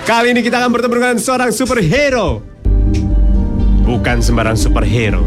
Kali 0.08 0.32
ini 0.32 0.40
kita 0.40 0.64
akan 0.64 0.72
bertemu 0.72 0.94
dengan 0.96 1.18
seorang 1.20 1.52
superhero. 1.52 2.49
Bukan 3.90 4.22
sembarang 4.22 4.54
superhero. 4.54 5.26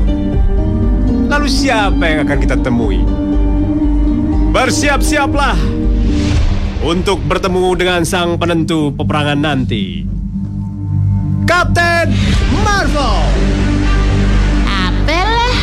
Lalu 1.26 1.50
siapa 1.50 1.98
yang 2.06 2.22
akan 2.22 2.38
kita 2.38 2.54
temui? 2.62 3.02
Bersiap-siaplah 4.54 5.58
untuk 6.86 7.18
bertemu 7.26 7.74
dengan 7.74 8.06
sang 8.06 8.38
penentu 8.38 8.94
peperangan 8.94 9.42
nanti. 9.42 10.06
Kapten 11.42 12.14
Marvel. 12.62 13.18
Apalah. 14.70 15.58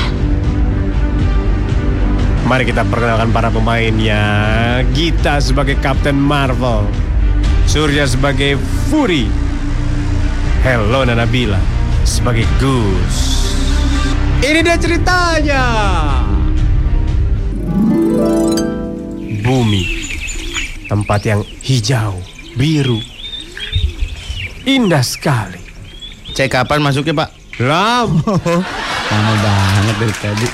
Mari 2.52 2.64
kita 2.68 2.84
perkenalkan 2.84 3.32
para 3.32 3.48
pemainnya. 3.48 4.24
Gita 4.92 5.40
sebagai 5.40 5.80
Kapten 5.80 6.20
Marvel. 6.20 6.84
Surya 7.64 8.04
sebagai 8.04 8.60
Fury. 8.92 9.32
Hello 10.68 11.08
Nabila 11.08 11.79
sebagai 12.08 12.48
Gus. 12.60 13.18
Ini 14.40 14.60
dia 14.64 14.78
ceritanya. 14.80 15.66
Bumi. 19.44 19.84
Tempat 20.88 21.22
yang 21.28 21.42
hijau, 21.62 22.18
biru. 22.56 22.98
Indah 24.64 25.04
sekali. 25.04 25.62
Cek 26.34 26.50
kapan 26.50 26.80
masuknya 26.82 27.26
pak? 27.26 27.30
Ram. 27.60 28.22
Lama 29.10 29.34
banget 29.42 29.96
dari 30.00 30.16
tadi. 30.22 30.48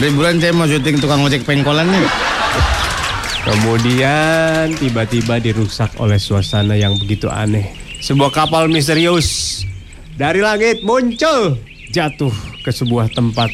Dari 0.00 0.12
bulan 0.16 0.40
saya 0.40 0.52
mau 0.56 0.64
syuting 0.64 0.96
tukang 0.98 1.20
ojek 1.22 1.44
pengkolan 1.44 1.86
nih. 1.86 2.08
Kemudian 3.40 4.76
tiba-tiba 4.76 5.40
dirusak 5.40 5.96
oleh 6.00 6.20
suasana 6.20 6.76
yang 6.76 6.96
begitu 6.96 7.28
aneh. 7.28 7.72
Sebuah 8.00 8.32
kapal 8.32 8.68
misterius 8.72 9.60
dari 10.20 10.44
langit 10.44 10.84
muncul 10.84 11.56
jatuh 11.88 12.28
ke 12.60 12.68
sebuah 12.68 13.08
tempat. 13.16 13.48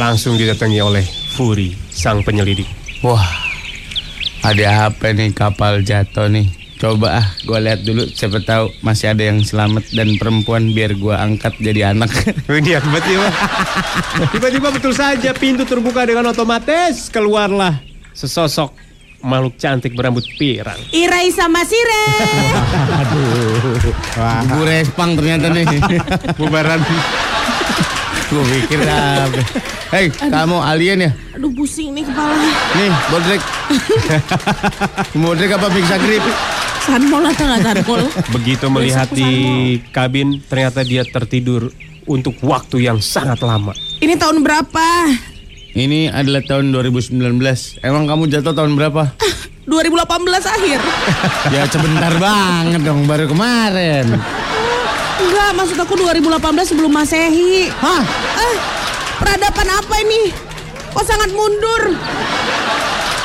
Langsung 0.00 0.40
didatangi 0.40 0.80
oleh 0.80 1.04
Fury, 1.36 1.76
sang 1.92 2.24
penyelidik. 2.24 2.64
Wah, 3.04 3.20
ada 4.40 4.88
apa 4.88 5.12
nih 5.12 5.36
kapal 5.36 5.84
jatuh 5.84 6.32
nih? 6.32 6.48
Coba 6.80 7.20
ah, 7.20 7.28
gue 7.44 7.58
lihat 7.60 7.84
dulu. 7.84 8.08
Siapa 8.08 8.40
tahu 8.42 8.72
masih 8.80 9.12
ada 9.12 9.28
yang 9.28 9.44
selamat 9.44 9.92
dan 9.92 10.16
perempuan 10.16 10.72
biar 10.72 10.96
gue 10.96 11.12
angkat 11.12 11.52
jadi 11.60 11.92
anak. 11.92 12.10
Ini 12.48 12.80
tiba-tiba. 12.80 13.28
Tiba-tiba 14.34 14.68
betul 14.72 14.96
saja 14.96 15.30
pintu 15.36 15.68
terbuka 15.68 16.08
dengan 16.08 16.32
otomatis 16.32 17.12
keluarlah 17.12 17.76
sesosok 18.16 18.72
makhluk 19.24 19.56
cantik 19.56 19.96
berambut 19.96 20.22
pirang. 20.36 20.76
Irai 20.92 21.32
sama 21.32 21.64
Sire. 21.64 22.04
Bu 24.52 24.60
Respang 24.68 25.16
ternyata 25.16 25.48
nih. 25.48 25.64
Bubaran. 26.38 26.84
gue 28.24 28.44
pikir 28.50 28.82
apa. 28.88 29.40
Hei, 29.94 30.10
kamu 30.10 30.58
alien 30.58 31.06
ya? 31.06 31.10
Aduh 31.38 31.54
pusing 31.54 31.94
nih 31.94 32.02
kepala. 32.02 32.34
Nih, 32.74 32.90
bodrek. 33.12 33.42
bodrek 35.22 35.50
apa 35.54 35.68
bisa 35.70 35.94
grip? 36.02 36.24
Sanmol 36.82 37.22
atau 37.30 37.44
nggak 37.46 37.60
sanmol? 37.62 38.02
Begitu 38.34 38.66
melihat 38.72 39.08
di 39.14 39.30
kabin, 39.94 40.42
ternyata 40.50 40.82
dia 40.82 41.06
tertidur 41.06 41.70
untuk 42.10 42.34
waktu 42.42 42.90
yang 42.90 42.98
sangat 42.98 43.38
lama. 43.44 43.70
Ini 44.02 44.18
tahun 44.18 44.42
berapa? 44.42 44.88
Ini 45.74 46.14
adalah 46.14 46.38
tahun 46.46 46.70
2019. 46.70 47.18
Emang 47.82 48.06
kamu 48.06 48.30
jatuh 48.30 48.54
tahun 48.54 48.78
berapa? 48.78 49.10
2018 49.66 50.06
akhir. 50.46 50.78
ya 51.54 51.62
sebentar 51.66 52.14
banget 52.22 52.80
dong, 52.86 53.02
baru 53.10 53.26
kemarin. 53.26 54.06
Enggak, 55.18 55.50
maksud 55.58 55.74
aku 55.74 55.98
2018 55.98 56.70
sebelum 56.70 56.94
Masehi. 56.94 57.74
Hah? 57.74 58.06
Eh, 58.38 58.56
peradaban 59.18 59.68
apa 59.74 59.94
ini? 60.06 60.30
Kok 60.94 61.02
sangat 61.02 61.34
mundur? 61.34 61.82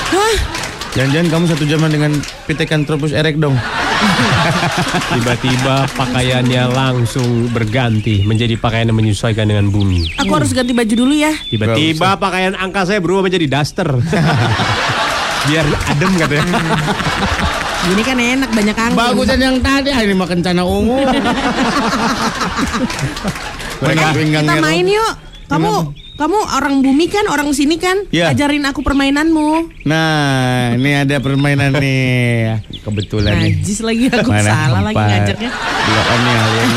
Hah? 0.09 0.33
Jangan-jangan 0.97 1.29
kamu 1.29 1.45
satu 1.53 1.63
zaman 1.69 1.89
dengan 1.93 2.11
Pithecanthropus 2.49 3.13
erect 3.13 3.37
dong. 3.37 3.53
Tiba-tiba 5.13 5.75
pakaiannya 5.91 6.63
langsung 6.69 7.49
berganti 7.49 8.23
menjadi 8.23 8.55
pakaian 8.55 8.87
yang 8.87 8.97
menyesuaikan 8.97 9.45
dengan 9.45 9.67
bumi. 9.67 10.15
Aku 10.17 10.31
harus 10.31 10.51
ganti 10.51 10.71
baju 10.71 10.93
dulu 10.95 11.13
ya. 11.13 11.33
Tiba-tiba 11.45 12.15
pakaian 12.15 12.55
angka 12.55 12.85
saya 12.85 12.99
berubah 12.99 13.27
menjadi 13.27 13.45
daster. 13.49 13.87
Biar 15.47 15.65
adem 15.87 16.11
katanya. 16.17 16.59
Ini 17.79 18.01
kan 18.03 18.17
enak 18.19 18.49
banyak 18.51 18.75
angin. 18.77 18.97
Bagusan 18.97 19.39
yang 19.39 19.57
tadi 19.63 19.89
ah, 19.89 20.03
ini 20.03 20.11
mah 20.11 20.27
kencana 20.27 20.61
ungu. 20.61 20.99
Mereka- 23.79 24.11
Kita 24.11 24.55
main 24.59 24.85
yuk. 24.85 25.13
Kamu 25.49 25.73
kamu 26.19 26.35
orang 26.51 26.83
bumi 26.83 27.07
kan, 27.07 27.25
orang 27.31 27.47
sini 27.55 27.79
kan? 27.79 27.95
Iya. 28.11 28.35
Ajarin 28.35 28.67
aku 28.67 28.83
permainanmu. 28.83 29.71
Nah, 29.87 30.75
ini 30.75 30.91
ada 31.07 31.15
permainan 31.23 31.71
nih. 31.79 32.59
Kebetulan 32.83 33.39
nih. 33.39 33.55
Najis 33.55 33.79
lagi 33.79 34.11
aku 34.11 34.27
Mana 34.27 34.51
salah 34.51 34.81
lagi 34.83 34.99
empat. 34.99 35.07
ngajarnya. 35.15 35.49
Nih 36.19 36.35
alien. 36.35 36.69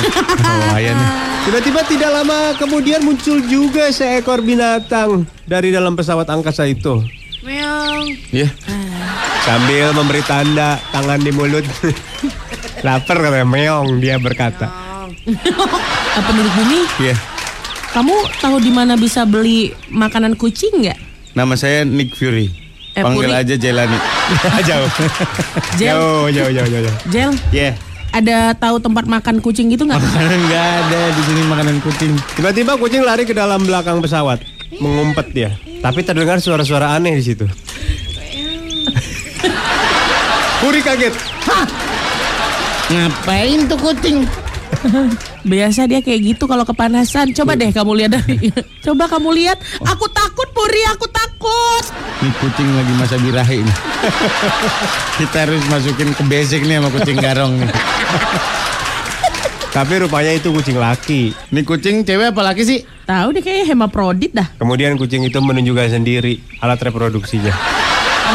Oh, 0.46 0.74
ayah 0.78 0.92
nih. 0.94 1.08
Tiba-tiba 1.42 1.80
tidak 1.90 2.10
lama 2.14 2.54
kemudian 2.54 3.02
muncul 3.02 3.42
juga 3.42 3.90
seekor 3.90 4.46
binatang 4.46 5.26
dari 5.42 5.74
dalam 5.74 5.98
pesawat 5.98 6.30
angkasa 6.30 6.70
itu. 6.70 7.02
Meong. 7.42 8.14
Iya. 8.30 8.46
Sambil 9.42 9.90
memberi 9.90 10.22
tanda 10.22 10.78
tangan 10.94 11.18
di 11.18 11.34
mulut. 11.34 11.66
Lapar 12.86 13.18
katanya 13.18 13.42
meong 13.42 13.98
dia 13.98 14.22
berkata. 14.22 14.70
Apa 16.14 16.30
penduduk 16.30 16.54
bumi? 16.62 16.78
Iya. 17.02 17.31
Kamu 17.92 18.12
tahu 18.40 18.56
di 18.56 18.72
mana 18.72 18.96
bisa 18.96 19.22
beli 19.22 19.68
makanan 19.86 20.32
kucing 20.34 20.80
nggak? 20.80 20.96
Nama 21.32 21.54
saya 21.54 21.84
Nick 21.84 22.16
Fury. 22.16 22.48
Eh, 22.92 23.00
Panggil 23.00 23.28
Fury. 23.28 23.36
aja 23.36 23.54
Jelani. 23.54 23.98
jauh. 24.68 24.88
Jel, 25.76 25.92
Jauh, 25.92 26.24
jauh, 26.28 26.50
jauh, 26.50 26.68
jauh. 26.68 26.82
jauh. 26.82 26.96
Jel, 27.08 27.30
Yeah. 27.52 27.76
ada 28.10 28.52
tahu 28.52 28.76
tempat 28.76 29.04
makan 29.04 29.40
kucing 29.40 29.68
gitu 29.68 29.84
nggak? 29.84 30.00
Enggak 30.00 30.68
ada 30.82 31.00
di 31.10 31.22
sini 31.22 31.40
makanan 31.46 31.76
kucing. 31.80 32.12
Tiba-tiba 32.32 32.76
kucing 32.76 33.00
lari 33.00 33.24
ke 33.24 33.32
dalam 33.32 33.60
belakang 33.62 34.00
pesawat. 34.00 34.40
mengumpet 34.72 35.36
dia. 35.36 35.50
Tapi 35.84 36.00
terdengar 36.00 36.40
suara-suara 36.40 36.96
aneh 36.96 37.12
di 37.12 37.20
situ. 37.22 37.44
Puri 40.58 40.80
kaget. 40.80 41.12
Ngapain 42.88 43.68
tuh 43.68 43.76
kucing? 43.76 44.24
Biasa 45.42 45.90
dia 45.90 45.98
kayak 45.98 46.20
gitu 46.34 46.44
kalau 46.46 46.62
kepanasan. 46.62 47.34
Coba 47.34 47.58
deh 47.58 47.74
kamu 47.74 47.92
lihat 47.98 48.10
dari. 48.14 48.50
Coba 48.86 49.10
kamu 49.10 49.30
lihat. 49.34 49.58
Aku 49.82 50.06
takut 50.10 50.48
Puri, 50.54 50.82
aku 50.86 51.06
takut. 51.10 51.84
Ini 52.22 52.30
kucing 52.38 52.68
lagi 52.70 52.92
masa 52.94 53.16
birahi 53.18 53.56
ini. 53.66 53.74
Kita 55.18 55.36
harus 55.42 55.62
masukin 55.66 56.14
ke 56.14 56.22
basic 56.30 56.62
nih 56.62 56.78
sama 56.78 56.88
kucing 56.94 57.18
garong 57.18 57.52
nih. 57.58 57.70
Tapi 59.72 59.92
rupanya 60.04 60.36
itu 60.36 60.52
kucing 60.52 60.76
laki. 60.76 61.32
Ini 61.50 61.60
kucing 61.64 62.06
cewek 62.06 62.30
apa 62.30 62.52
laki 62.52 62.62
sih? 62.62 62.78
Tahu 63.08 63.34
deh 63.34 63.42
kayaknya 63.42 63.72
hemaprodit 63.74 64.30
dah. 64.30 64.46
Kemudian 64.60 64.94
kucing 64.94 65.24
itu 65.26 65.40
menunjukkan 65.40 65.98
sendiri 65.98 66.38
alat 66.60 66.78
reproduksinya. 66.78 67.50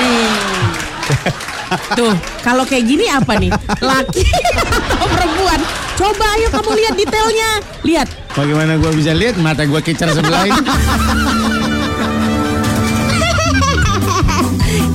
Nih. 0.02 0.28
Tuh, 2.00 2.16
kalau 2.44 2.64
kayak 2.64 2.86
gini 2.88 3.06
apa 3.12 3.38
nih? 3.40 3.52
Laki? 3.80 4.24
Coba 5.98 6.26
ayo 6.38 6.48
kamu 6.54 6.72
lihat 6.78 6.94
detailnya. 6.94 7.52
Lihat. 7.82 8.08
Bagaimana 8.38 8.78
gua 8.78 8.94
bisa 8.94 9.18
lihat 9.18 9.42
mata 9.42 9.66
gua 9.66 9.82
kicar 9.82 10.14
sebelah 10.14 10.46
ini? 10.46 10.62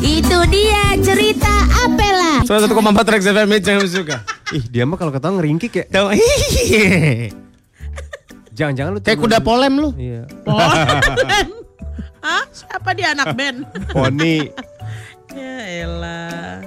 Itu 0.03 0.39
dia 0.47 0.95
cerita 1.03 1.53
Apela. 1.83 2.47
101,4 2.47 3.03
Trax 3.03 3.21
FM 3.27 3.51
Hits 3.51 3.67
yang 3.67 3.79
kamu 3.83 3.91
suka. 3.91 4.17
Ih, 4.55 4.65
dia 4.71 4.87
mah 4.87 4.95
kalau 4.95 5.11
ketawa 5.11 5.43
ngeringkik 5.43 5.73
ya. 5.75 5.85
Tahu? 5.91 6.07
Jangan-jangan 8.53 8.91
lu 8.95 9.01
Kayak 9.03 9.19
kuda 9.19 9.39
polem 9.43 9.75
lu. 9.83 9.91
Iya. 9.99 10.29
Oh. 10.47 10.59
Hah? 12.23 12.45
Siapa 12.55 12.95
dia 12.95 13.11
anak 13.11 13.35
band? 13.35 13.67
Poni. 13.91 14.47
ya 15.35 15.57
elah. 15.83 16.63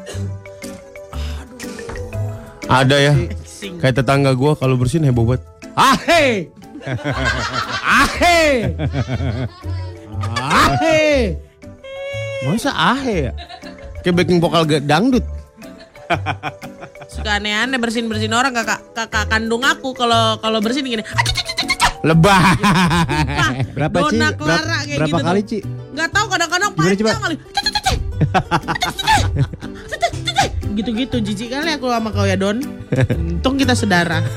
Ada 2.66 2.98
ya. 3.00 3.14
Sing. 3.66 3.82
Kayak 3.82 4.06
tetangga 4.06 4.32
gua 4.38 4.54
kalau 4.54 4.78
bersin 4.78 5.02
heboh 5.02 5.26
banget. 5.26 5.42
Ahe! 5.74 6.54
Ahe! 7.82 8.70
Ahe! 10.38 11.02
Masa 12.46 12.70
ahe 12.78 13.30
ya? 13.30 13.32
Kayak 14.06 14.22
backing 14.22 14.38
vokal 14.38 14.70
dangdut. 14.86 15.26
Suka 17.10 17.42
aneh-aneh 17.42 17.82
bersin-bersin 17.82 18.30
orang 18.38 18.54
kakak 18.54 18.86
kakak 18.94 19.26
kandung 19.34 19.66
aku 19.66 19.98
kalau 19.98 20.38
kalau 20.38 20.62
bersin 20.62 20.86
gini. 20.86 21.02
Lebah. 22.06 22.38
Berapa, 23.74 23.98
Ci? 24.14 24.22
Dona 24.22 24.30
Berapa- 24.30 24.46
Clara 24.46 24.78
kayak 24.86 24.98
berapa 25.02 25.10
gitu 25.10 25.26
kali. 25.26 25.42
Ci? 25.42 25.58
Nggak 25.98 26.10
tahu 26.14 26.26
kadang-kadang 26.30 26.70
panjang 26.78 27.18
kali. 27.18 27.36
Gitu-gitu 30.76 31.18
jijik 31.20 31.50
kali 31.52 31.72
aku 31.76 31.88
sama 31.88 32.10
kau 32.12 32.26
ya 32.26 32.36
Don. 32.36 32.60
Untung 33.16 33.56
kita 33.56 33.74
saudara. 33.74 34.20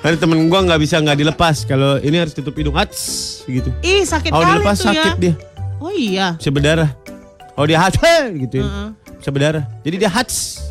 Ada 0.00 0.16
temen 0.16 0.48
gua 0.48 0.64
nggak 0.64 0.80
bisa 0.80 0.96
nggak 0.96 1.18
dilepas 1.18 1.68
kalau 1.68 2.00
ini 2.00 2.16
harus 2.16 2.32
tutup 2.32 2.56
hidung 2.56 2.76
hats 2.76 3.40
gitu. 3.44 3.68
Ih 3.84 4.04
sakit 4.04 4.32
Kalau 4.32 4.44
kali 4.44 4.52
dilepas 4.56 4.76
tuh 4.80 4.86
sakit 4.92 5.12
ya. 5.12 5.20
dia, 5.20 5.34
Oh 5.80 5.92
iya. 5.92 6.26
bisa 6.40 6.48
berdarah. 6.48 6.90
Kalau 7.52 7.66
dia 7.68 7.78
hats 7.80 8.00
gitu, 8.32 8.64
Heeh. 8.64 8.88
bisa 9.20 9.28
berdarah. 9.28 9.64
Jadi 9.84 9.96
dia 10.00 10.08
hats, 10.08 10.64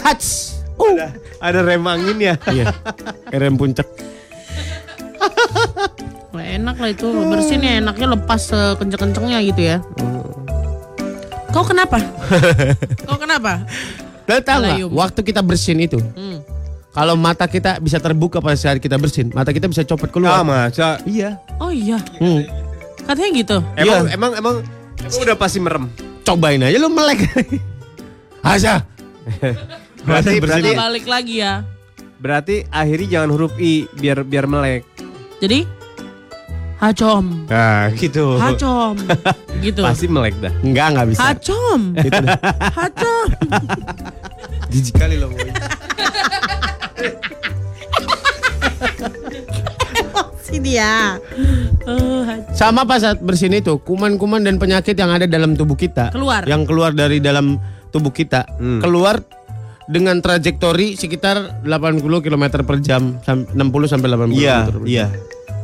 hats. 0.00 0.56
Uh. 0.80 1.12
Ada 1.38 1.60
rem 1.60 1.84
angin 1.84 2.16
ya. 2.16 2.34
Iya, 2.54 2.72
kayak 3.28 3.40
rem 3.40 3.56
puncak. 3.60 3.88
Wah, 6.32 6.44
enak 6.48 6.76
lah 6.80 6.90
itu 6.90 7.06
bersin 7.28 7.60
ya 7.60 7.76
enaknya 7.76 8.16
lepas 8.16 8.48
kenceng-kencengnya 8.80 9.38
gitu 9.52 9.62
ya. 9.62 9.76
Kau 11.52 11.62
kenapa? 11.62 12.00
Kau 13.08 13.16
kenapa? 13.16 13.62
Nggak? 14.24 14.48
Alayum. 14.48 14.90
Waktu 14.90 15.20
kita 15.22 15.40
bersin 15.40 15.78
itu, 15.78 16.00
Hmm. 16.00 16.40
kalau 16.90 17.12
mata 17.14 17.44
kita 17.44 17.76
bisa 17.76 17.98
terbuka 17.98 18.38
pada 18.38 18.56
saat 18.56 18.78
kita 18.78 18.96
bersin, 18.96 19.28
mata 19.30 19.50
kita 19.50 19.68
bisa 19.68 19.82
copot 19.82 20.08
Ah, 20.08 20.12
keluar. 20.12 20.34
masa? 20.42 20.96
Iya. 21.04 21.36
Oh 21.58 21.68
iya. 21.68 22.00
Hmm. 22.16 22.46
Katanya 23.02 23.30
gitu. 23.34 23.56
Emang, 23.74 24.06
Iya. 24.06 24.14
emang, 24.14 24.32
emang, 24.32 24.54
emang 24.56 25.16
udah 25.18 25.36
pasti 25.36 25.58
merem. 25.58 25.90
Cobain 26.22 26.62
aja 26.62 26.78
lu 26.78 26.88
melek. 26.88 27.26
Asa. 28.40 28.86
Berarti, 30.02 30.42
berarti, 30.42 30.70
balik 30.74 31.06
lagi 31.06 31.34
ya. 31.38 31.62
berarti 32.18 32.66
akhiri 32.66 33.06
jangan 33.06 33.30
huruf 33.30 33.54
i 33.56 33.86
biar 33.92 34.22
biar 34.22 34.46
melek. 34.46 34.82
Jadi 35.38 35.62
hacom. 36.82 37.46
Nah, 37.46 37.94
gitu. 37.94 38.36
Hacom. 38.36 38.98
gitu. 39.62 39.80
Pasti 39.86 40.06
melek 40.06 40.34
dah. 40.36 40.50
Enggak, 40.60 40.86
enggak 40.90 41.06
bisa. 41.08 41.22
Hacom. 41.22 41.80
Gitu 42.04 42.18
dah. 42.20 42.38
Hacom. 42.74 43.28
Jijik 44.68 44.94
kali 44.96 45.16
lo. 45.16 45.30
Si 50.42 50.58
dia. 50.58 51.16
Oh, 51.84 52.22
hacom. 52.22 52.52
Sama 52.52 52.82
pas 52.82 52.98
saat 52.98 53.18
bersin 53.18 53.54
itu, 53.54 53.78
kuman-kuman 53.80 54.38
dan 54.38 54.58
penyakit 54.58 54.92
yang 54.92 55.10
ada 55.10 55.24
dalam 55.24 55.54
tubuh 55.54 55.74
kita, 55.74 56.10
Keluar. 56.10 56.44
yang 56.44 56.62
keluar 56.62 56.90
dari 56.90 57.18
dalam 57.18 57.56
tubuh 57.88 58.10
kita, 58.10 58.44
Hmm. 58.52 58.78
keluar 58.78 59.22
dengan 59.84 60.18
trajektori 60.18 60.94
sekitar 60.94 61.62
80 61.62 62.20
km 62.20 62.62
per 62.62 62.78
jam, 62.78 63.18
sam- 63.20 63.48
60 63.48 63.86
sampai 63.86 64.08
80 64.08 64.34
Iya, 64.34 64.56
km 64.58 64.66
per 64.66 64.76
jam. 64.76 64.86
iya. 64.86 65.06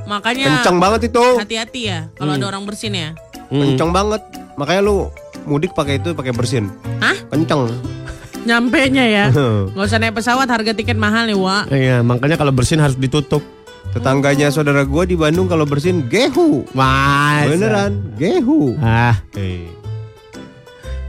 Makanya 0.08 0.44
Kencang 0.58 0.80
banget 0.80 1.00
itu. 1.12 1.24
hati-hati 1.36 1.80
ya 1.84 2.08
kalau 2.16 2.32
ada 2.32 2.48
orang 2.48 2.64
bersin 2.64 2.96
ya. 2.96 3.12
Hmm. 3.48 3.60
Kencang 3.62 3.92
banget. 3.92 4.22
Makanya 4.56 4.80
lu 4.80 5.12
mudik 5.44 5.72
pakai 5.72 6.00
itu 6.00 6.12
pakai 6.12 6.32
bersin. 6.32 6.72
Hah? 6.98 7.12
Kencang. 7.28 7.68
Nyampe 8.48 8.88
nya 8.88 9.04
ya. 9.04 9.24
Nggak 9.76 9.84
usah 9.84 10.00
naik 10.00 10.16
pesawat 10.16 10.48
harga 10.48 10.72
tiket 10.72 10.96
mahal 10.96 11.28
nih, 11.28 11.36
Wak. 11.36 11.68
Iya, 11.68 12.00
makanya 12.00 12.34
kalau 12.34 12.50
bersin 12.50 12.80
harus 12.80 12.96
ditutup. 12.96 13.44
Tetangganya 13.88 14.48
saudara 14.48 14.84
gua 14.84 15.04
di 15.04 15.16
Bandung 15.16 15.44
kalau 15.44 15.64
bersin 15.64 16.08
gehu. 16.08 16.64
Mas. 16.72 17.48
Beneran, 17.48 18.00
gehu. 18.16 18.76
Ah, 18.78 19.16
Eh. 19.32 19.64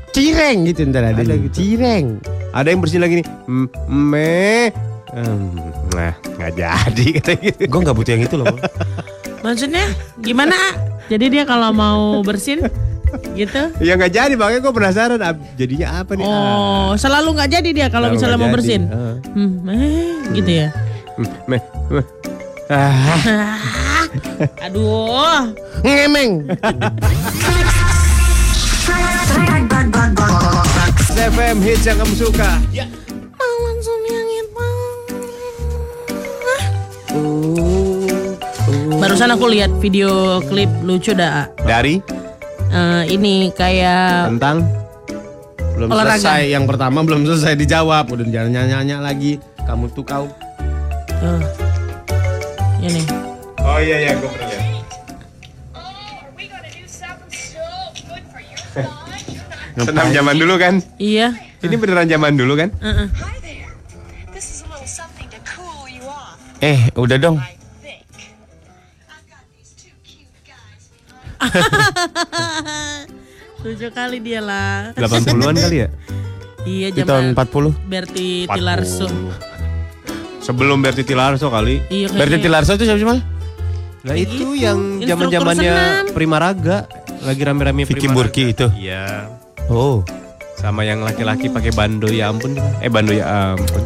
cireng 0.10 0.66
gitu 0.66 0.84
ntar 0.86 1.06
ada. 1.06 1.22
Ada 1.22 1.36
gitu. 1.38 1.56
Cireng. 1.56 2.20
Ada 2.50 2.68
yang 2.68 2.80
bersin 2.80 3.00
lagi 3.00 3.22
nih. 3.22 3.28
"M- 3.47 3.70
Me. 3.88 4.74
Hmm, 5.10 5.49
nah, 5.89 6.14
nggak 6.38 6.51
jadi 6.53 7.05
kata 7.18 7.32
gitu. 7.41 7.66
Gue 7.66 7.80
nggak 7.82 7.95
butuh 7.95 8.12
yang 8.14 8.24
itu 8.24 8.36
loh. 8.36 8.53
Maksudnya 9.41 9.84
gimana? 10.20 10.53
A? 10.53 10.70
Jadi 11.10 11.26
dia 11.32 11.43
kalau 11.43 11.72
mau 11.72 12.22
bersin 12.22 12.62
gitu? 13.34 13.62
Ya 13.82 13.97
nggak 13.97 14.14
jadi, 14.14 14.34
makanya 14.38 14.62
gue 14.62 14.74
penasaran 14.74 15.18
jadinya 15.55 16.05
apa 16.05 16.14
nih? 16.14 16.24
Ah, 16.24 16.30
Oh, 16.30 16.89
selalu 16.93 17.34
nggak 17.34 17.49
jadi 17.51 17.70
dia 17.74 17.88
kalau 17.89 18.14
misalnya 18.14 18.38
mau 18.38 18.47
jadi. 18.47 18.55
bersin. 18.55 18.82
Ah. 18.86 19.16
Hmm, 19.34 19.53
eh, 19.66 20.14
gitu 20.38 20.51
ya. 20.51 20.68
Hmm. 21.18 21.57
Ah, 22.70 24.05
Aduh. 24.70 25.49
Ngemeng. 25.82 26.45
FM 31.20 31.57
hits 31.60 31.84
yang 31.84 31.97
kamu 31.97 32.16
suka. 32.16 32.51
Langsung 32.72 33.09
Barusan 39.00 39.32
aku 39.32 39.48
lihat 39.48 39.72
video 39.80 40.38
klip 40.44 40.70
lucu 40.82 41.12
dah. 41.12 41.48
Dari 41.60 42.00
Eh, 42.70 43.04
ini 43.10 43.50
kayak 43.50 44.30
tentang 44.30 44.62
Belum 45.74 45.90
Olahraga. 45.90 46.22
selesai. 46.22 46.54
Yang 46.54 46.66
pertama 46.70 47.02
belum 47.02 47.26
selesai 47.26 47.58
dijawab. 47.58 48.06
Udah 48.08 48.28
jangan 48.28 48.52
nanya-nanya 48.54 49.02
lagi. 49.02 49.42
Kamu 49.64 49.90
tuh 49.90 50.04
kau. 50.04 50.30
eh, 51.20 51.42
ini. 52.80 53.02
Oh 53.58 53.80
iya 53.80 53.98
iya 54.00 54.12
gue 54.14 54.30
pernah 54.30 54.48
lihat. 54.48 54.68
Senam 59.80 60.08
zaman 60.12 60.36
dulu 60.36 60.54
kan? 60.60 60.74
Iya. 61.00 61.34
Ini 61.60 61.76
beneran 61.76 62.06
zaman 62.06 62.36
dulu 62.36 62.54
kan? 62.54 62.70
Heeh. 62.78 63.08
Eh, 66.60 66.91
udah 66.91 67.16
dong. 67.16 67.39
Lucu 73.64 73.88
kali 73.97 74.18
dia 74.20 74.43
lah. 74.43 74.91
80-an 74.99 75.55
kali 75.55 75.78
ya? 75.88 75.89
Iya 76.68 76.88
Di 76.91 77.01
tahun 77.07 77.32
zaman 77.32 77.72
40. 77.80 77.88
Berti 77.88 78.28
Tilarso. 78.51 79.07
Sebelum 80.43 80.84
Berti 80.84 81.07
Tilarso 81.07 81.47
kali. 81.47 81.80
Iya 81.88 82.12
Berarti 82.12 82.36
kayaknya. 82.36 82.43
Tilarso 82.43 82.72
itu 82.76 82.84
siapa 82.84 82.99
sih 82.99 83.07
Mal? 83.07 83.20
Lah 84.03 84.16
itu 84.16 84.36
gitu. 84.36 84.60
yang 84.60 84.80
zaman-zamannya. 84.99 85.76
Primaraga. 86.12 86.91
Lagi 87.24 87.41
rame-rame 87.43 87.88
Vicky 87.88 88.03
Primaraga. 88.07 88.20
Burki 88.20 88.43
itu? 88.51 88.68
Iya. 88.76 89.32
Oh. 89.72 90.03
Sama 90.60 90.84
yang 90.84 91.07
laki-laki 91.07 91.47
pakai 91.47 91.72
bando 91.72 92.12
ya 92.12 92.28
ampun. 92.36 92.60
Eh 92.84 92.91
bando 92.91 93.16
ya 93.16 93.55
ampun. 93.55 93.84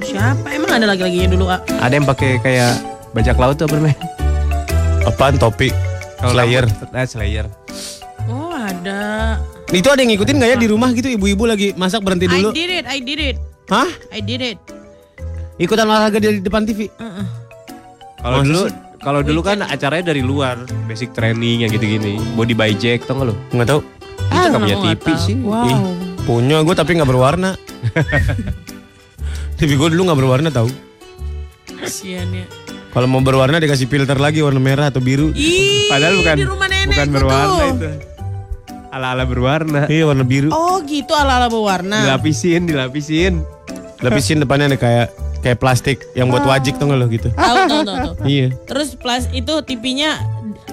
Siapa? 0.00 0.46
Emang 0.48 0.70
ada 0.72 0.86
lagi-laginya 0.86 1.28
dulu, 1.28 1.44
A? 1.46 1.60
Ada 1.78 1.94
yang 1.94 2.06
pakai 2.06 2.40
kayak 2.40 2.72
bajak 3.12 3.36
laut 3.36 3.56
tuh 3.56 3.68
namanya? 3.68 3.96
Apaan 5.02 5.36
topi? 5.36 5.68
Kalau 6.16 6.32
Slayer. 6.34 6.64
eh, 6.90 7.06
Slayer. 7.06 7.46
Oh 8.26 8.52
ada. 8.52 9.36
Itu 9.70 9.88
ada 9.88 10.00
yang 10.00 10.12
ngikutin 10.12 10.36
nggak 10.36 10.50
ya 10.50 10.58
di 10.58 10.68
rumah 10.68 10.90
gitu 10.90 11.08
ibu-ibu 11.08 11.44
lagi 11.44 11.72
masak 11.72 12.02
berhenti 12.02 12.26
I 12.26 12.32
dulu? 12.34 12.50
did 12.50 12.70
it, 12.70 12.84
I 12.84 12.98
did 12.98 13.20
it, 13.22 13.36
Hah? 13.66 13.88
I 14.10 14.20
did 14.20 14.42
it. 14.42 14.58
Ikutan 15.56 15.86
olahraga 15.86 16.18
di 16.18 16.40
depan 16.40 16.64
TV? 16.64 16.90
Kalau 18.18 18.36
Masa 18.36 18.46
dulu 18.46 18.62
sih? 18.62 18.74
kalau 18.98 19.20
dulu 19.22 19.40
kan 19.40 19.62
acaranya 19.62 20.10
dari 20.10 20.20
luar, 20.20 20.60
basic 20.84 21.12
training 21.12 21.64
yang 21.64 21.70
gitu-gini. 21.70 22.18
Body 22.34 22.52
by 22.52 22.72
Jack 22.74 23.04
tau 23.04 23.16
gak 23.16 23.30
lo? 23.30 23.34
Nggak 23.50 23.68
tahu. 23.70 23.80
Itu 24.20 24.46
nggak 24.46 24.60
punya 24.60 24.74
aku 24.74 24.84
nggak 24.84 24.98
TV 24.98 25.08
tahu. 25.08 25.20
sih. 25.22 25.36
Wow. 25.38 25.64
Ih, 25.64 25.78
punya 26.20 26.56
gue 26.60 26.74
tapi 26.74 26.90
nggak 26.94 27.08
berwarna. 27.08 27.50
TV 29.60 29.76
gue 29.76 29.88
dulu 29.92 30.08
nggak 30.08 30.18
berwarna 30.18 30.48
tahu. 30.48 30.68
Kasian 31.76 32.28
ya. 32.32 32.46
Kalau 32.90 33.06
mau 33.06 33.20
berwarna 33.20 33.60
dikasih 33.60 33.86
filter 33.86 34.16
lagi 34.16 34.40
warna 34.40 34.58
merah 34.58 34.90
atau 34.90 34.98
biru. 34.98 35.30
Ih, 35.30 35.86
Padahal 35.86 36.18
bukan 36.18 36.34
di 36.34 36.44
rumah 36.44 36.66
nenek 36.66 36.88
bukan 36.90 37.06
tuh. 37.06 37.14
berwarna 37.14 37.62
itu. 37.68 37.88
Ala-ala 38.90 39.22
berwarna. 39.22 39.80
Iya 39.86 40.04
warna 40.04 40.24
biru. 40.24 40.50
Oh 40.50 40.82
gitu 40.82 41.12
ala-ala 41.12 41.46
berwarna. 41.46 42.02
Dilapisin, 42.02 42.66
dilapisin. 42.66 43.44
Lapisin 44.00 44.40
depannya 44.40 44.74
ada 44.74 44.78
kayak 44.80 45.06
kayak 45.40 45.56
plastik 45.56 46.02
yang 46.12 46.28
buat 46.28 46.42
wajik 46.42 46.74
tuh 46.76 46.90
nggak 46.90 46.98
lo 46.98 47.06
gitu. 47.06 47.28
Tahu 47.30 47.56
tahu 47.68 47.82
tahu. 47.84 48.12
Iya. 48.26 48.46
Terus 48.66 48.96
plus 48.96 49.28
itu 49.30 49.54
TV-nya 49.62 50.18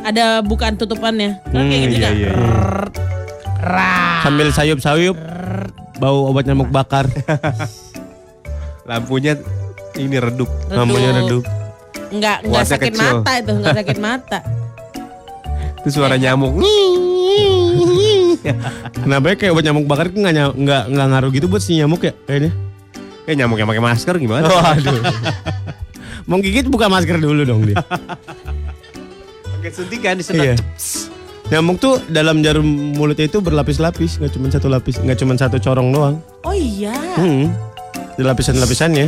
ada 0.02 0.42
bukan 0.42 0.74
tutupannya. 0.74 1.38
Kan 1.46 1.70
kayak 1.70 1.78
Hmm, 1.78 1.92
gitu 1.92 2.02
iya, 2.02 2.10
iya, 2.10 2.20
iya. 2.24 2.30
Rrrr. 2.34 2.82
Rah. 3.58 4.18
Sambil 4.24 4.48
sayup-sayup 4.50 5.18
bau 5.98 6.26
obat 6.26 6.48
nyamuk 6.48 6.72
bakar. 6.72 7.06
Lampunya 8.88 9.36
ini 9.96 10.16
redup. 10.16 10.48
Lampunya 10.72 11.12
redup. 11.14 11.44
Enggak 12.08 12.40
enggak 12.42 12.66
sakit 12.66 12.94
kecil. 12.96 13.20
mata 13.20 13.32
itu, 13.36 13.52
enggak 13.52 13.76
sakit 13.76 13.98
mata. 14.08 14.40
Itu 15.84 15.90
suara 15.94 16.16
nyamuk. 16.16 16.64
Kenapa 18.94 19.26
ya 19.28 19.36
kayak 19.36 19.52
obat 19.52 19.64
nyamuk 19.66 19.86
bakar 19.86 20.08
nggak 20.08 20.34
ny- 20.34 20.56
nggak 20.58 20.84
nggak 20.88 21.08
ngaruh 21.12 21.30
gitu 21.36 21.46
buat 21.46 21.60
si 21.60 21.76
nyamuk 21.76 22.00
ya 22.02 22.14
kayaknya? 22.24 22.52
Eh 23.28 23.36
nyamuk 23.36 23.60
yang 23.60 23.68
pakai 23.68 23.84
masker 23.84 24.16
gimana? 24.16 24.48
Waduh. 24.48 25.04
Mau 26.32 26.40
gigit 26.40 26.68
buka 26.68 26.88
masker 26.88 27.20
dulu 27.20 27.44
dong 27.44 27.68
dia. 27.68 27.80
Pakai 29.50 29.72
suntikan 29.72 30.16
disedot. 30.16 30.44
Iya. 30.44 30.56
Nyamuk 31.48 31.80
tuh 31.80 32.00
dalam 32.08 32.40
jarum 32.40 32.68
mulutnya 32.92 33.24
itu 33.24 33.40
berlapis-lapis, 33.40 34.20
nggak 34.20 34.32
cuma 34.32 34.48
satu 34.48 34.68
lapis, 34.68 35.00
nggak 35.00 35.16
cuma 35.16 35.36
satu 35.36 35.56
corong 35.58 35.92
doang. 35.92 36.16
Oh 36.44 36.52
iya. 36.52 36.92
Hmm. 37.16 37.52
Di 38.18 38.26
lapisan-lapisannya. 38.26 39.06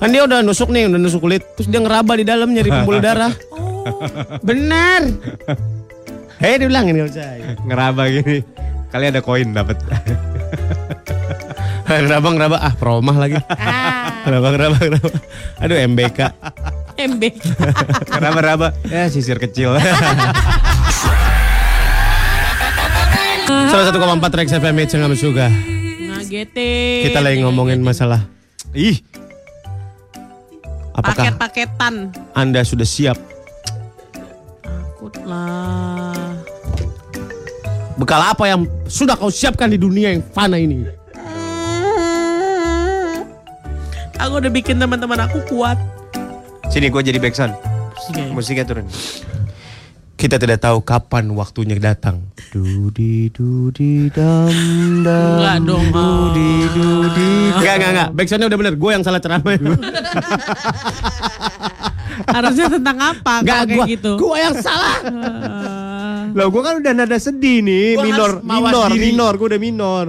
Kan 0.00 0.14
dia 0.14 0.24
udah 0.24 0.40
nusuk 0.40 0.72
nih, 0.72 0.88
udah 0.88 0.96
nusuk 0.96 1.20
kulit, 1.20 1.44
terus 1.58 1.68
dia 1.68 1.82
ngeraba 1.82 2.16
di 2.16 2.24
dalam 2.24 2.48
nyari 2.54 2.70
pembuluh 2.72 3.02
darah. 3.06 3.34
Benar. 4.40 5.02
Hei, 6.40 6.56
bilang 6.56 6.88
ini 6.88 7.04
saya. 7.10 7.58
Ngeraba 7.66 8.08
gini. 8.08 8.40
Kali 8.88 9.04
ada 9.12 9.20
koin 9.20 9.52
dapat. 9.52 9.76
ngeraba 11.90 12.28
ngeraba 12.32 12.56
ah 12.62 12.72
promah 12.78 13.16
lagi. 13.18 13.36
Ngeraba 14.24 14.48
ngeraba 14.54 14.76
ngeraba. 14.78 15.10
Aduh 15.60 15.76
MBK. 15.90 16.20
MB. 17.00 17.22
Ngeraba-raba. 18.12 18.76
Ya 18.88 19.08
sisir 19.08 19.40
kecil. 19.40 19.76
101,4 23.50 24.38
Rex 24.38 24.48
FM 24.54 24.76
Hits 24.78 24.94
yang 24.94 25.08
Ngagetin. 26.30 27.10
Kita 27.10 27.18
lagi 27.18 27.42
ngomongin 27.42 27.82
masalah. 27.82 28.22
Ih, 28.70 29.02
Apakah 30.94 31.34
paket-paketan. 31.34 32.14
Anda 32.38 32.62
sudah 32.62 32.86
siap 32.86 33.18
Takut 34.62 35.10
lah. 35.26 36.38
Bekal 37.98 38.22
apa 38.22 38.46
yang 38.46 38.62
sudah 38.86 39.18
kau 39.18 39.26
siapkan 39.26 39.74
di 39.74 39.74
dunia 39.74 40.14
yang 40.14 40.22
fana 40.22 40.54
ini? 40.54 40.86
Aku 44.22 44.38
udah 44.38 44.52
bikin 44.54 44.78
teman-teman 44.78 45.26
aku 45.26 45.42
kuat. 45.50 45.82
sini 46.70 46.94
gua 46.94 47.02
jadi 47.02 47.18
backsound. 47.18 47.58
Musiknya 48.30 48.62
turun. 48.62 48.86
Kita 50.20 50.36
tidak 50.36 50.60
tahu 50.60 50.84
kapan 50.84 51.32
waktunya 51.32 51.80
datang. 51.80 52.28
Dudi 52.52 53.32
dudi 53.32 54.12
dam 54.12 54.52
dam. 55.00 55.40
Enggak 55.40 55.56
dong. 55.64 55.86
Dudi 55.88 56.50
dudi. 56.76 57.30
Enggak 57.56 57.74
enggak 57.80 57.90
enggak. 57.96 58.08
Backsoundnya 58.12 58.48
udah 58.52 58.58
bener. 58.60 58.74
Gue 58.76 58.90
yang 58.92 59.00
salah 59.00 59.20
ceramah. 59.24 59.56
Harusnya 62.28 62.66
tentang 62.68 62.98
apa 63.00 63.34
Enggak 63.40 63.62
gue. 63.64 63.84
gitu? 63.96 64.12
Gue 64.20 64.36
yang 64.36 64.56
salah. 64.60 64.96
Lah 66.36 66.46
gua 66.46 66.62
kan 66.62 66.74
udah 66.78 66.92
nada 66.94 67.18
sedih 67.18 67.58
nih, 67.58 67.98
Gua 67.98 68.04
minor, 68.06 68.30
minor, 68.46 68.86
diri. 68.94 69.02
minor, 69.10 69.32
gua 69.34 69.46
udah 69.50 69.58
minor. 69.58 70.06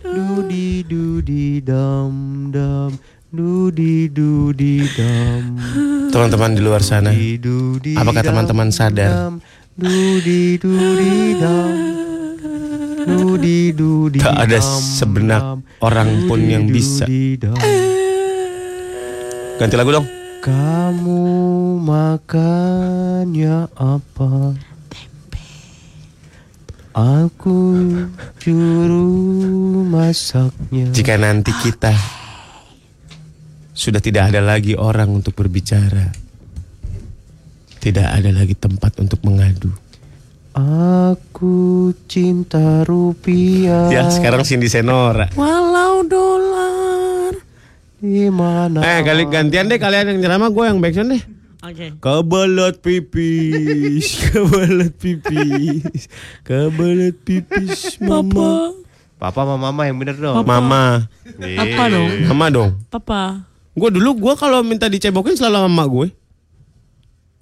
Dudi 0.00 0.80
dudi 0.82 1.60
dam 1.60 2.48
dam. 2.48 2.90
Dudi 3.32 4.12
dudi 4.12 4.84
dam. 4.92 5.56
Teman-teman 6.12 6.52
di 6.52 6.60
luar 6.60 6.84
sana. 6.84 7.16
Apakah 7.96 8.20
teman-teman 8.20 8.68
sadar? 8.68 9.32
Dudi 9.72 10.60
dudi 10.60 11.40
dam. 11.40 11.72
Dudi 13.08 13.72
dudi 13.72 14.20
Tak 14.20 14.36
ada 14.36 14.60
sebenak 14.60 15.64
orang 15.80 16.28
pun 16.28 16.44
yang 16.44 16.68
bisa. 16.68 17.08
Ganti 19.56 19.80
lagu 19.80 19.96
dong. 19.96 20.04
Kamu 20.44 21.24
makannya 21.80 23.64
apa? 23.80 24.60
Aku 26.92 27.80
juru 28.44 29.08
masaknya. 29.88 30.92
Jika 30.92 31.16
nanti 31.16 31.56
kita 31.64 31.96
sudah 33.82 33.98
tidak 33.98 34.30
ada 34.30 34.38
lagi 34.38 34.78
orang 34.78 35.10
untuk 35.10 35.34
berbicara, 35.34 36.14
tidak 37.82 38.14
ada 38.14 38.30
lagi 38.30 38.54
tempat 38.54 38.94
untuk 39.02 39.18
mengadu. 39.26 39.74
Aku 40.54 41.90
cinta 42.06 42.86
rupiah. 42.86 43.90
Ya 43.90 44.06
sekarang 44.06 44.46
Cindy 44.46 44.70
Senora. 44.70 45.26
Walau 45.34 46.06
dolar. 46.06 47.34
Di 47.98 48.30
mana? 48.30 48.78
Eh 48.86 49.02
kali 49.02 49.26
gantian 49.26 49.66
deh 49.66 49.82
kalian 49.82 50.14
yang 50.14 50.18
ceramah 50.22 50.54
gue 50.54 50.62
yang 50.62 50.78
backsound 50.78 51.18
deh. 51.18 51.22
Oke. 51.62 51.86
Kebelet 51.98 52.76
pipis, 52.78 54.06
kebelet 54.30 54.94
pipis, 54.94 56.10
kebelet 56.42 57.18
pipis, 57.18 57.98
mama. 57.98 58.74
Papa 59.18 59.46
sama 59.46 59.54
mama 59.56 59.86
yang 59.86 59.98
bener 59.98 60.18
dong. 60.18 60.42
Mama, 60.42 61.06
Apa 61.38 61.82
dong? 61.86 62.10
mama 62.26 62.46
dong. 62.50 62.70
Papa. 62.90 63.51
Gue 63.72 63.88
dulu 63.88 64.10
gue 64.18 64.34
kalau 64.36 64.60
minta 64.60 64.88
dicebokin 64.88 65.36
selalu 65.36 65.56
sama 65.64 65.70
emak 65.70 65.88
gue. 65.88 66.08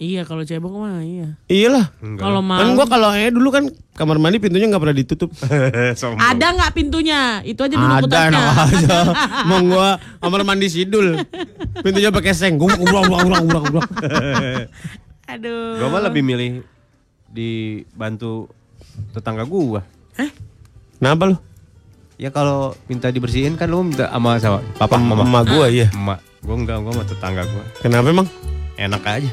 Iya 0.01 0.25
kalau 0.25 0.41
cebok 0.49 0.73
mah 0.81 1.05
iya. 1.05 1.37
Iyalah. 1.45 1.93
Kalau 2.17 2.41
mau 2.41 2.57
Kan 2.57 2.73
gue 2.73 2.87
kalau 2.89 3.13
eh 3.13 3.29
dulu 3.29 3.53
kan 3.53 3.69
kamar 3.93 4.17
mandi 4.17 4.41
pintunya 4.41 4.65
nggak 4.73 4.81
pernah 4.81 4.97
ditutup. 4.97 5.29
ada 6.33 6.47
nggak 6.57 6.73
pintunya? 6.73 7.45
Itu 7.45 7.69
aja 7.69 7.77
dulu 7.77 7.93
Ada 7.93 8.05
putarnya. 8.09 8.33
enak 8.33 8.57
aja. 8.65 8.97
Mau 9.53 9.61
gue 9.61 9.89
kamar 10.25 10.41
mandi 10.49 10.73
sidul. 10.73 11.21
Pintunya 11.85 12.09
pakai 12.09 12.33
seng. 12.33 12.57
Gue 12.57 12.73
ulang 12.81 13.13
ulang 13.13 13.25
ulang 13.29 13.45
ulang 13.45 13.65
ulang. 13.77 13.89
Aduh. 15.31 15.79
Gua 15.79 15.89
mah 15.93 16.03
lebih 16.11 16.23
milih 16.27 16.67
dibantu 17.31 18.51
tetangga 19.15 19.47
gua. 19.47 19.85
Kenapa 20.99 21.23
lu? 21.31 21.37
Ya 22.21 22.29
kalau 22.29 22.77
minta 22.85 23.09
dibersihin 23.09 23.57
kan 23.57 23.73
lu 23.73 23.81
minta 23.81 24.05
sama 24.13 24.37
sama 24.37 24.61
papa 24.77 25.01
mama. 25.01 25.25
Emak 25.25 25.57
gue 25.57 25.67
ya. 25.73 25.87
Emak. 25.89 26.21
Gua 26.45 26.53
enggak, 26.53 26.77
gua 26.85 26.93
sama 26.93 27.05
tetangga 27.09 27.43
gua. 27.49 27.65
Kenapa 27.81 28.13
emang? 28.13 28.29
Enak 28.77 29.03
aja. 29.09 29.31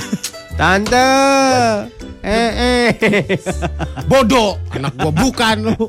Tante. 0.60 1.08
Eh 2.20 2.52
eh. 2.52 2.88
Bodoh. 4.12 4.60
Anak 4.76 4.92
gue 5.00 5.08
bukan 5.08 5.72
lu. 5.72 5.88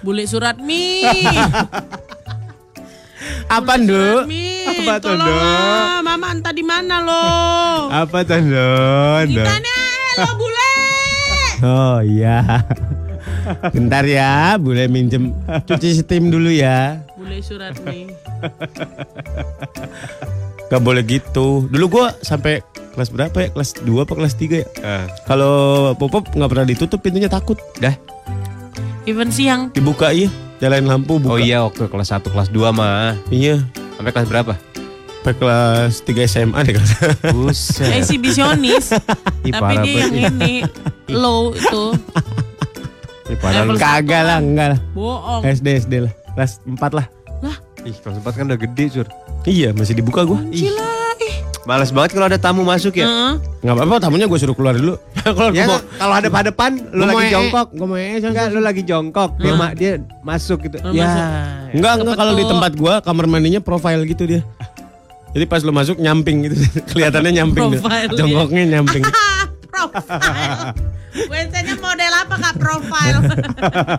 Bule 0.00 0.24
surat 0.32 0.56
mi. 0.56 1.04
Apa 3.52 3.76
Nduk? 3.76 4.24
Mi, 4.24 4.64
Apa 4.64 5.04
tuh, 5.04 5.20
Nduk? 5.20 6.00
Mama 6.00 6.32
entah 6.32 6.56
di 6.56 6.64
mana 6.64 7.04
lo. 7.04 7.28
Apa 7.92 8.24
tante? 8.24 8.56
Ditanya 9.28 9.76
lo 10.16 10.32
bule. 10.40 10.72
Oh 11.60 12.00
iya. 12.00 12.64
Bentar 13.70 14.04
ya, 14.04 14.56
boleh 14.56 14.86
minjem 14.86 15.32
cuci 15.64 15.88
steam 15.96 16.28
dulu 16.28 16.48
ya. 16.48 17.00
Bule 17.14 17.40
surat 17.40 17.74
mi. 17.82 18.08
Gak 20.68 20.80
boleh 20.80 21.02
gitu. 21.04 21.66
Dulu 21.68 21.84
gua 21.90 22.06
sampai 22.20 22.60
kelas 22.94 23.08
berapa 23.10 23.36
ya? 23.36 23.48
Kelas 23.50 23.70
2 23.78 23.84
apa 24.00 24.12
kelas 24.12 24.34
3 24.34 24.50
ya? 24.50 24.66
Eh, 24.80 25.04
Kalau 25.24 25.54
popop 25.94 26.26
nggak 26.28 26.50
pernah 26.50 26.66
ditutup 26.66 26.98
pintunya 26.98 27.28
takut. 27.28 27.56
dah. 27.78 27.94
Even 29.04 29.28
siang. 29.28 29.68
Dibuka 29.70 30.10
iya, 30.10 30.32
nyalain 30.58 30.84
lampu 30.84 31.20
buka. 31.20 31.36
Oh 31.36 31.38
iya 31.38 31.60
waktu 31.62 31.86
kelas 31.86 32.10
1 32.10 32.32
kelas 32.32 32.48
2 32.48 32.72
mah. 32.72 33.14
Iya. 33.28 33.60
Sampai 33.94 34.10
kelas 34.10 34.26
berapa? 34.26 34.52
Sampai 35.20 35.34
kelas 35.36 35.92
3 36.02 36.26
SMA 36.26 36.58
deh 36.64 36.72
kan. 36.74 36.86
Buset. 37.30 37.92
Eksibisionis. 38.00 38.96
Tapi 39.44 39.74
dia 39.84 40.08
yang 40.08 40.14
ini 40.32 40.64
low 41.06 41.52
itu. 41.52 41.84
Ih, 43.24 43.36
padahal 43.36 43.64
Level 43.64 43.74
lu- 43.74 43.80
Kagak 43.80 44.22
lah, 44.22 44.38
enggak 44.38 44.68
lah. 44.72 44.80
Bohong. 44.92 45.42
SD 45.42 45.66
SD 45.80 45.94
lah. 46.02 46.12
Kelas 46.34 46.52
4 46.60 46.92
lah. 46.92 47.06
Ih, 47.82 47.92
kelas 47.94 48.16
4 48.18 48.32
kan 48.34 48.44
udah 48.46 48.56
gede, 48.58 48.84
Sur. 48.90 49.08
Iya, 49.44 49.72
masih 49.72 49.92
dibuka 49.92 50.24
gua. 50.24 50.40
Gila. 50.46 50.92
Males 51.64 51.88
banget 51.88 52.12
kalau 52.12 52.28
ada 52.28 52.36
tamu 52.36 52.60
masuk 52.60 52.92
ya. 52.92 53.08
Heeh. 53.08 53.32
Enggak 53.60 53.74
apa-apa, 53.74 53.96
tamunya 53.98 54.28
gue 54.28 54.36
suruh 54.36 54.52
keluar 54.52 54.76
dulu. 54.76 55.00
Kalau 55.24 55.48
Ya, 55.50 55.64
mau 55.64 55.80
kalau 55.96 56.12
ada 56.12 56.28
pada 56.28 56.52
depan, 56.52 56.76
lu 56.76 57.00
gua 57.00 57.08
mau 57.08 57.16
lagi 57.16 57.32
jongkok. 57.32 57.66
Gua 57.72 57.86
mau 57.86 57.96
Enggak, 57.96 58.46
lu 58.52 58.60
lagi 58.60 58.82
jongkok. 58.84 59.30
Dia, 59.40 59.52
ma- 59.54 59.72
dia 59.72 59.92
masuk 60.20 60.60
gitu. 60.60 60.76
Lu 60.82 60.92
Ya. 60.92 61.08
masuk. 61.08 61.24
Enggak, 61.72 61.92
enggak 61.98 62.16
kalau 62.20 62.32
di 62.34 62.44
tempat 62.44 62.72
gua 62.74 62.94
kamar 63.00 63.24
mandinya 63.24 63.60
profile 63.60 64.04
gitu 64.04 64.24
dia. 64.26 64.44
Jadi 65.32 65.44
pas 65.44 65.58
lu 65.58 65.72
masuk 65.72 65.96
nyamping 65.96 66.44
gitu. 66.44 66.56
Kelihatannya 66.92 67.32
nyamping. 67.34 67.64
Profile. 67.72 68.12
Jongkoknya 68.12 68.62
nyamping. 68.70 69.02
Profile. 69.74 70.70
WC-nya 71.14 71.74
model 71.82 72.12
apa 72.14 72.34
kak 72.38 72.54
profile? 72.62 73.18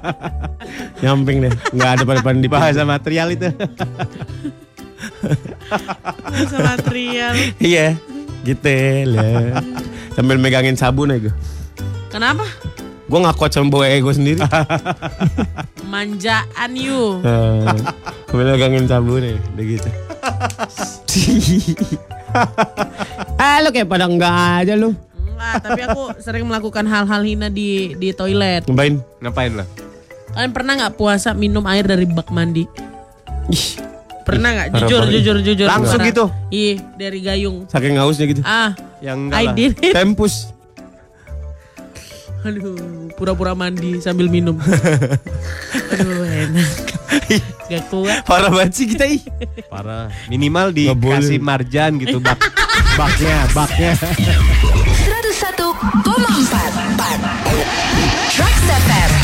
nyamping 1.03 1.43
deh. 1.43 1.53
Enggak 1.75 1.89
ada 1.99 2.03
pada-pada 2.07 2.39
di 2.39 2.47
Bahasa 2.47 2.81
material 2.87 3.27
itu. 3.35 3.51
Bahasa 6.23 6.57
material. 6.63 7.33
Iya. 7.59 7.99
Gitu 8.47 8.71
lah. 9.11 9.59
Sambil 10.15 10.39
megangin 10.39 10.79
sabun 10.79 11.11
aja. 11.11 11.31
Kenapa? 12.07 12.47
Gue 13.05 13.19
gak 13.21 13.37
kuat 13.37 13.51
sama 13.53 13.69
bawa 13.69 13.85
ego 13.91 14.09
sendiri. 14.09 14.41
Manjaan 15.91 16.71
you. 16.73 17.19
Eh, 17.21 17.67
Sambil 18.31 18.55
megangin 18.55 18.87
sabun 18.87 19.27
aja. 19.27 19.39
Udah 19.53 19.65
gitu. 19.67 19.89
ah 23.37 23.55
lu 23.63 23.69
kayak 23.75 23.87
pada 23.91 24.07
enggak 24.07 24.35
aja 24.63 24.73
lu. 24.79 24.95
Enggak, 25.35 25.55
tapi 25.61 25.81
aku 25.83 26.01
sering 26.17 26.47
melakukan 26.47 26.85
hal-hal 26.85 27.21
hina 27.21 27.47
di 27.47 27.91
di 27.93 28.09
toilet. 28.11 28.63
Ngapain? 28.63 28.95
Ngapain 29.19 29.51
lah? 29.53 29.67
Kalian 30.31 30.51
pernah 30.51 30.73
nggak 30.75 30.93
puasa 30.95 31.31
minum 31.31 31.63
air 31.65 31.83
dari 31.83 32.03
bak 32.03 32.27
mandi? 32.29 32.63
Ih, 33.47 33.67
Pernah 34.25 34.49
nggak? 34.51 34.67
Jujur, 34.81 35.03
jujur, 35.05 35.37
jujur. 35.39 35.67
Langsung 35.69 36.01
Pernah. 36.01 36.09
gitu? 36.09 36.25
Iya, 36.49 36.73
dari 36.97 37.19
gayung. 37.21 37.57
saking 37.67 37.93
hausnya 37.95 38.25
gitu. 38.25 38.41
Ah, 38.41 38.73
Yang 38.97 39.17
enggak 39.21 39.37
I 39.37 39.45
lah. 39.45 39.53
did 39.53 39.73
it. 39.81 39.93
Tempus. 39.93 40.49
Aduh, 42.45 43.09
pura-pura 43.17 43.57
mandi 43.57 43.97
sambil 43.97 44.29
minum. 44.29 44.53
Aduh, 45.97 46.21
enak. 46.21 46.69
Gak 47.65 47.89
kuat. 47.89 48.21
Parah 48.21 48.53
banget 48.53 48.77
sih 48.77 48.85
kita 48.85 49.09
ih. 49.09 49.17
Parah. 49.65 50.13
Minimal 50.29 50.69
dikasih 50.69 51.41
marjan 51.41 51.97
gitu 51.97 52.21
bak. 52.21 52.37
baknya, 53.01 53.49
baknya. 53.49 53.97
101,4 53.97 54.05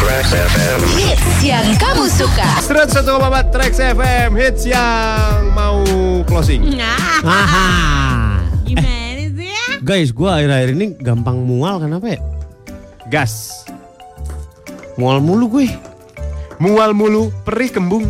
Trax 0.02 0.34
FM 0.34 0.80
Hits 0.98 1.46
yang 1.46 1.68
kamu 1.78 2.10
suka 2.10 2.58
101,4 2.66 3.54
Trax 3.54 3.74
FM 3.78 4.34
hits 4.34 4.66
yang 4.66 5.54
mau 5.54 5.78
closing. 6.26 6.74
Nah, 6.74 7.22
Haha. 7.22 7.70
gimana 8.66 9.30
sih 9.38 9.54
ya? 9.54 9.78
Guys, 9.86 10.10
gua 10.10 10.42
akhir-akhir 10.42 10.74
ini 10.74 10.98
gampang 10.98 11.46
mual 11.46 11.78
kenapa 11.78 12.18
ya? 12.18 12.41
Gas. 13.12 13.68
Mual 14.96 15.20
mulu 15.20 15.60
gue. 15.60 15.68
Mual 16.64 16.96
mulu, 16.96 17.28
perih 17.44 17.68
kembung. 17.68 18.08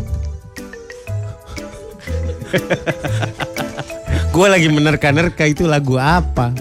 Gue 4.36 4.47
lagi 4.47 4.70
menerka-nerka 4.70 5.49
itu 5.49 5.66
lagu 5.66 5.97
apa? 5.97 6.54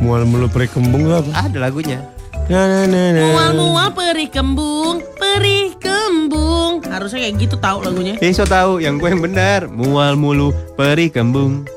Mual 0.00 0.24
mulu 0.24 0.48
perih 0.48 0.72
kembung 0.72 1.04
apa? 1.12 1.28
Ada 1.44 1.68
lagunya. 1.68 2.00
Na, 2.48 2.64
na, 2.64 2.88
na, 2.88 3.12
na. 3.12 3.20
Mual-mual 3.36 3.92
perih 3.92 4.32
kembung, 4.32 5.04
perih 5.20 5.76
kembung. 5.76 6.80
Harusnya 6.88 7.28
kayak 7.28 7.36
gitu 7.44 7.60
tahu 7.60 7.84
lagunya. 7.84 8.16
Eh, 8.24 8.32
so 8.32 8.48
tahu 8.48 8.80
yang 8.80 8.96
gue 8.96 9.12
yang 9.12 9.20
benar. 9.20 9.68
Mual 9.68 10.16
mulu, 10.16 10.56
perih 10.80 11.12
kembung. 11.12 11.68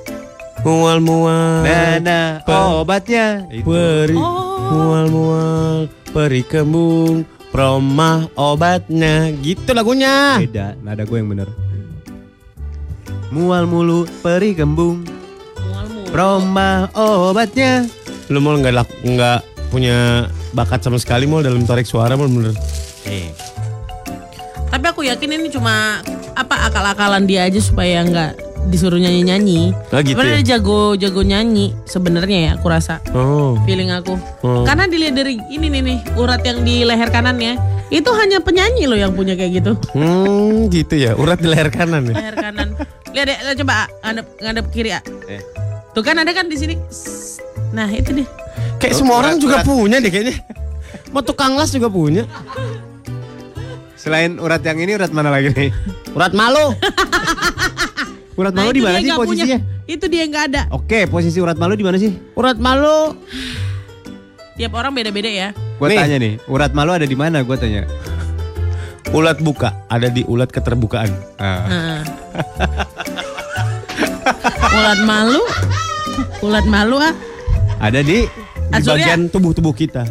Mual 0.63 1.03
mual. 1.03 1.67
Nana, 1.67 2.39
obatnya. 2.47 3.43
Itu. 3.51 3.67
Perih. 3.67 4.15
Oh. 4.15 4.50
Mual 4.71 5.05
mual 5.11 5.75
perih 6.09 6.47
kembung. 6.47 7.27
Promah 7.51 8.31
obatnya. 8.33 9.27
Gitu 9.35 9.75
lagunya. 9.75 10.39
Beda, 10.39 10.79
nada 10.79 11.03
gue 11.03 11.17
yang 11.19 11.27
benar. 11.27 11.51
Mual 13.27 13.67
mulu, 13.67 14.07
perih 14.23 14.55
kembung. 14.55 15.03
Mual-mual. 15.59 16.07
Proma 16.07 16.69
obatnya. 16.95 17.83
Lu 18.31 18.39
mau 18.39 18.55
nggak 18.55 18.71
lak- 18.73 18.99
nggak 19.03 19.39
punya 19.67 20.27
bakat 20.51 20.79
sama 20.79 20.95
sekali 20.95 21.27
mau 21.27 21.43
dalam 21.43 21.63
tarik 21.63 21.83
suara 21.83 22.15
mau 22.15 22.27
bener. 22.27 22.55
Eh, 23.03 23.31
Tapi 24.71 24.85
aku 24.87 25.03
yakin 25.03 25.35
ini 25.35 25.51
cuma 25.51 25.99
apa 26.31 26.71
akal-akalan 26.71 27.27
dia 27.27 27.43
aja 27.43 27.59
supaya 27.59 28.07
nggak 28.07 28.50
disuruh 28.69 28.99
nyanyi-nyanyi. 29.01 29.73
Oh, 29.89 29.99
gitu 30.03 30.13
Sebenarnya 30.13 30.37
ya? 30.37 30.43
dia 30.43 30.49
jago-jago 30.57 31.21
nyanyi 31.25 31.73
sebenarnya 31.89 32.39
ya 32.45 32.51
aku 32.59 32.67
rasa. 32.69 33.01
Oh. 33.15 33.57
Feeling 33.65 33.89
aku. 33.89 34.19
Oh. 34.45 34.61
Karena 34.67 34.85
dilihat 34.85 35.17
dari 35.17 35.41
ini 35.49 35.71
nih 35.71 35.81
nih 35.81 35.97
urat 36.19 36.41
yang 36.45 36.61
di 36.61 36.85
leher 36.85 37.09
kanannya 37.09 37.57
itu 37.91 38.07
hanya 38.15 38.39
penyanyi 38.39 38.85
loh 38.87 38.95
yang 38.99 39.11
punya 39.11 39.33
kayak 39.33 39.63
gitu. 39.63 39.73
Hmm, 39.97 40.69
gitu 40.69 40.93
ya. 40.95 41.17
Urat 41.17 41.41
di 41.41 41.47
leher 41.49 41.73
kanan 41.73 42.07
ya. 42.11 42.15
Leher 42.15 42.35
kanan. 42.37 42.67
Lihat 43.11 43.25
deh, 43.27 43.37
lihat, 43.43 43.57
coba 43.59 43.73
ah, 43.75 43.87
ngadep 44.07 44.27
ngadep 44.39 44.65
kiri 44.71 44.91
ah. 44.95 45.03
Eh. 45.27 45.41
Tuh 45.91 45.99
kan 45.99 46.15
ada 46.15 46.31
kan 46.31 46.47
di 46.47 46.55
sini. 46.55 46.75
Nah 47.75 47.91
itu 47.91 48.15
deh. 48.15 48.27
Kayak 48.79 48.95
semua 48.95 49.19
orang 49.19 49.41
juga 49.41 49.59
punya 49.67 49.99
deh 49.99 50.07
kayaknya. 50.07 50.39
Mau 51.11 51.19
tukang 51.19 51.59
las 51.59 51.75
juga 51.75 51.91
punya. 51.91 52.23
selain 54.01 54.41
urat 54.41 54.65
yang 54.65 54.81
ini, 54.81 54.97
urat 54.97 55.13
mana 55.13 55.29
lagi 55.29 55.53
nih? 55.53 55.69
Urat 56.17 56.33
malu. 56.33 56.73
Urat 58.41 58.53
Nah, 58.57 58.65
malu 58.65 58.71
di 58.73 58.81
mana 58.81 58.97
sih 58.97 59.05
nggak 59.05 59.19
punya. 59.21 59.29
posisinya? 59.45 59.59
Itu 59.85 60.05
dia 60.09 60.23
nggak 60.25 60.43
ada. 60.49 60.61
Oke, 60.73 61.05
posisi 61.05 61.37
urat 61.37 61.55
malu 61.55 61.77
di 61.77 61.85
mana 61.85 61.95
sih? 61.95 62.09
Urat 62.33 62.57
malu. 62.57 63.13
Tiap 64.57 64.71
orang 64.73 64.91
beda-beda 64.91 65.29
ya. 65.29 65.53
Gue 65.77 65.87
Nih. 65.87 65.97
tanya 65.97 66.17
nih, 66.17 66.33
urat 66.45 66.73
malu 66.73 66.91
ada 66.91 67.05
di 67.05 67.13
mana? 67.13 67.41
Gue 67.41 67.53
tanya. 67.55 67.85
Ulat 69.11 69.37
buka. 69.39 69.75
Ada 69.87 70.07
di 70.07 70.23
ulat 70.23 70.49
keterbukaan. 70.49 71.11
Ah. 71.35 71.67
Nah. 71.67 72.01
ulat 74.71 74.99
malu. 75.03 75.41
Ulat 76.41 76.65
malu 76.65 76.97
ah. 76.97 77.13
Ada 77.77 78.01
di 78.01 78.25
Di 78.71 78.81
bagian 78.81 79.27
tubuh-tubuh 79.27 79.75
kita. 79.75 80.07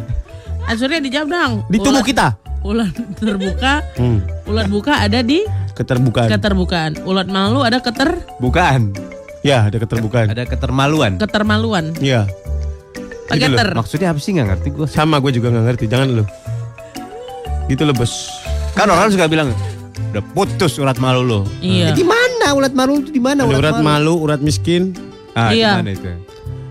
Surya 0.71 1.01
dijawab 1.01 1.27
dong. 1.27 1.51
Di 1.67 1.77
tubuh 1.77 1.99
Ulat- 1.99 2.07
kita. 2.07 2.27
Ulat 2.61 2.93
terbuka. 3.17 3.81
Hmm. 3.97 4.21
Ulat 4.45 4.67
buka 4.69 5.01
ada 5.01 5.25
di 5.25 5.41
Keterbukaan. 5.73 6.29
keterbukaan. 6.29 6.91
Ulat 7.03 7.25
malu 7.25 7.65
ada 7.65 7.81
keter 7.81 8.21
bukan. 8.37 8.93
ya, 9.41 9.65
ada 9.65 9.77
keterbukaan. 9.81 10.29
Ada 10.29 10.45
ketermaluan. 10.45 11.17
ketermaluan. 11.17 11.97
Iya. 11.97 12.29
Gitu. 13.31 13.55
Maksudnya 13.55 14.11
apa 14.11 14.19
sih 14.19 14.35
nggak 14.35 14.47
ngerti 14.53 14.67
gue? 14.75 14.85
Sama 14.85 15.17
gue 15.17 15.31
juga 15.33 15.49
nggak 15.49 15.65
ngerti. 15.73 15.85
Jangan 15.87 16.07
lu. 16.11 16.23
Gitu 17.65 17.81
loh 17.81 17.95
bos. 17.95 18.29
Kan 18.75 18.85
orang 18.87 19.09
suka 19.09 19.25
bilang 19.25 19.49
udah 20.11 20.23
putus 20.35 20.77
urat 20.77 20.99
malu 20.99 21.23
lo. 21.23 21.39
Iya. 21.63 21.95
Di 21.95 22.03
mana 22.03 22.53
urat 22.53 22.75
malu 22.75 22.99
itu 22.99 23.09
di 23.09 23.23
mana 23.23 23.41
Ada 23.41 23.57
urat 23.57 23.77
malu, 23.79 24.19
urat 24.19 24.43
miskin. 24.43 24.93
Ah, 25.31 25.49
di 25.49 25.63
Iya. 25.63 25.79
mana 25.79 25.95
itu? 25.95 26.11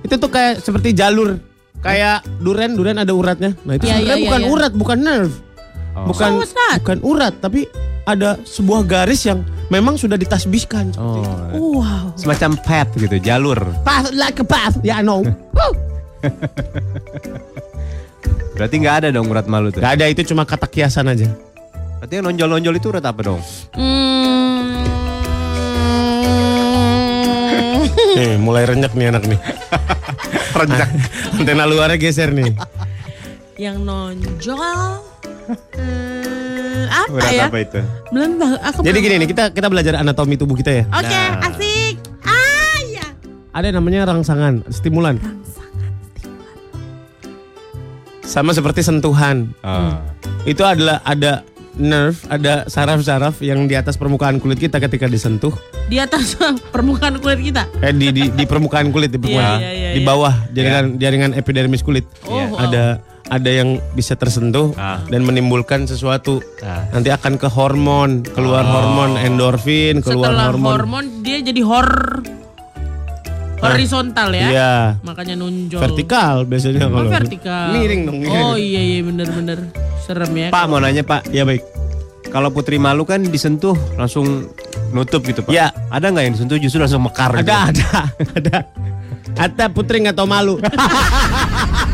Itu 0.05 0.15
tuh 0.21 0.31
kayak 0.31 0.61
seperti 0.61 0.93
jalur. 0.93 1.41
Kayak 1.81 2.29
duren, 2.39 2.77
duren 2.77 3.01
ada 3.01 3.09
uratnya. 3.11 3.57
Nah 3.65 3.75
itu 3.75 3.89
Iya, 3.89 3.97
sebenarnya 3.97 4.15
iya, 4.15 4.27
bukan 4.29 4.41
iya. 4.41 4.51
urat, 4.53 4.73
bukan 4.77 4.99
nerve. 5.01 5.35
Oh. 6.01 6.09
Bukan 6.09 6.31
So 6.33 6.39
what's 6.41 6.55
that? 6.57 6.81
bukan 6.81 6.99
urat, 7.05 7.35
tapi 7.45 7.69
ada 8.09 8.41
sebuah 8.49 8.89
garis 8.89 9.29
yang 9.29 9.45
memang 9.69 10.01
sudah 10.01 10.17
ditasbihkan. 10.17 10.97
Oh. 10.97 11.21
Wow. 11.81 12.17
Semacam 12.17 12.57
path 12.65 12.97
gitu, 12.97 13.21
jalur. 13.21 13.61
Path 13.85 14.17
like 14.17 14.41
a 14.41 14.47
path. 14.47 14.81
Ya, 14.81 15.01
I 15.01 15.05
know. 15.05 15.21
Berarti 18.57 18.75
nggak 18.77 18.97
ada 19.05 19.09
dong 19.13 19.29
urat 19.29 19.49
malu 19.49 19.73
tuh. 19.73 19.81
Gak 19.81 20.01
ada, 20.01 20.05
itu 20.09 20.21
cuma 20.29 20.45
kata 20.45 20.69
kiasan 20.69 21.09
aja. 21.09 21.29
Berarti 22.01 22.13
yang 22.17 22.25
nonjol-nonjol 22.33 22.75
itu 22.77 22.89
urat 22.93 23.05
apa 23.05 23.21
dong? 23.25 23.41
Hmm. 23.77 24.41
Nih, 28.21 28.37
mulai 28.37 28.69
renyak 28.69 28.93
nih 28.93 29.07
anak 29.13 29.25
nih. 29.29 29.41
Renjak. 30.61 30.91
Antena 31.41 31.65
luarnya 31.65 31.97
geser 31.97 32.33
nih. 32.37 32.53
yang 33.65 33.81
nonjol. 33.81 35.10
Hmm, 35.51 36.85
apa 36.87 37.27
ya? 37.29 37.47
apa 37.47 37.59
itu? 37.59 37.81
Belum 38.11 38.31
tahu. 38.37 38.55
Aku 38.61 38.79
Jadi 38.81 38.91
belum- 38.93 39.05
gini 39.05 39.15
nih, 39.19 39.29
kita 39.29 39.45
kita 39.51 39.67
belajar 39.67 39.95
anatomi 39.97 40.35
tubuh 40.35 40.55
kita 40.55 40.71
ya. 40.73 40.85
Oke, 40.89 41.11
Nah. 41.11 41.47
asik. 41.47 41.95
Ah, 42.23 42.79
ya. 42.87 43.07
Ada 43.51 43.65
yang 43.69 43.77
namanya 43.79 44.07
rangsangan, 44.07 44.63
stimulan. 44.69 45.19
Sama 48.23 48.55
seperti 48.55 48.81
sentuhan. 48.81 49.51
Ah. 49.61 49.99
Itu 50.47 50.63
adalah 50.63 51.03
ada 51.03 51.43
nerve, 51.75 52.15
ada 52.29 52.63
saraf-saraf 52.67 53.43
yang 53.43 53.67
di 53.67 53.75
atas 53.75 53.99
permukaan 53.99 54.39
kulit 54.39 54.63
kita 54.63 54.79
ketika 54.79 55.11
disentuh. 55.11 55.51
Di 55.91 55.99
atas 55.99 56.39
permukaan 56.75 57.19
kulit 57.19 57.43
kita. 57.43 57.67
Eh 57.83 57.91
di 57.91 58.15
di, 58.15 58.31
di 58.31 58.45
permukaan 58.47 58.95
kulit 58.95 59.11
di 59.11 59.19
permukaan. 59.19 59.59
Iya, 59.59 59.67
iya, 59.67 59.73
iya, 59.75 59.91
di 59.99 60.03
iya. 60.03 60.07
bawah 60.07 60.35
jaringan 60.55 60.85
jaringan 60.97 61.31
epidermis 61.35 61.83
kulit. 61.83 62.07
Oh, 62.23 62.39
wow. 62.55 62.71
Ada 63.31 63.51
yang 63.55 63.79
bisa 63.93 64.13
tersentuh 64.13 64.75
Ah. 64.75 64.99
dan 65.07 65.23
menimbulkan 65.23 65.87
sesuatu. 65.87 66.43
Ah. 66.59 66.91
Nanti 66.91 67.09
akan 67.09 67.39
ke 67.39 67.47
hormon, 67.47 68.27
keluar 68.27 68.63
hormon 68.65 69.15
endorfin, 69.17 70.03
keluar 70.03 70.29
Setelah 70.29 70.45
hormon. 70.51 70.73
hormon 70.75 71.05
dia 71.23 71.39
jadi 71.39 71.63
hor 71.63 71.89
horizontal 73.61 74.29
ya. 74.33 74.47
Iya. 74.49 74.73
Makanya 75.01 75.35
nunjol. 75.37 75.79
Vertikal 75.79 76.43
biasanya 76.43 76.81
Oh, 76.83 76.91
kalau 76.91 77.07
vertikal. 77.09 77.67
Miring 77.71 78.03
dong. 78.03 78.19
Oh 78.27 78.57
iya 78.57 78.81
iya 78.81 78.99
bener-bener 79.01 79.69
serem 80.01 80.33
ya. 80.33 80.49
Pak 80.49 80.65
mau 80.67 80.79
nanya 80.79 81.03
Pak, 81.03 81.29
Iya 81.29 81.45
baik. 81.45 81.63
kalau 82.29 82.49
Putri 82.49 82.79
malu 82.79 83.03
kan 83.03 83.23
disentuh 83.23 83.75
langsung 83.95 84.51
nutup 84.91 85.23
gitu 85.23 85.43
Pak. 85.43 85.51
Ya. 85.51 85.71
Ada 85.87 86.09
nggak 86.09 86.25
yang 86.25 86.35
disentuh 86.35 86.57
justru 86.57 86.79
langsung 86.79 86.99
mekar? 87.01 87.31
gitu? 87.33 87.47
Ada 87.47 87.57
ada 87.69 87.89
ada. 88.39 88.57
Ada 89.37 89.65
putri 89.69 90.01
nggak 90.01 90.17
tahu 90.17 90.27
malu. 90.27 90.59